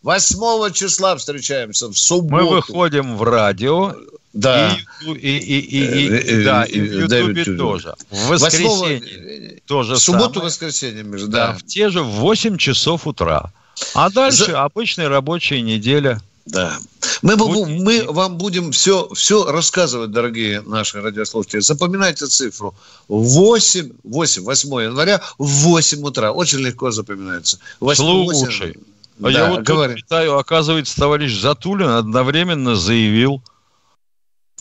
8 0.03 0.73
числа 0.73 1.17
встречаемся, 1.17 1.89
в 1.89 1.97
субботу. 1.99 2.45
Мы 2.45 2.51
выходим 2.57 3.17
в 3.17 3.23
радио. 3.23 3.95
Да. 4.35 4.77
И, 5.03 5.15
и, 5.15 5.39
и, 5.39 5.59
и, 5.59 6.41
и, 6.41 6.45
да, 6.45 6.65
и 6.65 6.79
в 6.79 7.09
Ютубе 7.09 7.45
тоже. 7.57 7.95
В 8.11 8.29
воскресенье 8.29 9.61
тоже 9.67 9.95
В 9.95 9.99
субботу, 9.99 10.43
воскресенье, 10.43 11.03
между, 11.03 11.29
да. 11.29 11.55
В 11.55 11.63
те 11.63 11.89
же 11.89 12.03
в 12.03 12.09
8 12.09 12.59
часов 12.59 13.07
утра. 13.07 13.51
А 13.95 14.11
дальше 14.11 14.47
За... 14.47 14.65
обычная 14.65 15.09
рабочая 15.09 15.61
неделя. 15.63 16.21
Да. 16.47 16.79
Мы, 17.23 17.37
Будь... 17.37 17.69
мы 17.69 18.05
вам 18.09 18.39
будем 18.39 18.71
все, 18.71 19.09
все 19.15 19.51
рассказывать, 19.51 20.13
дорогие 20.13 20.63
наши 20.63 21.01
радиослушатели. 21.01 21.61
Запоминайте 21.61 22.27
цифру. 22.27 22.75
8, 23.09 23.93
8, 24.05 24.45
8 24.45 24.83
января 24.83 25.21
в 25.39 25.47
8 25.47 26.03
утра. 26.05 26.31
Очень 26.33 26.59
легко 26.61 26.91
запоминается. 26.93 27.59
8, 27.81 27.97
Слушай, 27.97 28.69
8... 28.69 28.83
а 29.19 29.23
да, 29.23 29.31
я 29.31 29.51
вот 29.51 29.63
говори. 29.63 29.95
тут 29.95 30.03
читаю, 30.03 30.39
оказывается, 30.39 30.97
товарищ 30.97 31.37
Затулин 31.41 31.89
одновременно 31.89 32.77
заявил, 32.77 33.43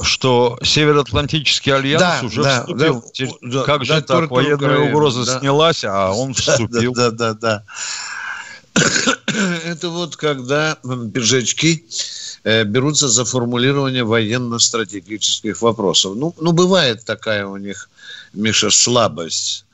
что 0.01 0.57
Североатлантический 0.63 1.74
альянс 1.74 2.01
да, 2.01 2.22
уже 2.26 2.43
да, 2.43 2.59
вступил. 2.61 3.05
Да, 3.41 3.63
как 3.63 3.80
да, 3.86 3.97
же 3.97 4.01
так? 4.01 4.32
Военная 4.32 4.55
Украина, 4.55 4.86
угроза 4.89 5.26
да. 5.26 5.39
снялась, 5.39 5.84
а 5.84 6.11
он 6.11 6.34
вступил. 6.34 6.93
Да, 6.93 7.11
да, 7.11 7.34
да, 7.34 7.34
да. 7.34 7.63
Это 9.65 9.89
вот 9.89 10.15
когда 10.15 10.78
пиджачки 11.13 11.86
э, 12.43 12.63
берутся 12.63 13.07
за 13.07 13.26
формулирование 13.26 14.03
военно-стратегических 14.03 15.61
вопросов. 15.61 16.15
Ну, 16.15 16.34
ну, 16.39 16.51
бывает 16.51 17.03
такая 17.05 17.45
у 17.47 17.57
них, 17.57 17.89
Миша, 18.34 18.69
слабость. 18.69 19.65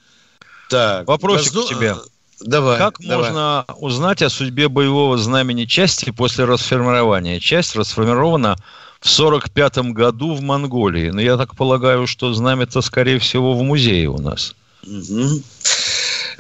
Так, 0.70 1.08
Вопросик 1.08 1.54
возду... 1.54 1.66
к 1.66 1.70
тебе. 1.70 1.96
Давай. 2.40 2.78
Как 2.78 2.96
давай. 3.00 3.18
можно 3.18 3.66
узнать 3.78 4.22
о 4.22 4.30
судьбе 4.30 4.68
боевого 4.68 5.18
знамени 5.18 5.66
части 5.66 6.12
после 6.12 6.46
расформирования? 6.46 7.40
Часть 7.40 7.76
расформирована 7.76 8.56
в 9.00 9.20
1945 9.20 9.94
году 9.94 10.34
в 10.34 10.42
Монголии. 10.42 11.10
Но 11.10 11.22
я 11.22 11.38
так 11.38 11.56
полагаю, 11.56 12.08
что 12.08 12.34
знамя-то, 12.34 12.82
скорее 12.82 13.20
всего, 13.20 13.54
в 13.54 13.62
музее 13.62 14.10
у 14.10 14.18
нас. 14.18 14.56
Угу. 14.84 15.44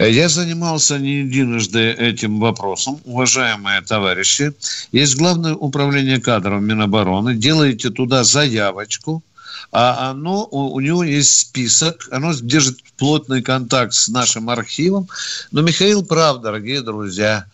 Я 0.08 0.30
занимался 0.30 0.98
не 0.98 1.20
единожды 1.20 1.92
этим 1.92 2.40
вопросом, 2.40 3.00
уважаемые 3.06 3.82
товарищи. 3.82 4.52
Есть 4.92 5.16
Главное 5.16 5.54
управление 5.54 6.20
кадров 6.20 6.62
Минобороны. 6.62 7.36
Делаете 7.36 7.92
туда 7.92 8.24
заявочку, 8.24 9.24
а 9.72 10.10
оно, 10.10 10.48
у, 10.50 10.80
него 10.80 11.04
есть 11.04 11.38
список, 11.38 12.08
оно 12.10 12.34
держит 12.34 12.80
плотный 12.98 13.44
контакт 13.44 13.94
с 13.94 14.08
нашим 14.08 14.50
архивом. 14.50 15.08
Но, 15.52 15.62
Михаил 15.62 16.04
прав, 16.04 16.42
дорогие 16.42 16.82
друзья, 16.82 17.46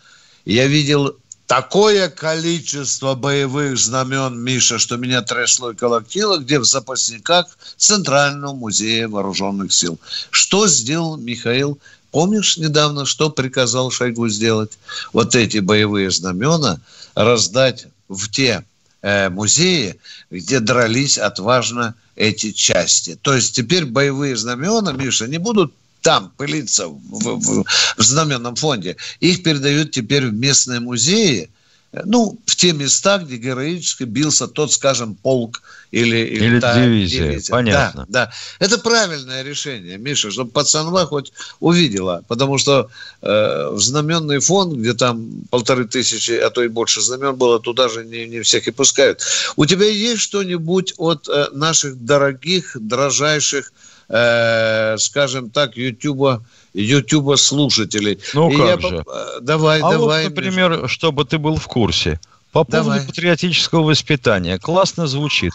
я 0.46 0.66
видел 0.66 1.16
такое 1.46 2.08
количество 2.08 3.14
боевых 3.14 3.78
знамен, 3.78 4.38
Миша, 4.40 4.78
что 4.78 4.96
меня 4.96 5.22
трясло 5.22 5.72
и 5.72 5.74
колоктило, 5.74 6.38
где 6.38 6.58
в 6.58 6.64
запасниках 6.64 7.46
Центрального 7.76 8.54
музея 8.54 9.08
вооруженных 9.08 9.72
сил. 9.72 9.98
Что 10.30 10.66
сделал 10.66 11.16
Михаил 11.16 11.78
Помнишь 12.18 12.56
недавно, 12.56 13.06
что 13.06 13.30
приказал 13.30 13.92
Шойгу 13.92 14.28
сделать? 14.28 14.76
Вот 15.12 15.36
эти 15.36 15.58
боевые 15.58 16.10
знамена 16.10 16.80
раздать 17.14 17.86
в 18.08 18.28
те 18.28 18.64
э, 19.02 19.28
музеи, 19.28 20.00
где 20.28 20.58
дрались 20.58 21.16
отважно 21.16 21.94
эти 22.16 22.50
части. 22.50 23.16
То 23.22 23.34
есть 23.34 23.54
теперь 23.54 23.84
боевые 23.84 24.36
знамена, 24.36 24.90
Миша, 24.90 25.28
не 25.28 25.38
будут 25.38 25.72
там 26.02 26.32
пылиться 26.36 26.88
в, 26.88 26.98
в, 26.98 27.64
в 27.96 28.02
знаменном 28.02 28.56
фонде. 28.56 28.96
Их 29.20 29.44
передают 29.44 29.92
теперь 29.92 30.26
в 30.26 30.34
местные 30.34 30.80
музеи, 30.80 31.50
ну, 31.92 32.36
в 32.46 32.56
те 32.56 32.72
места, 32.72 33.18
где 33.18 33.36
героически 33.36 34.02
бился 34.02 34.48
тот, 34.48 34.72
скажем, 34.72 35.14
полк 35.14 35.62
или, 35.90 36.16
или, 36.18 36.44
или 36.44 36.60
та 36.60 36.74
дивизия. 36.74 37.24
дивизия. 37.24 37.52
Понятно. 37.52 38.06
Да, 38.08 38.26
да. 38.26 38.32
Это 38.58 38.78
правильное 38.78 39.42
решение, 39.42 39.98
Миша, 39.98 40.30
чтобы 40.30 40.50
пацанва 40.50 41.06
хоть 41.06 41.32
увидела. 41.60 42.22
Потому 42.28 42.58
что 42.58 42.88
э, 43.22 43.68
в 43.72 43.80
знаменный 43.80 44.38
фонд, 44.40 44.74
где 44.74 44.94
там 44.94 45.30
полторы 45.50 45.86
тысячи, 45.86 46.32
а 46.32 46.50
то 46.50 46.62
и 46.62 46.68
больше 46.68 47.00
знамен 47.00 47.36
было, 47.36 47.58
туда 47.58 47.88
же 47.88 48.04
не, 48.04 48.26
не 48.26 48.42
всех 48.42 48.68
и 48.68 48.70
пускают. 48.70 49.22
У 49.56 49.66
тебя 49.66 49.86
есть 49.86 50.22
что-нибудь 50.22 50.94
от 50.98 51.28
э, 51.28 51.46
наших 51.52 52.04
дорогих, 52.04 52.76
дрожайших, 52.78 53.72
э, 54.08 54.96
скажем 54.98 55.50
так, 55.50 55.76
Ютуба 55.76 56.44
Ютуба 56.74 57.36
слушателей. 57.36 58.18
Ну, 58.34 58.50
как 58.50 58.82
я... 58.82 58.88
же. 58.88 59.04
Э, 59.06 59.40
давай, 59.40 59.80
а 59.80 59.90
давай. 59.90 60.24
Вот, 60.24 60.30
например, 60.30 60.70
Миша. 60.70 60.88
чтобы 60.88 61.24
ты 61.24 61.38
был 61.38 61.56
в 61.56 61.66
курсе. 61.66 62.20
По 62.52 62.64
поводу 62.64 62.90
Давай. 62.90 63.06
патриотического 63.06 63.82
воспитания. 63.82 64.58
Классно 64.58 65.06
звучит. 65.06 65.52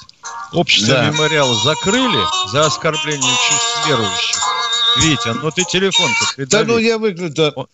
Общество 0.51 0.93
да. 0.93 1.09
«Мемориал» 1.09 1.53
закрыли 1.55 2.19
за 2.51 2.67
оскорбление 2.67 3.33
чувств 3.49 3.87
верующих. 3.87 4.37
Витя, 5.01 5.35
ну 5.41 5.49
ты 5.49 5.63
телефон-то 5.63 6.35
придави. 6.35 6.65
Да 6.65 6.71
ну 6.71 6.77
я 6.77 6.97
выключу. 6.99 7.67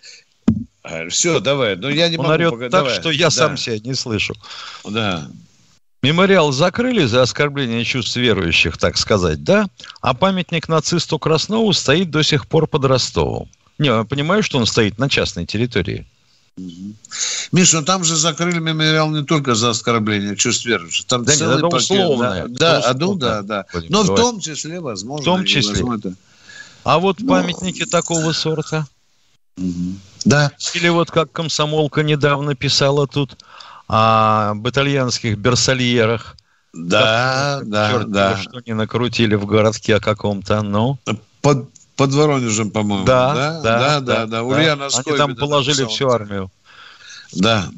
А, 0.84 1.10
Все, 1.10 1.40
давай. 1.42 1.76
Ну, 1.76 1.90
я 1.90 2.08
не 2.08 2.18
Он 2.18 2.24
могу. 2.24 2.34
орет 2.34 2.52
пока... 2.52 2.64
так, 2.64 2.72
давай. 2.72 2.96
что 2.96 3.12
я 3.12 3.26
да. 3.26 3.32
сам 3.32 3.58
себя 3.58 3.80
не 3.80 3.94
слышу. 3.94 4.34
Да. 4.86 5.30
Мемориал 6.02 6.54
закрыли 6.54 7.06
за 7.06 7.22
оскорбление 7.22 7.84
чувств 7.84 8.16
верующих, 8.16 8.78
так 8.78 8.98
сказать, 8.98 9.44
да? 9.44 9.68
А 10.00 10.14
памятник 10.14 10.70
нацисту 10.70 11.20
Краснову 11.20 11.74
стоит 11.74 12.10
до 12.10 12.24
сих 12.24 12.48
пор 12.48 12.68
под 12.68 12.86
Ростовом. 12.86 13.50
Не, 13.78 13.88
я 13.88 14.04
понимаю, 14.06 14.42
что 14.42 14.58
он 14.58 14.66
стоит 14.66 14.98
на 14.98 15.10
частной 15.10 15.46
территории. 15.46 16.08
Миша, 17.52 17.80
ну 17.80 17.86
там 17.86 18.04
же 18.04 18.16
закрыли 18.16 18.60
мемориал 18.60 19.10
не 19.10 19.24
только 19.24 19.56
за 19.56 19.72
оскорбление 19.72 20.36
чувств 20.36 20.66
верующих. 20.66 21.06
Там 21.06 21.24
да 21.24 21.34
целый 21.34 21.62
нет, 21.62 21.72
пакет. 21.72 21.92
Условное, 21.92 22.48
да, 22.48 22.82
да, 22.82 22.92
условное, 22.92 23.20
да, 23.20 23.42
да. 23.42 23.66
Но 23.90 24.04
говорить. 24.04 24.12
в 24.12 24.16
том 24.16 24.40
числе, 24.40 24.80
возможно, 24.80 25.22
в 25.22 25.26
том 25.26 25.46
числе. 25.46 25.84
А 26.84 27.00
вот 27.00 27.20
Но... 27.20 27.28
памятники 27.28 27.86
такого 27.86 28.32
сорта. 28.34 28.88
Да. 30.26 30.52
Или 30.74 30.90
вот 30.90 31.12
как 31.12 31.32
комсомолка 31.32 32.04
недавно 32.04 32.56
писала 32.56 33.08
тут 33.08 33.38
о 33.88 34.54
итальянских 34.64 35.38
берсальерах. 35.38 36.38
Да, 36.72 37.62
да, 37.64 37.92
черт 37.92 38.12
да. 38.12 38.38
Что 38.38 38.62
не 38.66 38.74
накрутили 38.74 39.36
в 39.36 39.46
городке 39.46 40.00
каком-то, 40.00 40.62
ну. 40.62 41.00
Под, 41.42 41.68
под 41.96 42.14
Воронежем, 42.14 42.70
по-моему. 42.70 43.06
Да, 43.06 43.34
да, 43.34 43.62
да. 43.62 43.62
да, 43.62 44.00
да, 44.00 44.26
да. 44.28 44.44
Ульяна 44.44 44.88
Они 44.94 45.18
там 45.18 45.36
положили 45.36 45.86
всю 45.86 46.10
армию. 46.10 46.52
Да. 47.34 47.72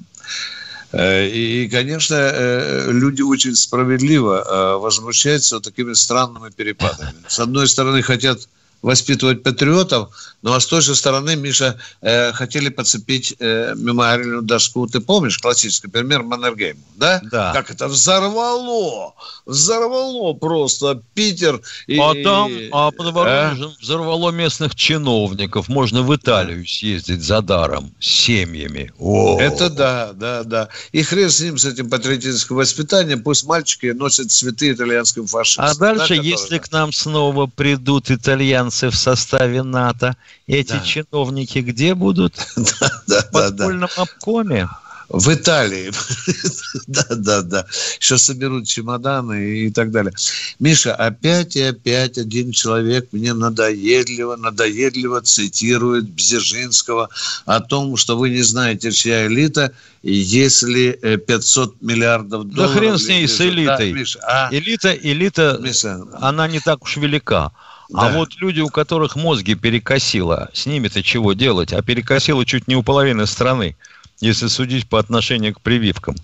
Э, 0.92 1.28
и, 1.28 1.70
конечно, 1.70 2.16
э, 2.16 2.92
люди 2.92 3.22
очень 3.22 3.56
справедливо 3.56 4.44
э, 4.44 4.78
возмущаются 4.78 5.60
такими 5.60 5.94
странными 5.94 6.50
перепадами. 6.50 7.24
С 7.28 7.40
одной 7.40 7.68
стороны, 7.68 8.02
хотят 8.02 8.48
воспитывать 8.82 9.44
патриотов, 9.44 10.10
ну 10.42 10.54
а 10.54 10.60
с 10.60 10.66
той 10.66 10.82
же 10.82 10.96
стороны, 10.96 11.36
Миша, 11.36 11.78
э, 12.02 12.32
хотели 12.34 12.70
подцепить 12.70 13.36
э, 13.40 13.76
мемориальную 13.76 14.42
доску. 14.42 14.88
Ты 14.88 15.00
помнишь 15.00 15.38
классический 15.38 15.88
пример 15.88 16.24
Маннергейму, 16.24 16.82
да? 16.96 17.22
Да. 17.32 17.54
Как 17.54 17.70
это 17.70 17.88
взорвало, 17.88 19.14
взорвало 19.46 20.34
просто 20.34 21.02
Питер. 21.14 21.62
И, 21.86 22.00
а 22.00 22.14
там, 22.24 22.52
а 22.72 22.92
под 22.92 23.14
Воронежем 23.14 23.70
а? 23.70 23.82
взорвало 23.82 24.32
местных 24.32 24.76
чиновников. 24.76 25.70
Можно 25.70 26.02
в 26.02 26.16
Италию 26.16 26.66
съездить 26.66 27.22
за 27.22 27.42
даром 27.42 27.94
с 28.00 28.08
семьями. 28.08 28.92
О. 28.98 29.40
Это 29.40 29.70
да, 29.70 30.12
да, 30.14 30.44
да. 30.44 30.70
И 30.92 31.04
хрен 31.04 31.30
с 31.30 31.40
ним, 31.40 31.60
с 31.60 31.66
этим 31.66 31.90
патриотическим 31.90 32.56
воспитанием. 32.56 33.22
Пусть 33.22 33.44
мальчики 33.44 33.88
носят 33.88 34.32
цветы 34.32 34.72
итальянским 34.72 35.28
фашистам. 35.28 35.66
А 35.66 35.76
дальше, 35.76 36.16
да, 36.16 36.22
если 36.24 36.58
к 36.58 36.72
нам 36.72 36.92
снова 36.92 37.46
придут 37.46 38.10
итальянцы 38.10 38.71
в 38.72 38.96
составе 38.96 39.64
НАТО, 39.64 40.16
эти 40.48 40.74
да. 40.74 40.80
чиновники 40.80 41.60
где 41.60 41.94
будут? 41.96 42.36
В 42.56 43.32
подпольном 43.32 43.90
обкоме? 43.98 44.68
В 45.14 45.34
Италии. 45.34 45.92
да, 46.88 47.06
да, 47.10 47.42
да. 47.42 47.66
Еще 48.00 48.18
соберут 48.18 48.66
чемоданы 48.66 49.66
и 49.66 49.70
так 49.70 49.92
далее. 49.92 50.14
Миша, 50.60 50.96
опять 50.96 51.58
и 51.58 51.62
опять 51.62 52.18
один 52.18 52.54
человек 52.54 53.10
мне 53.12 53.34
надоедливо, 53.34 54.38
надоедливо 54.38 55.22
цитирует 55.22 56.10
Бзержинского 56.10 57.10
о 57.46 57.60
том, 57.60 57.98
что 57.98 58.18
вы 58.18 58.30
не 58.30 58.42
знаете, 58.42 58.92
чья 58.92 59.28
элита, 59.28 59.74
если 60.02 60.94
500 61.28 61.70
э, 61.70 61.86
миллиардов 61.86 62.48
долларов... 62.48 62.74
Да 62.74 62.80
хрен 62.80 62.98
с 62.98 63.08
ней, 63.08 63.28
с 63.28 63.42
элитой. 63.42 63.92
Да, 63.92 64.00
Миша, 64.00 64.20
а? 64.24 64.50
Элита, 64.52 64.94
элита, 64.94 65.60
Миша, 65.62 66.06
она 66.22 66.48
не 66.48 66.62
так 66.62 66.84
уж 66.84 66.96
велика. 66.96 67.52
А 67.94 68.02
да. 68.02 68.14
А 68.14 68.18
вот 68.18 68.36
люди, 68.38 68.62
у 68.62 68.70
которых 68.70 69.16
мозги 69.16 69.56
перекосило, 69.56 70.50
с 70.54 70.66
ними-то 70.66 71.04
чего 71.04 71.34
делать? 71.34 71.74
А 71.74 71.82
перекосило 71.82 72.46
чуть 72.46 72.68
не 72.68 72.76
у 72.76 72.84
половины 72.84 73.26
страны, 73.26 73.76
если 74.20 74.48
судить 74.48 74.88
по 74.88 75.00
отношению 75.00 75.54
к 75.54 75.62
прививкам. 75.62 76.16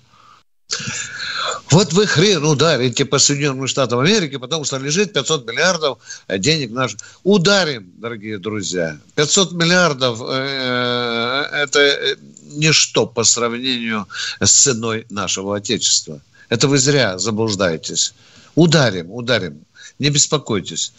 Вот 1.69 1.91
вы 1.93 2.07
хрен 2.07 2.43
ударите 2.45 3.05
по 3.05 3.19
Соединенным 3.19 3.67
Штатам 3.67 3.99
Америки, 3.99 4.37
потому 4.37 4.63
что 4.63 4.77
лежит 4.77 5.13
500 5.13 5.47
миллиардов 5.47 5.99
денег 6.29 6.71
наших. 6.71 6.99
Ударим, 7.23 7.91
дорогие 7.97 8.37
друзья. 8.37 8.97
500 9.15 9.51
миллиардов 9.51 10.21
э,– 10.25 11.45
это 11.53 12.17
ничто 12.43 13.05
по 13.05 13.23
сравнению 13.23 14.07
с 14.39 14.51
ценой 14.51 15.05
нашего 15.09 15.57
Отечества. 15.57 16.21
Это 16.49 16.67
вы 16.67 16.77
зря 16.77 17.17
заблуждаетесь. 17.17 18.13
Ударим, 18.55 19.11
ударим. 19.11 19.59
Не 19.99 20.09
беспокойтесь. 20.09 20.93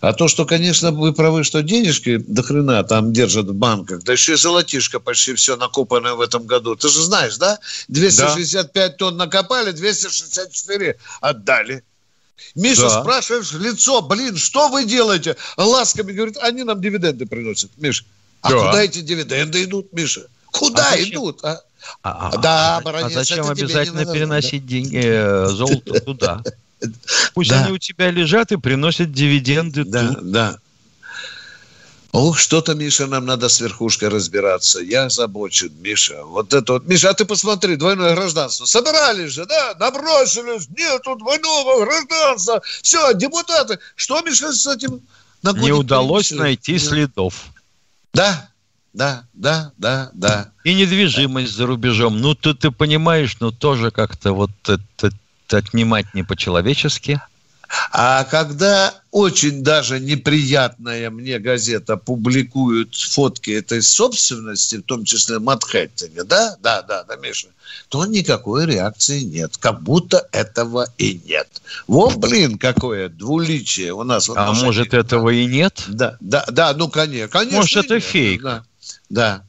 А 0.00 0.12
то, 0.12 0.26
что, 0.26 0.44
конечно, 0.44 0.90
вы 0.90 1.12
правы, 1.12 1.44
что 1.44 1.62
денежки 1.62 2.16
до 2.16 2.42
хрена 2.42 2.82
там 2.82 3.12
держат 3.12 3.46
в 3.46 3.54
банках, 3.54 4.02
да 4.02 4.12
еще 4.12 4.32
и 4.32 4.36
золотишко 4.36 4.98
почти 4.98 5.34
все 5.34 5.56
накопанное 5.56 6.14
в 6.14 6.20
этом 6.20 6.44
году. 6.44 6.74
Ты 6.74 6.88
же 6.88 7.02
знаешь, 7.02 7.36
да? 7.36 7.58
265 7.88 8.72
да. 8.74 8.88
тонн 8.96 9.16
накопали, 9.16 9.70
264 9.70 10.96
отдали. 11.20 11.84
Миша, 12.56 12.82
да. 12.82 13.00
спрашиваешь 13.00 13.52
в 13.52 13.60
лицо, 13.60 14.02
блин, 14.02 14.36
что 14.36 14.68
вы 14.68 14.84
делаете? 14.84 15.36
Ласками 15.56 16.12
говорит, 16.12 16.36
они 16.38 16.64
нам 16.64 16.80
дивиденды 16.80 17.24
приносят. 17.26 17.70
Миша, 17.76 18.04
а 18.40 18.50
да. 18.50 18.56
куда 18.56 18.82
эти 18.82 19.00
дивиденды 19.00 19.62
идут, 19.64 19.92
Миша? 19.92 20.26
Куда 20.46 20.90
а 20.90 21.00
идут? 21.00 21.44
А? 21.44 21.60
А, 22.02 22.28
а, 22.28 22.36
да, 22.38 22.82
а, 22.84 23.06
а 23.06 23.10
зачем 23.10 23.48
обязательно 23.48 24.04
переносить 24.04 24.66
деньги, 24.66 25.00
э, 25.02 25.46
золото 25.46 26.00
туда? 26.00 26.42
Пусть 27.34 27.50
да. 27.50 27.64
они 27.64 27.72
у 27.72 27.78
тебя 27.78 28.10
лежат 28.10 28.52
и 28.52 28.56
приносят 28.56 29.12
дивиденды 29.12 29.84
да, 29.84 30.08
тут. 30.08 30.30
Да, 30.30 30.58
Ох, 32.12 32.38
что-то, 32.38 32.74
Миша, 32.74 33.06
нам 33.06 33.24
надо 33.24 33.48
с 33.48 33.58
верхушкой 33.58 34.08
разбираться. 34.08 34.80
Я 34.80 35.06
озабочен, 35.06 35.72
Миша. 35.80 36.22
Вот 36.24 36.52
это 36.52 36.74
вот. 36.74 36.86
Миша, 36.86 37.08
а 37.08 37.14
ты 37.14 37.24
посмотри, 37.24 37.76
двойное 37.76 38.14
гражданство. 38.14 38.66
Собирались 38.66 39.32
же, 39.32 39.46
да? 39.46 39.74
Набросились. 39.80 40.68
Нет, 40.76 41.00
тут 41.02 41.20
двойного 41.20 41.86
гражданства. 41.86 42.60
Все, 42.82 43.14
депутаты. 43.14 43.78
Что, 43.96 44.20
Миша, 44.20 44.52
с 44.52 44.66
этим? 44.66 45.00
Не 45.42 45.72
удалось 45.72 46.28
принесли? 46.28 46.38
найти 46.38 46.72
Нет. 46.72 46.82
следов. 46.82 47.46
Да, 48.12 48.50
да, 48.92 49.24
да, 49.32 49.72
да, 49.78 50.10
да. 50.12 50.52
И 50.64 50.74
недвижимость 50.74 51.52
да. 51.52 51.56
за 51.56 51.66
рубежом. 51.66 52.20
Ну, 52.20 52.34
ты, 52.34 52.52
ты 52.52 52.70
понимаешь, 52.70 53.38
ну, 53.40 53.52
тоже 53.52 53.90
как-то 53.90 54.34
вот 54.34 54.50
это 54.64 55.10
отнимать 55.54 56.14
не 56.14 56.22
по-человечески. 56.22 57.20
А 57.90 58.24
когда 58.24 58.94
очень 59.10 59.62
даже 59.62 59.98
неприятная 59.98 61.10
мне 61.10 61.38
газета 61.38 61.96
публикует 61.96 62.94
фотки 62.94 63.50
этой 63.50 63.82
собственности, 63.82 64.76
в 64.76 64.82
том 64.82 65.04
числе 65.04 65.38
Манхэттене, 65.38 66.24
да, 66.24 66.56
да, 66.60 66.82
да, 66.82 67.04
да, 67.04 67.16
Миша, 67.16 67.48
то 67.88 68.04
никакой 68.04 68.66
реакции 68.66 69.20
нет. 69.20 69.56
Как 69.56 69.82
будто 69.82 70.28
этого 70.32 70.86
и 70.98 71.20
нет. 71.24 71.48
Вот, 71.86 72.16
блин, 72.16 72.58
какое 72.58 73.08
двуличие 73.08 73.92
у 73.92 74.02
нас. 74.02 74.28
А 74.34 74.52
может, 74.52 74.92
этого 74.92 75.30
и 75.30 75.46
нет? 75.46 75.82
Да, 75.88 76.16
да, 76.20 76.44
да, 76.50 76.74
ну, 76.74 76.88
конечно. 76.88 77.28
конечно 77.28 77.58
может, 77.58 77.84
это 77.84 77.94
нет, 77.94 78.04
фейк. 78.04 78.42
Да, 78.42 78.64
да. 79.08 79.44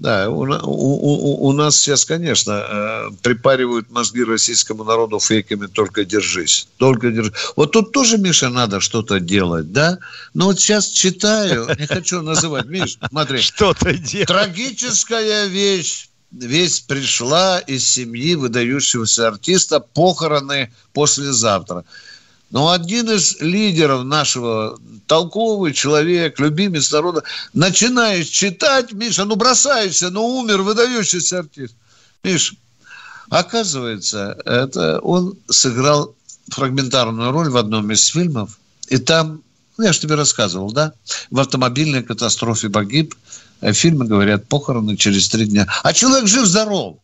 Да, 0.00 0.30
у, 0.30 0.44
у, 0.44 1.48
у 1.48 1.52
нас 1.52 1.78
сейчас, 1.78 2.06
конечно, 2.06 2.52
э, 2.52 3.10
припаривают 3.22 3.90
мозги 3.90 4.24
российскому 4.24 4.82
народу 4.82 5.20
фейками 5.20 5.66
«только 5.66 6.06
держись». 6.06 6.68
Только 6.78 7.10
держись. 7.10 7.34
Вот 7.54 7.72
тут 7.72 7.92
тоже, 7.92 8.16
Миша, 8.16 8.48
надо 8.48 8.80
что-то 8.80 9.20
делать, 9.20 9.72
да? 9.72 9.98
Но 10.32 10.46
вот 10.46 10.58
сейчас 10.58 10.88
читаю, 10.88 11.68
не 11.78 11.86
хочу 11.86 12.22
называть, 12.22 12.64
Миш, 12.64 12.96
смотри. 13.10 13.40
Что-то 13.40 13.92
делать. 13.92 14.28
Трагическая 14.28 15.46
вещь. 15.46 16.08
Весть 16.32 16.86
пришла 16.86 17.58
из 17.58 17.86
семьи 17.86 18.36
выдающегося 18.36 19.28
артиста, 19.28 19.80
похороны 19.80 20.72
послезавтра. 20.94 21.84
Но 22.50 22.70
один 22.70 23.10
из 23.10 23.40
лидеров 23.40 24.04
нашего, 24.04 24.78
толковый 25.06 25.72
человек, 25.72 26.38
любимец 26.40 26.90
народа, 26.90 27.22
начинаешь 27.54 28.26
читать, 28.26 28.92
Миша, 28.92 29.24
ну 29.24 29.36
бросаешься, 29.36 30.10
ну 30.10 30.26
умер 30.26 30.62
выдающийся 30.62 31.40
артист. 31.40 31.74
Миш, 32.24 32.54
Оказывается, 33.30 34.36
это 34.44 34.98
он 34.98 35.38
сыграл 35.48 36.14
фрагментарную 36.48 37.30
роль 37.30 37.48
в 37.48 37.56
одном 37.56 37.90
из 37.92 38.04
фильмов, 38.06 38.58
и 38.88 38.98
там, 38.98 39.42
ну, 39.78 39.84
я 39.84 39.92
же 39.92 40.00
тебе 40.00 40.16
рассказывал, 40.16 40.72
да, 40.72 40.92
в 41.30 41.38
автомобильной 41.38 42.02
катастрофе 42.02 42.68
погиб, 42.70 43.14
э, 43.60 43.72
фильмы 43.72 44.06
говорят, 44.06 44.48
похороны 44.48 44.96
через 44.96 45.28
три 45.28 45.46
дня. 45.46 45.68
А 45.84 45.92
человек 45.92 46.26
жив-здоров. 46.26 46.98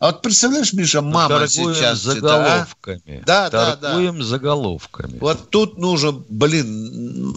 А 0.00 0.06
вот 0.06 0.22
представляешь, 0.22 0.72
Миша, 0.72 1.02
ну, 1.02 1.10
мама 1.10 1.28
Торгуем 1.40 1.74
сейчас... 1.74 1.98
заголовками. 1.98 3.22
Да, 3.26 3.50
да, 3.50 3.76
да. 3.76 3.90
Торгуем 3.90 4.22
заголовками. 4.22 5.18
Вот 5.18 5.50
тут 5.50 5.76
нужно, 5.76 6.12
блин, 6.30 7.34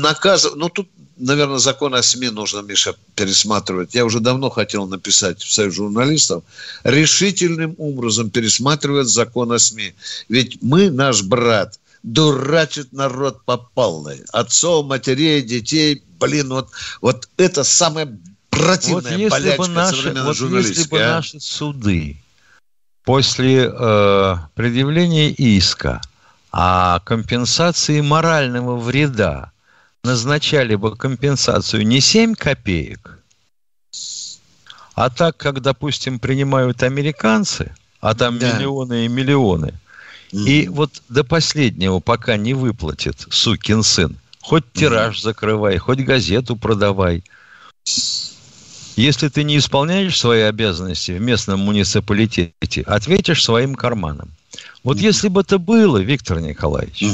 наказывать. 0.00 0.56
Ну, 0.56 0.70
тут, 0.70 0.88
наверное, 1.18 1.58
закон 1.58 1.94
о 1.94 2.02
СМИ 2.02 2.30
нужно, 2.30 2.60
Миша, 2.60 2.94
пересматривать. 3.14 3.94
Я 3.94 4.06
уже 4.06 4.20
давно 4.20 4.48
хотел 4.48 4.86
написать 4.86 5.42
в 5.42 5.52
Союз 5.52 5.74
журналистов. 5.74 6.42
Решительным 6.84 7.74
образом 7.76 8.30
пересматривать 8.30 9.08
закон 9.08 9.52
о 9.52 9.58
СМИ. 9.58 9.92
Ведь 10.30 10.62
мы, 10.62 10.90
наш 10.90 11.22
брат, 11.22 11.78
дурачит 12.02 12.94
народ 12.94 13.44
по 13.44 13.58
полной. 13.58 14.22
Отцов, 14.32 14.86
матерей, 14.86 15.42
детей. 15.42 16.02
Блин, 16.18 16.48
вот, 16.48 16.70
вот 17.02 17.28
это 17.36 17.62
самое 17.62 18.18
противная 18.56 19.12
вот 19.12 19.40
если 19.40 19.56
бы 19.56 19.68
наши, 19.68 20.12
вот 20.12 20.36
если 20.36 20.88
бы 20.88 21.02
а? 21.02 21.16
наши 21.16 21.40
суды 21.40 22.16
после 23.04 23.70
э, 23.72 24.36
предъявления 24.54 25.30
иска 25.30 26.00
о 26.50 27.00
компенсации 27.00 28.00
морального 28.00 28.76
вреда 28.76 29.52
назначали 30.02 30.74
бы 30.74 30.96
компенсацию 30.96 31.86
не 31.86 32.00
7 32.00 32.34
копеек, 32.34 33.18
а 34.94 35.10
так, 35.10 35.36
как, 35.36 35.60
допустим, 35.60 36.18
принимают 36.18 36.82
американцы, 36.82 37.74
а 38.00 38.14
там 38.14 38.38
да. 38.38 38.52
миллионы 38.52 39.04
и 39.04 39.08
миллионы, 39.08 39.74
mm. 40.32 40.44
и 40.44 40.68
вот 40.68 41.02
до 41.08 41.24
последнего, 41.24 42.00
пока 42.00 42.36
не 42.36 42.54
выплатит 42.54 43.26
сукин 43.30 43.82
сын, 43.82 44.16
хоть 44.40 44.64
тираж 44.72 45.18
mm. 45.18 45.22
закрывай, 45.22 45.78
хоть 45.78 46.00
газету 46.00 46.56
продавай– 46.56 47.22
если 48.96 49.28
ты 49.28 49.44
не 49.44 49.58
исполняешь 49.58 50.18
свои 50.18 50.42
обязанности 50.42 51.12
в 51.12 51.20
местном 51.20 51.60
муниципалитете, 51.60 52.82
ответишь 52.86 53.44
своим 53.44 53.74
карманом. 53.74 54.30
Вот 54.82 54.98
если 54.98 55.28
бы 55.28 55.42
это 55.42 55.58
было, 55.58 55.98
Виктор 55.98 56.40
Николаевич. 56.40 57.04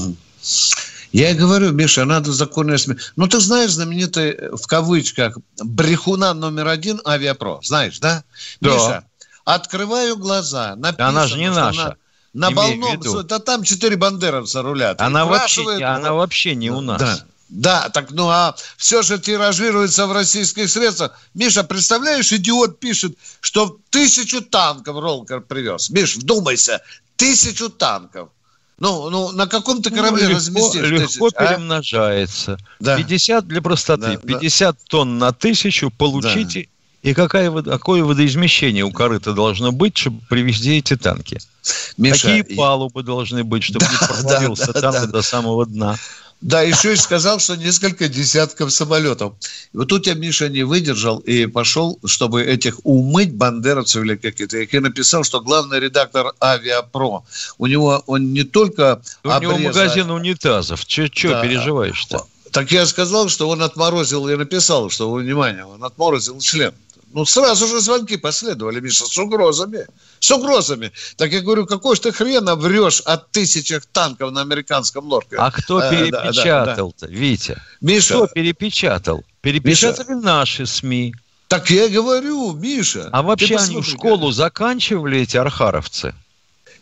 Я 1.12 1.30
и 1.30 1.34
говорю, 1.34 1.72
Миша, 1.72 2.06
надо 2.06 2.32
законная 2.32 2.78
СМИ. 2.78 2.96
Ну, 3.16 3.26
ты 3.26 3.38
знаешь 3.38 3.72
знаменитый, 3.72 4.56
в 4.56 4.66
кавычках, 4.66 5.36
брехуна 5.62 6.32
номер 6.32 6.68
один 6.68 7.00
авиапро. 7.06 7.60
Знаешь, 7.62 7.98
да? 7.98 8.24
Да. 8.60 8.70
Миша, 8.70 9.04
открываю 9.44 10.16
глаза. 10.16 10.74
Написано, 10.76 11.08
она 11.08 11.26
же 11.26 11.38
не 11.38 11.50
наша. 11.50 11.96
На, 12.32 12.48
на 12.48 12.54
волном, 12.56 13.26
да 13.26 13.38
там 13.40 13.62
четыре 13.62 13.96
бандеровца 13.96 14.62
рулят. 14.62 15.00
Она 15.02 15.26
вообще, 15.26 15.84
она 15.84 16.14
вообще 16.14 16.54
не 16.54 16.70
у 16.70 16.80
нас. 16.80 16.98
Да. 16.98 17.24
Да, 17.52 17.90
так 17.90 18.12
ну 18.12 18.30
а 18.30 18.56
все 18.78 19.02
же 19.02 19.18
тиражируется 19.18 20.06
в 20.06 20.12
российских 20.12 20.70
средствах. 20.70 21.20
Миша, 21.34 21.62
представляешь, 21.62 22.32
идиот 22.32 22.80
пишет, 22.80 23.18
что 23.42 23.78
тысячу 23.90 24.40
танков 24.40 24.98
Ролкер 24.98 25.42
привез. 25.42 25.90
Миш, 25.90 26.16
вдумайся, 26.16 26.80
тысячу 27.16 27.68
танков. 27.68 28.30
Ну, 28.78 29.10
ну 29.10 29.32
на 29.32 29.46
каком 29.46 29.82
то 29.82 29.90
ну, 29.90 29.96
корабле 29.96 30.28
ну, 30.28 30.36
разместишь 30.36 30.82
Легко 30.82 31.28
тысяч, 31.28 31.36
а? 31.36 31.46
перемножается. 31.46 32.58
Да. 32.80 32.96
50 32.96 33.46
для 33.46 33.60
простоты, 33.60 34.18
да, 34.22 34.38
50 34.38 34.74
да. 34.74 34.82
тонн 34.88 35.18
на 35.18 35.32
тысячу 35.32 35.90
получите. 35.90 36.62
Да. 36.62 37.10
И 37.10 37.14
какая, 37.14 37.50
какое 37.50 38.02
водоизмещение 38.02 38.84
у 38.84 38.92
корыта 38.92 39.34
должно 39.34 39.72
быть, 39.72 39.98
чтобы 39.98 40.20
привезти 40.30 40.78
эти 40.78 40.96
танки? 40.96 41.38
Миша, 41.98 42.28
Какие 42.28 42.56
палубы 42.56 43.02
должны 43.02 43.44
быть, 43.44 43.62
чтобы 43.62 43.84
да, 43.90 43.92
не 43.92 43.98
провалился 44.06 44.72
да, 44.72 44.72
да, 44.72 44.80
танк 44.80 45.06
да. 45.06 45.06
до 45.12 45.22
самого 45.22 45.66
дна? 45.66 45.98
Да, 46.42 46.60
еще 46.60 46.92
и 46.92 46.96
сказал, 46.96 47.38
что 47.38 47.54
несколько 47.54 48.08
десятков 48.08 48.72
самолетов. 48.72 49.34
И 49.72 49.76
вот 49.76 49.88
тут 49.88 50.08
я, 50.08 50.14
Миша, 50.14 50.48
не 50.48 50.64
выдержал 50.64 51.18
и 51.18 51.46
пошел, 51.46 52.00
чтобы 52.04 52.42
этих 52.42 52.80
умыть 52.82 53.32
бандеровцев 53.32 54.02
или 54.02 54.16
какие-то. 54.16 54.58
Я 54.58 54.80
написал, 54.80 55.22
что 55.22 55.40
главный 55.40 55.78
редактор 55.78 56.32
Авиапро, 56.40 57.22
у 57.58 57.66
него 57.66 58.02
он 58.06 58.32
не 58.32 58.42
только 58.42 59.00
У 59.22 59.28
обреза... 59.28 59.54
него 59.54 59.68
магазин 59.68 60.10
унитазов. 60.10 60.84
Че, 60.84 61.08
че 61.08 61.28
да. 61.28 61.42
переживаешь-то? 61.42 62.26
Так 62.50 62.72
я 62.72 62.86
сказал, 62.86 63.28
что 63.28 63.48
он 63.48 63.62
отморозил, 63.62 64.28
я 64.28 64.36
написал, 64.36 64.90
что, 64.90 65.12
внимание, 65.12 65.64
он 65.64 65.84
отморозил 65.84 66.40
член. 66.40 66.74
Ну, 67.12 67.24
сразу 67.24 67.68
же 67.68 67.80
звонки 67.80 68.16
последовали, 68.16 68.80
Миша, 68.80 69.04
с 69.04 69.16
угрозами. 69.16 69.86
С 70.22 70.30
угрозами. 70.30 70.92
Так 71.16 71.32
я 71.32 71.40
говорю, 71.40 71.66
какой 71.66 71.96
же 71.96 72.02
ты 72.02 72.12
хрена 72.12 72.54
врешь 72.54 73.00
о 73.00 73.16
тысячах 73.16 73.86
танков 73.86 74.30
на 74.30 74.40
американском 74.40 75.04
лорке? 75.04 75.34
А 75.36 75.50
кто 75.50 75.78
а, 75.78 75.90
перепечатал-то, 75.90 77.06
да, 77.06 77.12
да, 77.12 77.12
Витя? 77.12 77.60
Миша. 77.80 78.14
Кто 78.14 78.26
перепечатал? 78.28 79.24
Перепечатали 79.40 80.14
Миша. 80.14 80.24
наши 80.24 80.66
СМИ. 80.66 81.16
Так 81.48 81.70
я 81.70 81.88
говорю, 81.88 82.52
Миша. 82.52 83.08
А 83.10 83.22
вообще 83.22 83.56
они 83.56 83.80
в 83.80 83.84
школу 83.84 84.30
заканчивали, 84.30 85.22
эти 85.22 85.36
архаровцы? 85.36 86.14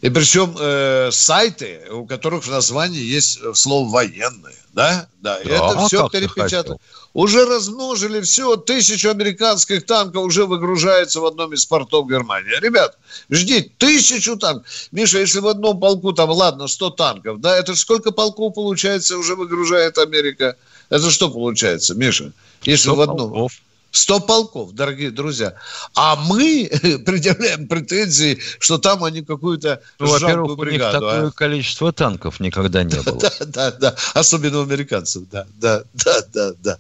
И 0.01 0.09
причем 0.09 0.57
э, 0.59 1.11
сайты, 1.13 1.83
у 1.91 2.07
которых 2.07 2.45
в 2.45 2.51
названии 2.51 3.03
есть 3.03 3.39
слово 3.55 3.89
военные, 3.89 4.55
да, 4.73 5.09
да, 5.21 5.39
и 5.39 5.49
да, 5.49 5.55
это 5.55 5.71
а 5.71 5.87
все 5.87 6.09
перепечатано. 6.09 6.79
Уже 7.13 7.45
размножили 7.45 8.21
все, 8.21 8.57
тысячу 8.57 9.11
американских 9.11 9.85
танков 9.85 10.25
уже 10.25 10.47
выгружается 10.47 11.21
в 11.21 11.27
одном 11.27 11.53
из 11.53 11.67
портов 11.67 12.09
Германии. 12.09 12.59
Ребят, 12.61 12.97
ждите, 13.29 13.71
тысячу 13.79 14.37
танков. 14.37 14.67
Миша, 14.93 15.19
если 15.19 15.41
в 15.41 15.49
одном 15.49 15.81
полку 15.81 16.13
там, 16.13 16.31
ладно, 16.31 16.69
100 16.69 16.91
танков, 16.91 17.41
да, 17.41 17.57
это 17.59 17.75
сколько 17.75 18.13
полков 18.13 18.55
получается 18.55 19.19
уже 19.19 19.35
выгружает 19.35 19.99
Америка? 19.99 20.57
Это 20.89 21.11
что 21.11 21.31
получается, 21.31 21.95
Миша? 21.95 22.33
Если 22.63 22.89
в 22.91 23.01
одном... 23.01 23.31
Полков. 23.31 23.53
100 23.91 24.21
полков, 24.21 24.73
дорогие 24.73 25.11
друзья. 25.11 25.55
А 25.95 26.17
мы 26.17 26.71
предъявляем 27.07 27.67
претензии, 27.67 28.39
что 28.59 28.79
там 28.79 29.05
они 29.05 29.23
какую-то 29.23 29.81
ну, 29.99 30.07
во-первых, 30.07 30.59
у 30.59 30.65
них 30.65 30.81
такое 30.81 31.29
а? 31.29 31.31
количество 31.31 31.93
танков 31.93 32.41
никогда 32.41 32.83
не 32.85 33.01
было. 33.01 33.21
Да, 33.21 33.31
да, 33.47 33.71
да. 33.73 33.97
Особенно 34.15 34.61
у 34.61 34.63
американцев. 34.63 35.25
Да, 35.31 35.47
да, 35.61 35.83
да, 35.95 36.23
да, 36.33 36.53
да. 36.63 36.79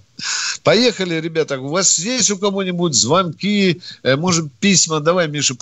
Поехали, 0.62 1.14
ребята. 1.14 1.58
У 1.58 1.68
вас 1.68 1.98
есть 1.98 2.30
у 2.30 2.38
кого-нибудь 2.38 2.94
звонки, 2.94 3.80
э, 4.02 4.16
может, 4.16 4.52
письма? 4.61 5.00
Давай, 5.00 5.28
Миша, 5.28 5.54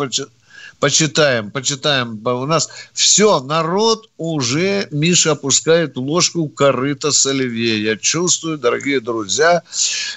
почитаем, 0.80 1.50
почитаем. 1.50 2.20
У 2.24 2.46
нас 2.46 2.68
все, 2.92 3.40
народ 3.40 4.08
уже, 4.16 4.88
Миша, 4.90 5.32
опускает 5.32 5.96
ложку 5.96 6.48
корыта 6.48 7.10
с 7.10 7.26
оливье. 7.26 7.82
Я 7.82 7.96
чувствую, 7.96 8.58
дорогие 8.58 9.00
друзья, 9.00 9.62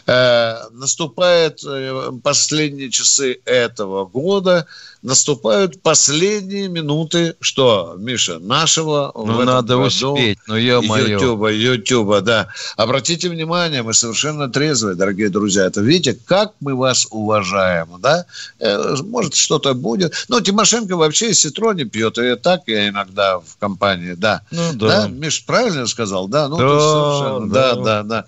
э, 0.08 0.56
наступают 0.72 1.64
э, 1.66 2.12
последние 2.24 2.90
часы 2.90 3.40
этого 3.46 4.06
года– 4.06 4.68
наступают 5.02 5.82
последние 5.82 6.68
минуты, 6.68 7.36
что, 7.40 7.96
Миша, 7.98 8.40
нашего 8.40 9.12
ну, 9.16 9.44
надо 9.44 9.76
году 9.78 9.88
успеть, 9.88 10.38
ну, 10.48 10.56
ё-моё. 10.56 11.20
Ютуба, 11.20 11.52
Ютуба, 11.52 12.22
да. 12.22 12.50
Обратите 12.78 13.30
внимание, 13.30 13.82
мы 13.82 13.94
совершенно 13.94 14.50
трезвые, 14.50 14.96
дорогие 14.96 15.30
друзья. 15.30 15.66
Это 15.66 15.82
видите, 15.82 16.18
как 16.26 16.54
мы 16.60 16.76
вас 16.76 17.08
уважаем, 17.10 17.88
да? 18.00 18.26
Э, 18.60 18.96
может, 19.04 19.34
что-то 19.34 19.74
будет. 19.74 20.14
Ну, 20.30 20.40
Тимошенко 20.52 20.98
вообще 20.98 21.34
ситро 21.34 21.72
не 21.72 21.86
пьет, 21.86 22.18
и 22.18 22.36
так 22.36 22.64
я 22.68 22.90
иногда 22.90 23.40
в 23.40 23.58
компании, 23.58 24.14
да. 24.14 24.42
Ну, 24.52 24.74
да. 24.74 25.04
да? 25.04 25.08
Миш, 25.08 25.46
правильно 25.46 25.88
сказал, 25.88 26.28
да? 26.28 26.50
Ну, 26.50 26.58
да, 26.58 27.40
да, 27.40 27.76
да, 27.76 27.76
да. 27.76 28.04
да. 28.04 28.26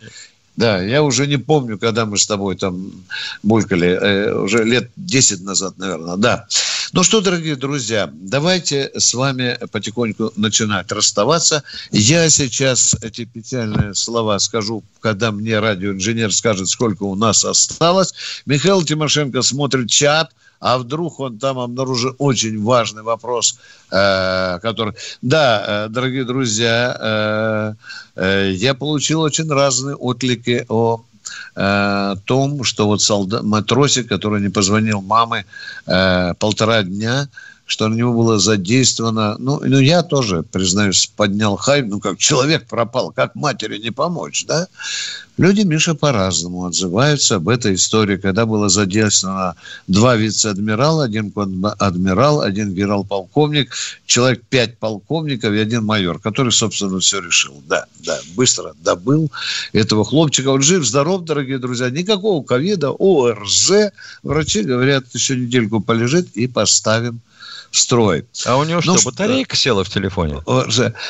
Да, 0.56 0.80
я 0.80 1.02
уже 1.02 1.26
не 1.26 1.38
помню, 1.38 1.80
когда 1.80 2.06
мы 2.06 2.16
с 2.16 2.28
тобой 2.28 2.56
там 2.56 2.92
булькали, 3.42 3.88
э, 3.88 4.36
уже 4.36 4.64
лет 4.64 4.92
10 4.98 5.42
назад, 5.42 5.80
наверное, 5.80 6.16
да. 6.16 6.46
Ну 6.92 7.02
что, 7.02 7.22
дорогие 7.22 7.56
друзья, 7.56 8.08
давайте 8.14 8.92
с 8.96 9.16
вами 9.16 9.58
потихоньку 9.72 10.32
начинать 10.36 10.92
расставаться. 10.92 11.64
Я 11.92 12.30
сейчас 12.30 12.96
эти 13.02 13.26
печальные 13.26 13.96
слова 13.96 14.38
скажу, 14.38 14.84
когда 15.00 15.32
мне 15.32 15.60
радиоинженер 15.60 16.32
скажет, 16.32 16.70
сколько 16.70 17.02
у 17.02 17.16
нас 17.16 17.44
осталось. 17.44 18.14
Михаил 18.46 18.84
Тимошенко 18.84 19.42
смотрит 19.42 19.90
чат, 19.90 20.30
а 20.64 20.78
вдруг 20.78 21.20
он 21.20 21.40
там 21.40 21.60
обнаружит 21.60 22.16
очень 22.20 22.64
важный 22.64 23.04
вопрос, 23.04 23.60
э, 23.92 24.60
который... 24.62 24.94
Да, 25.22 25.64
э, 25.68 25.90
дорогие 25.90 26.24
друзья, 26.24 26.98
э, 26.98 27.74
э, 28.16 28.52
я 28.54 28.74
получил 28.74 29.20
очень 29.20 29.50
разные 29.52 29.98
отклики 29.98 30.66
о 30.70 31.02
э, 31.58 32.16
том, 32.24 32.64
что 32.64 32.88
вот 32.88 33.02
солдат, 33.02 33.44
матросик, 33.44 34.08
который 34.08 34.40
не 34.42 34.50
позвонил 34.50 35.02
маме 35.02 35.46
э, 35.86 36.34
полтора 36.40 36.84
дня, 36.84 37.28
что 37.74 37.88
на 37.88 37.96
него 37.96 38.14
было 38.14 38.38
задействовано, 38.38 39.36
ну, 39.40 39.60
ну 39.66 39.80
я 39.80 40.04
тоже, 40.04 40.44
признаюсь, 40.44 41.12
поднял 41.16 41.58
хайп, 41.58 41.88
ну, 41.88 42.00
как 42.00 42.20
человек 42.20 42.68
пропал, 42.68 43.12
как 43.12 43.34
матери 43.34 43.80
не 43.80 43.90
помочь, 43.90 44.46
да? 44.46 44.68
Люди, 45.38 45.62
Миша, 45.62 45.96
по-разному 45.96 46.68
отзываются 46.68 47.38
об 47.38 47.50
этой 47.50 47.74
истории, 47.74 48.18
когда 48.18 48.46
было 48.46 48.70
задействовано 48.70 49.56
два 49.88 50.16
вице-адмирала, 50.16 51.06
один 51.06 51.34
адмирал, 51.80 52.42
один 52.42 52.76
генерал-полковник, 52.76 53.74
человек 54.06 54.44
пять 54.48 54.78
полковников 54.78 55.52
и 55.52 55.58
один 55.58 55.84
майор, 55.84 56.20
который, 56.20 56.52
собственно, 56.52 57.00
все 57.00 57.22
решил. 57.22 57.64
Да, 57.68 57.86
да, 58.06 58.20
быстро 58.36 58.76
добыл 58.84 59.32
этого 59.72 60.06
хлопчика. 60.06 60.50
Он 60.50 60.62
жив, 60.62 60.86
здоров, 60.86 61.24
дорогие 61.24 61.58
друзья. 61.58 61.90
Никакого 61.90 62.44
ковида, 62.44 62.92
ОРЗ. 62.92 63.90
Врачи 64.22 64.62
говорят, 64.62 65.06
еще 65.14 65.36
недельку 65.36 65.80
полежит 65.80 66.38
и 66.38 66.46
поставим 66.46 67.20
строй. 67.74 68.28
А 68.46 68.58
у 68.58 68.64
него 68.64 68.82
ну, 68.86 68.98
что, 68.98 69.10
батарейка 69.10 69.56
села 69.56 69.84
в 69.84 69.90
телефоне? 69.90 70.42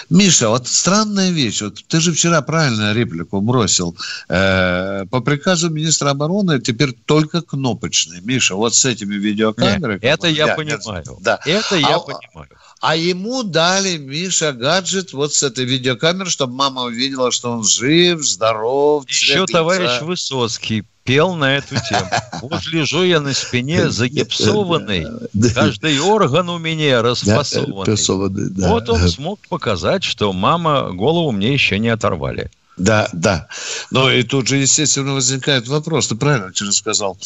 Миша, 0.09 0.49
вот 0.49 0.67
странная 0.67 1.29
вещь. 1.29 1.61
Вот 1.61 1.83
ты 1.87 1.99
же 1.99 2.13
вчера 2.13 2.41
правильно 2.41 2.93
реплику 2.93 3.41
бросил. 3.41 3.95
Э, 4.29 5.05
по 5.11 5.19
приказу 5.19 5.69
министра 5.69 6.11
обороны 6.11 6.61
теперь 6.61 6.93
только 6.93 7.41
кнопочные. 7.41 8.21
Миша, 8.21 8.55
вот 8.55 8.73
с 8.75 8.85
этими 8.85 9.15
видеокамерами... 9.15 9.93
Нет, 9.93 10.03
это 10.03 10.27
я, 10.27 10.47
я 10.47 10.55
понимаю. 10.55 11.03
Да. 11.19 11.39
Это 11.45 11.75
я 11.75 11.95
а, 11.95 11.99
понимаю. 11.99 12.49
А 12.79 12.95
ему 12.95 13.43
дали, 13.43 13.97
Миша, 13.97 14.53
гаджет 14.53 15.11
вот 15.13 15.33
с 15.33 15.43
этой 15.43 15.65
видеокамеры, 15.65 16.29
чтобы 16.29 16.53
мама 16.53 16.83
увидела, 16.83 17.31
что 17.31 17.51
он 17.51 17.65
жив, 17.65 18.23
здоров. 18.23 19.03
Еще 19.09 19.45
товарищ 19.45 20.01
Высоцкий 20.01 20.85
пел 21.03 21.35
на 21.35 21.57
эту 21.57 21.75
тему. 21.75 22.09
Вот 22.41 22.65
лежу 22.67 23.03
я 23.03 23.19
на 23.19 23.33
спине 23.33 23.89
загипсованный, 23.89 25.07
каждый 25.53 25.99
орган 25.99 26.49
у 26.49 26.57
меня 26.57 27.01
расфасованный. 27.01 28.67
Вот 28.69 28.89
он 28.89 29.07
смог 29.09 29.39
показать, 29.49 30.03
что 30.03 30.33
мама 30.33 30.91
голову 30.91 31.31
мне 31.31 31.53
еще 31.53 31.79
не 31.79 31.89
оторвали. 31.89 32.49
Да, 32.77 33.07
да. 33.13 33.47
Но 33.91 34.11
и 34.11 34.23
тут 34.23 34.47
же, 34.47 34.57
естественно, 34.57 35.13
возникает 35.13 35.67
вопрос. 35.67 36.07
Ты 36.07 36.15
правильно 36.15 36.49
вчера 36.49 36.71
сказал. 36.71 37.17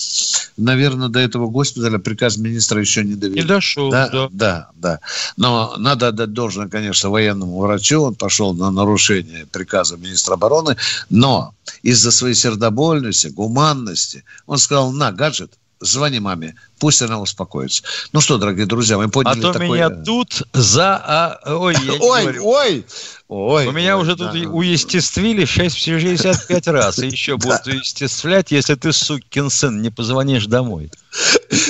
Наверное, 0.58 1.08
до 1.08 1.20
этого 1.20 1.48
госпиталя 1.48 2.00
приказ 2.00 2.38
министра 2.38 2.82
еще 2.82 3.04
не 3.04 3.16
довели. 3.16 3.42
Не 3.42 3.48
дошел, 3.48 3.90
да. 3.90 4.10
Да, 4.10 4.30
да. 4.32 4.70
да. 4.76 5.00
Но 5.38 5.76
надо 5.78 6.10
отдать 6.10 6.34
должное, 6.34 6.68
конечно, 6.68 7.10
военному 7.10 7.60
врачу. 7.60 8.02
Он 8.02 8.16
пошел 8.16 8.54
на 8.54 8.72
нарушение 8.72 9.46
приказа 9.46 9.96
министра 9.96 10.34
обороны. 10.34 10.76
Но 11.10 11.54
из-за 11.82 12.12
своей 12.12 12.36
сердобольности, 12.36 13.28
гуманности, 13.28 14.26
он 14.48 14.58
сказал, 14.58 14.92
на, 14.92 15.12
гаджет, 15.12 15.54
звони 15.80 16.20
маме, 16.20 16.56
пусть 16.80 17.02
она 17.02 17.20
успокоится. 17.20 17.84
Ну 18.14 18.22
что, 18.22 18.38
дорогие 18.38 18.66
друзья, 18.66 18.98
мы 18.98 19.10
поняли 19.10 19.40
А 19.40 19.42
то 19.42 19.54
такое... 19.54 19.68
меня 19.68 19.90
тут 19.90 20.44
за... 20.54 20.96
А... 20.96 21.40
Ой, 21.46 21.76
ой, 22.00 22.40
ой, 22.40 22.86
ой. 23.28 23.68
У 23.68 23.72
меня 23.72 23.98
ой, 23.98 24.04
уже 24.04 24.16
да. 24.16 24.32
тут 24.32 24.46
уестествили 24.46 25.46
665 25.46 26.68
раз. 26.68 27.00
И 27.00 27.08
еще 27.08 27.38
будут 27.38 27.66
уестествлять, 27.68 28.52
если 28.52 28.76
ты, 28.76 28.92
сукин 28.94 29.50
сын, 29.50 29.82
не 29.82 29.90
позвонишь 29.90 30.46
домой. 30.46 30.92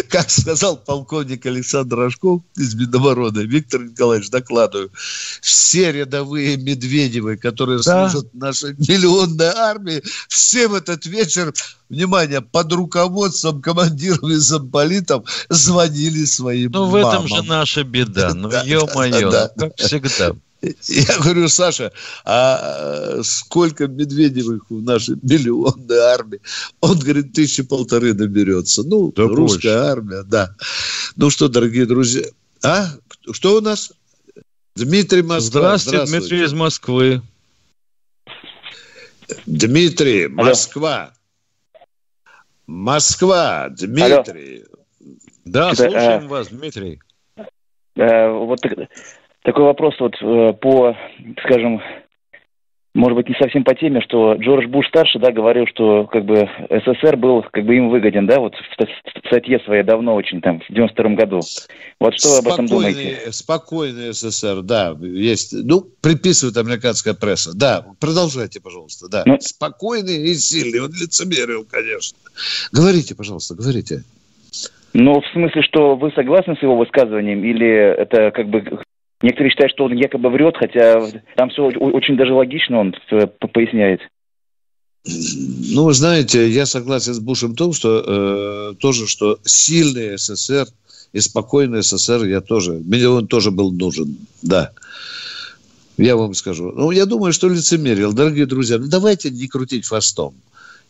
Как 0.09 0.29
сказал 0.29 0.77
полковник 0.77 1.45
Александр 1.45 1.97
Рожков 1.97 2.41
из 2.55 2.75
Минобороны, 2.75 3.41
Виктор 3.41 3.81
Николаевич, 3.81 4.29
докладываю, 4.29 4.91
все 5.41 5.91
рядовые 5.91 6.57
Медведевы, 6.57 7.37
которые 7.37 7.79
да. 7.83 8.09
служат 8.09 8.33
нашей 8.33 8.73
миллионной 8.73 9.47
армии, 9.47 10.01
всем 10.27 10.73
этот 10.73 11.05
вечер, 11.05 11.53
внимание, 11.89 12.41
под 12.41 12.73
руководством 12.73 13.61
командиров 13.61 14.23
и 14.23 14.35
замполитов 14.35 14.96
звонили 15.49 16.25
своим 16.25 16.71
Ну, 16.71 16.85
в 16.85 16.95
этом 16.95 17.27
же 17.27 17.43
наша 17.43 17.83
беда. 17.83 18.33
Ну, 18.33 18.49
ё-моё, 18.49 19.49
как 19.57 19.75
всегда. 19.77 20.31
Я 20.61 21.17
говорю, 21.19 21.47
Саша, 21.49 21.91
а 22.25 23.21
сколько 23.23 23.87
Медведевых 23.87 24.63
в 24.69 24.81
нашей 24.81 25.15
миллионной 25.21 25.99
армии? 25.99 26.39
Он 26.81 26.97
говорит, 26.97 27.33
тысячи 27.33 27.61
полторы 27.61 28.15
наберется. 28.15 28.81
Ну, 28.83 29.11
да 29.15 29.23
русская 29.23 29.77
больше. 29.77 29.91
армия, 29.91 30.23
да. 30.23 30.55
Ну 31.15 31.29
что, 31.29 31.47
дорогие 31.47 31.85
друзья, 31.85 32.23
а? 32.63 32.87
Что 33.31 33.57
у 33.57 33.61
нас? 33.61 33.91
Дмитрий 34.75 35.21
Москва. 35.21 35.61
Здравствуйте, 35.61 35.97
Здравствуйте. 35.97 36.27
Дмитрий 36.27 36.45
из 36.45 36.53
Москвы. 36.53 37.21
Дмитрий, 39.45 40.27
Москва. 40.27 41.13
Москва, 42.65 43.69
Дмитрий. 43.69 44.63
Алло. 44.63 44.76
Да, 45.45 45.73
слушаем 45.73 46.25
а, 46.25 46.27
вас, 46.27 46.49
Дмитрий. 46.49 46.99
А, 47.97 48.29
вот 48.31 48.59
такой 49.43 49.63
вопрос 49.63 49.95
вот 49.99 50.15
э, 50.21 50.53
по, 50.53 50.95
скажем, 51.43 51.81
может 52.97 53.15
быть, 53.15 53.29
не 53.29 53.35
совсем 53.39 53.63
по 53.63 53.75
теме, 53.75 54.01
что 54.01 54.33
Джордж 54.33 54.65
Буш 54.67 54.87
старший, 54.87 55.21
да, 55.21 55.31
говорил, 55.31 55.65
что 55.67 56.05
как 56.07 56.25
бы 56.25 56.49
СССР 56.69 57.15
был 57.15 57.43
как 57.51 57.63
бы 57.63 57.77
им 57.77 57.89
выгоден, 57.89 58.25
да, 58.25 58.39
вот 58.39 58.55
в 58.55 59.27
статье 59.27 59.59
своей 59.59 59.83
давно 59.83 60.15
очень, 60.15 60.41
там, 60.41 60.61
в 60.61 60.73
92 60.73 61.09
году. 61.11 61.41
Вот 61.99 62.15
что 62.15 62.29
вы 62.29 62.37
об 62.39 62.47
этом 62.47 62.65
думаете? 62.65 63.31
Спокойный 63.31 64.13
СССР, 64.13 64.63
да, 64.63 64.97
есть, 64.99 65.53
ну, 65.53 65.81
приписывает 66.01 66.57
американская 66.57 67.13
пресса, 67.13 67.55
да, 67.55 67.85
продолжайте, 67.99 68.59
пожалуйста, 68.59 69.07
да. 69.07 69.23
Ну, 69.27 69.37
спокойный 69.39 70.31
и 70.31 70.33
сильный, 70.33 70.81
он 70.81 70.91
лицемерил, 70.91 71.65
конечно. 71.69 72.17
Говорите, 72.71 73.13
пожалуйста, 73.13 73.53
говорите. 73.53 74.03
Ну, 74.93 75.21
в 75.21 75.27
смысле, 75.33 75.61
что 75.61 75.95
вы 75.95 76.11
согласны 76.11 76.55
с 76.55 76.61
его 76.61 76.75
высказыванием, 76.75 77.43
или 77.43 77.67
это 77.67 78.31
как 78.31 78.47
бы 78.47 78.81
Некоторые 79.21 79.49
считают, 79.49 79.71
что 79.71 79.85
он 79.85 79.93
якобы 79.93 80.29
врет, 80.29 80.57
хотя 80.57 81.01
там 81.35 81.49
все 81.49 81.63
очень 81.63 82.17
даже 82.17 82.33
логично 82.33 82.79
он 82.79 82.95
поясняет. 83.51 84.01
Ну, 85.05 85.85
вы 85.85 85.93
знаете, 85.93 86.47
я 86.49 86.65
согласен 86.65 87.13
с 87.13 87.19
Бушем 87.19 87.53
в 87.53 87.55
том, 87.55 87.73
что 87.73 88.03
э, 88.05 88.75
тоже, 88.79 89.07
что 89.07 89.39
сильный 89.43 90.17
СССР 90.17 90.67
и 91.13 91.19
спокойный 91.19 91.81
СССР 91.81 92.25
я 92.25 92.41
тоже, 92.41 92.73
мне 92.73 93.07
он 93.07 93.27
тоже 93.27 93.49
был 93.49 93.71
нужен, 93.71 94.17
да. 94.41 94.71
Я 95.97 96.15
вам 96.15 96.35
скажу. 96.35 96.71
Ну, 96.75 96.91
я 96.91 97.07
думаю, 97.07 97.33
что 97.33 97.49
лицемерил. 97.49 98.13
Дорогие 98.13 98.45
друзья, 98.45 98.77
ну 98.77 98.87
давайте 98.87 99.31
не 99.31 99.47
крутить 99.47 99.85
фастом. 99.85 100.35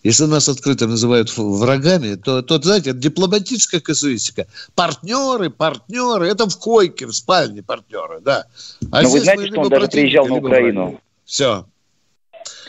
Если 0.07 0.23
нас 0.23 0.47
открыто 0.47 0.87
называют 0.87 1.29
врагами, 1.35 2.15
то, 2.15 2.41
то 2.41 2.61
знаете, 2.61 2.91
это 2.91 2.99
дипломатическая 2.99 3.81
казуистика. 3.81 4.47
Партнеры, 4.73 5.49
партнеры, 5.49 6.29
это 6.29 6.47
в 6.47 6.57
койке, 6.57 7.07
в 7.07 7.11
спальне 7.11 7.61
партнеры, 7.61 8.21
да. 8.21 8.45
А 8.89 9.01
Но 9.01 9.09
вы 9.09 9.19
знаете, 9.19 9.47
что 9.47 9.59
он 9.59 9.67
даже 9.69 9.87
приезжал 9.89 10.27
на 10.27 10.35
Украину? 10.35 10.83
Враги. 10.83 10.97
Все. 11.25 11.65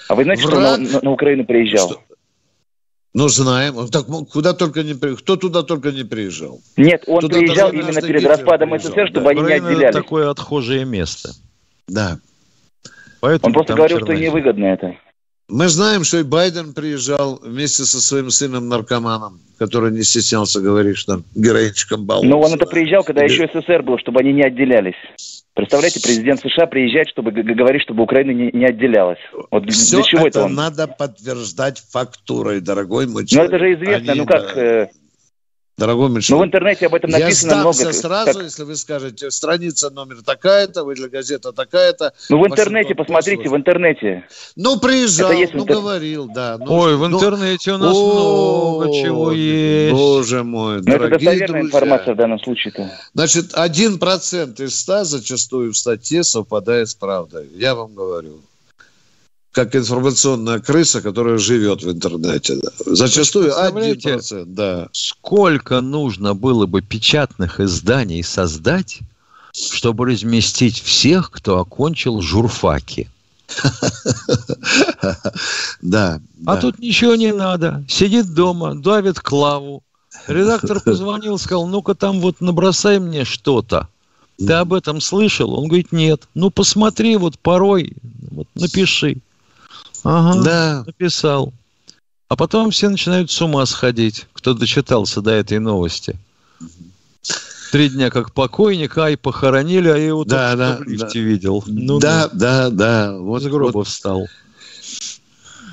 А 0.09 0.15
вы 0.17 0.25
знаете, 0.25 0.47
Враг... 0.47 0.59
что 0.59 0.75
он 0.75 0.83
на, 0.83 1.01
на 1.01 1.11
Украину 1.13 1.45
приезжал? 1.45 1.91
Что? 1.91 2.03
Ну, 3.15 3.29
знаем. 3.29 3.87
Так, 3.87 4.07
куда 4.33 4.53
только 4.53 4.83
не 4.83 4.95
при... 4.95 5.15
Кто 5.15 5.37
туда 5.37 5.63
только 5.63 5.93
не 5.93 6.03
приезжал? 6.03 6.61
Нет, 6.77 7.05
он 7.07 7.21
туда 7.21 7.39
приезжал 7.39 7.71
именно 7.71 8.03
перед 8.03 8.25
распадом 8.25 8.71
приезжал. 8.71 8.91
СССР, 8.91 9.09
чтобы 9.11 9.25
да. 9.27 9.31
они 9.31 9.41
Украина 9.43 9.65
не 9.65 9.75
отделялись. 9.75 9.95
такое 9.95 10.31
отхожее 10.31 10.85
место. 10.85 11.31
Да. 11.87 12.19
Поэтому 13.21 13.51
он 13.51 13.53
просто 13.53 13.75
говорил, 13.75 14.01
что 14.01 14.13
невыгодно 14.13 14.65
это. 14.65 14.97
Мы 15.51 15.69
знаем, 15.69 16.05
что 16.05 16.19
и 16.19 16.25
Байден 16.25 16.75
приезжал 16.75 17.41
вместе 17.43 17.85
со 17.85 18.03
своим 18.03 18.29
сыном-наркоманом, 18.29 19.41
который 19.59 19.91
не 19.93 20.03
стеснялся 20.03 20.61
говорить, 20.61 20.99
что 20.99 21.23
героинчиком 21.35 22.05
баловался. 22.05 22.31
Но 22.31 22.41
он 22.41 22.53
это 22.53 22.67
приезжал, 22.67 23.03
когда 23.03 23.23
еще 23.25 23.49
СССР 23.49 23.83
был, 23.83 23.97
чтобы 23.99 24.21
они 24.21 24.35
не 24.35 24.43
отделялись. 24.43 24.97
Представляете, 25.55 26.01
президент 26.03 26.41
США 26.41 26.67
приезжает, 26.67 27.09
чтобы 27.09 27.31
говорить, 27.33 27.83
чтобы 27.83 28.03
Украина 28.03 28.31
не, 28.31 28.51
не 28.53 28.67
отделялась. 28.67 29.19
Вот 29.51 29.69
Все 29.71 29.97
для 29.97 30.05
чего 30.05 30.21
это, 30.27 30.41
это 30.41 30.45
он? 30.45 30.55
надо 30.55 30.87
подтверждать 30.87 31.83
фактурой, 31.91 32.61
дорогой 32.61 33.07
мой 33.07 33.27
человек. 33.27 33.51
Ну, 33.51 33.57
это 33.57 33.65
же 33.65 33.75
известно. 33.75 34.13
Они, 34.13 34.21
ну, 34.21 34.27
как... 34.27 34.55
Да 34.55 34.63
э, 34.63 34.89
Дорогой 35.79 36.11
Миша. 36.11 36.33
Ну, 36.33 36.41
в 36.41 36.45
интернете 36.45 36.87
об 36.87 36.95
этом 36.97 37.11
написано 37.11 37.53
я 37.53 37.57
много. 37.59 37.93
сразу, 37.93 38.33
как... 38.33 38.43
если 38.43 38.65
вы 38.65 38.75
скажете, 38.75 39.31
страница 39.31 39.91
номер 39.91 40.23
такая-то, 40.25 40.83
вы 40.83 40.97
для 40.97 41.09
газета 41.09 41.53
такая-то. 41.53 42.13
Ну, 42.29 42.43
в 42.43 42.47
интернете, 42.49 42.97
посмотрите, 42.97 43.49
в 43.49 43.55
интернете. 43.55 44.25
Ну, 44.57 44.81
приезжал, 44.81 45.33
ну, 45.33 45.45
интер... 45.45 45.77
говорил, 45.77 46.29
да. 46.35 46.59
Ну, 46.59 46.67
Ой, 46.75 46.97
в 46.97 47.09
ну, 47.09 47.17
интернете 47.17 47.73
у 47.75 47.79
нас 47.79 47.95
о, 47.97 48.81
много 48.81 48.93
чего 48.93 49.31
есть. 49.31 49.95
Боже 49.95 50.43
мой, 50.43 50.83
Но 50.83 50.95
это 50.97 51.11
достоверная 51.11 51.61
информация 51.61 52.15
в 52.15 52.17
данном 52.17 52.41
случае-то. 52.41 52.91
Значит, 53.15 53.55
один 53.55 54.01
процент 54.01 54.59
из 54.59 54.77
ста 54.77 55.05
зачастую 55.05 55.73
в 55.73 55.77
статье 55.77 56.25
совпадает 56.25 56.89
с 56.89 56.95
правдой. 56.97 57.49
Я 57.55 57.77
вам 57.77 57.95
говорю 57.95 58.41
как 59.53 59.75
информационная 59.75 60.61
крыса, 60.61 61.01
которая 61.01 61.39
живет 61.39 61.83
в 61.83 61.91
интернете. 61.91 62.57
Да. 62.63 62.71
Зачастую 62.87 63.53
1%, 63.53 64.45
да. 64.47 64.89
Сколько 64.93 65.81
нужно 65.81 66.35
было 66.35 66.67
бы 66.67 66.83
печатных 66.83 67.61
изданий 67.61 68.23
создать, 68.23 69.01
чтобы 69.53 70.07
разместить 70.07 70.81
всех, 70.81 71.31
кто 71.31 71.59
окончил 71.59 72.21
журфаки? 72.21 73.09
Да. 75.81 76.21
А 76.45 76.57
тут 76.57 76.79
ничего 76.79 77.15
не 77.15 77.33
надо. 77.33 77.85
Сидит 77.89 78.35
дома, 78.35 78.75
давит 78.75 79.21
клаву. 79.21 79.83
Редактор 80.27 80.81
позвонил, 80.85 81.39
сказал, 81.39 81.67
ну-ка 81.67 81.95
там 81.95 82.21
вот 82.21 82.41
набросай 82.41 82.99
мне 82.99 83.25
что-то. 83.25 83.89
Ты 84.39 84.53
об 84.53 84.73
этом 84.73 85.01
слышал? 85.01 85.55
Он 85.55 85.67
говорит, 85.67 85.93
нет. 85.93 86.29
Ну, 86.35 86.51
посмотри, 86.51 87.17
вот 87.17 87.39
порой, 87.39 87.93
вот 88.31 88.47
напиши. 88.55 89.19
Ага, 90.05 90.43
да. 90.43 90.85
написал. 90.87 91.53
А 92.29 92.37
потом 92.37 92.71
все 92.71 92.89
начинают 92.89 93.31
с 93.31 93.41
ума 93.41 93.65
сходить, 93.67 94.27
кто 94.33 94.55
дочитался 94.55 95.23
до 95.23 95.31
этой 95.31 95.59
новости. 95.59 96.19
Три 97.73 97.91
дня 97.91 98.11
как 98.11 98.33
покойник, 98.33 98.97
ай, 98.97 99.17
похоронили, 99.17 99.89
а 99.89 99.97
я 99.97 100.07
его 100.07 100.25
да, 100.25 100.57
да, 100.57 100.77
в 100.79 100.83
лифте 100.85 101.21
да. 101.21 101.21
видел. 101.21 101.65
Ну, 101.67 101.99
да, 101.99 102.29
ну, 102.33 102.39
да, 102.39 102.71
да. 102.71 103.19
Вот, 103.19 103.43
с 103.43 103.47
гроба 103.47 103.73
вот, 103.73 103.89
встал. 103.89 104.27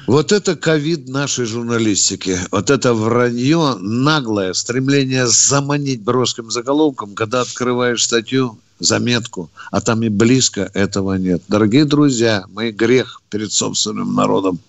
Вот 0.08 0.32
это 0.32 0.56
ковид 0.56 1.08
нашей 1.08 1.46
журналистики. 1.46 2.38
Вот 2.52 2.70
это 2.70 2.94
вранье, 2.94 3.76
наглое 3.80 4.54
стремление 4.54 5.26
заманить 5.26 6.04
броским 6.04 6.52
заголовком, 6.52 7.16
когда 7.16 7.42
открываешь 7.42 8.04
статью, 8.04 8.60
заметку, 8.80 9.50
а 9.72 9.82
там 9.82 10.04
и 10.04 10.10
близко 10.10 10.70
этого 10.74 11.16
нет. 11.16 11.42
Дорогие 11.48 11.86
друзья, 11.86 12.46
мы 12.50 12.72
грех 12.72 13.22
перед 13.30 13.52
собственным 13.52 14.14
народом 14.14 14.60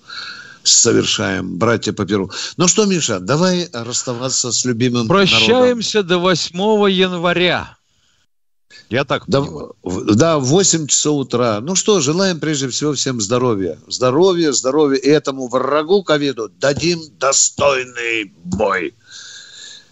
совершаем, 0.63 1.57
братья 1.57 1.93
по 1.93 2.05
перу. 2.07 2.31
Ну 2.57 2.69
что, 2.69 2.87
Миша, 2.87 3.21
давай 3.21 3.69
расставаться 3.73 4.53
с 4.53 4.65
любимым 4.65 5.09
Прощаемся 5.09 5.99
народом. 5.99 6.09
до 6.09 6.19
8 6.19 6.91
января. 6.91 7.77
Я 8.89 9.05
так 9.05 9.25
да, 9.27 9.45
да, 9.85 10.39
в 10.39 10.45
8 10.45 10.87
часов 10.87 11.27
утра. 11.27 11.61
Ну 11.61 11.75
что, 11.75 12.01
желаем 12.01 12.39
прежде 12.39 12.69
всего 12.69 12.93
всем 12.93 13.21
здоровья. 13.21 13.79
Здоровья, 13.89 14.53
здоровья. 14.53 14.99
И 14.99 15.09
этому 15.09 15.49
врагу 15.49 16.05
ковиду 16.05 16.49
дадим 16.49 17.01
достойный 17.19 18.33
бой. 18.45 18.95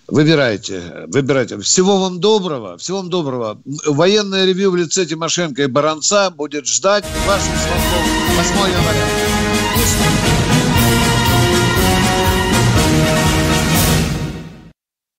Выбирайте, 0.06 1.06
выбирайте. 1.08 1.58
Всего 1.58 1.98
вам 1.98 2.20
доброго, 2.20 2.76
всего 2.76 2.98
вам 2.98 3.08
доброго. 3.10 3.60
Военное 3.86 4.44
ревью 4.44 4.70
в 4.70 4.76
лице 4.76 5.06
Тимошенко 5.06 5.62
и 5.62 5.66
Баранца 5.66 6.30
будет 6.30 6.66
ждать 6.66 7.04
вашу 7.26 7.46
звонков 7.46 8.04
8 8.36 8.56
января. 8.72 10.23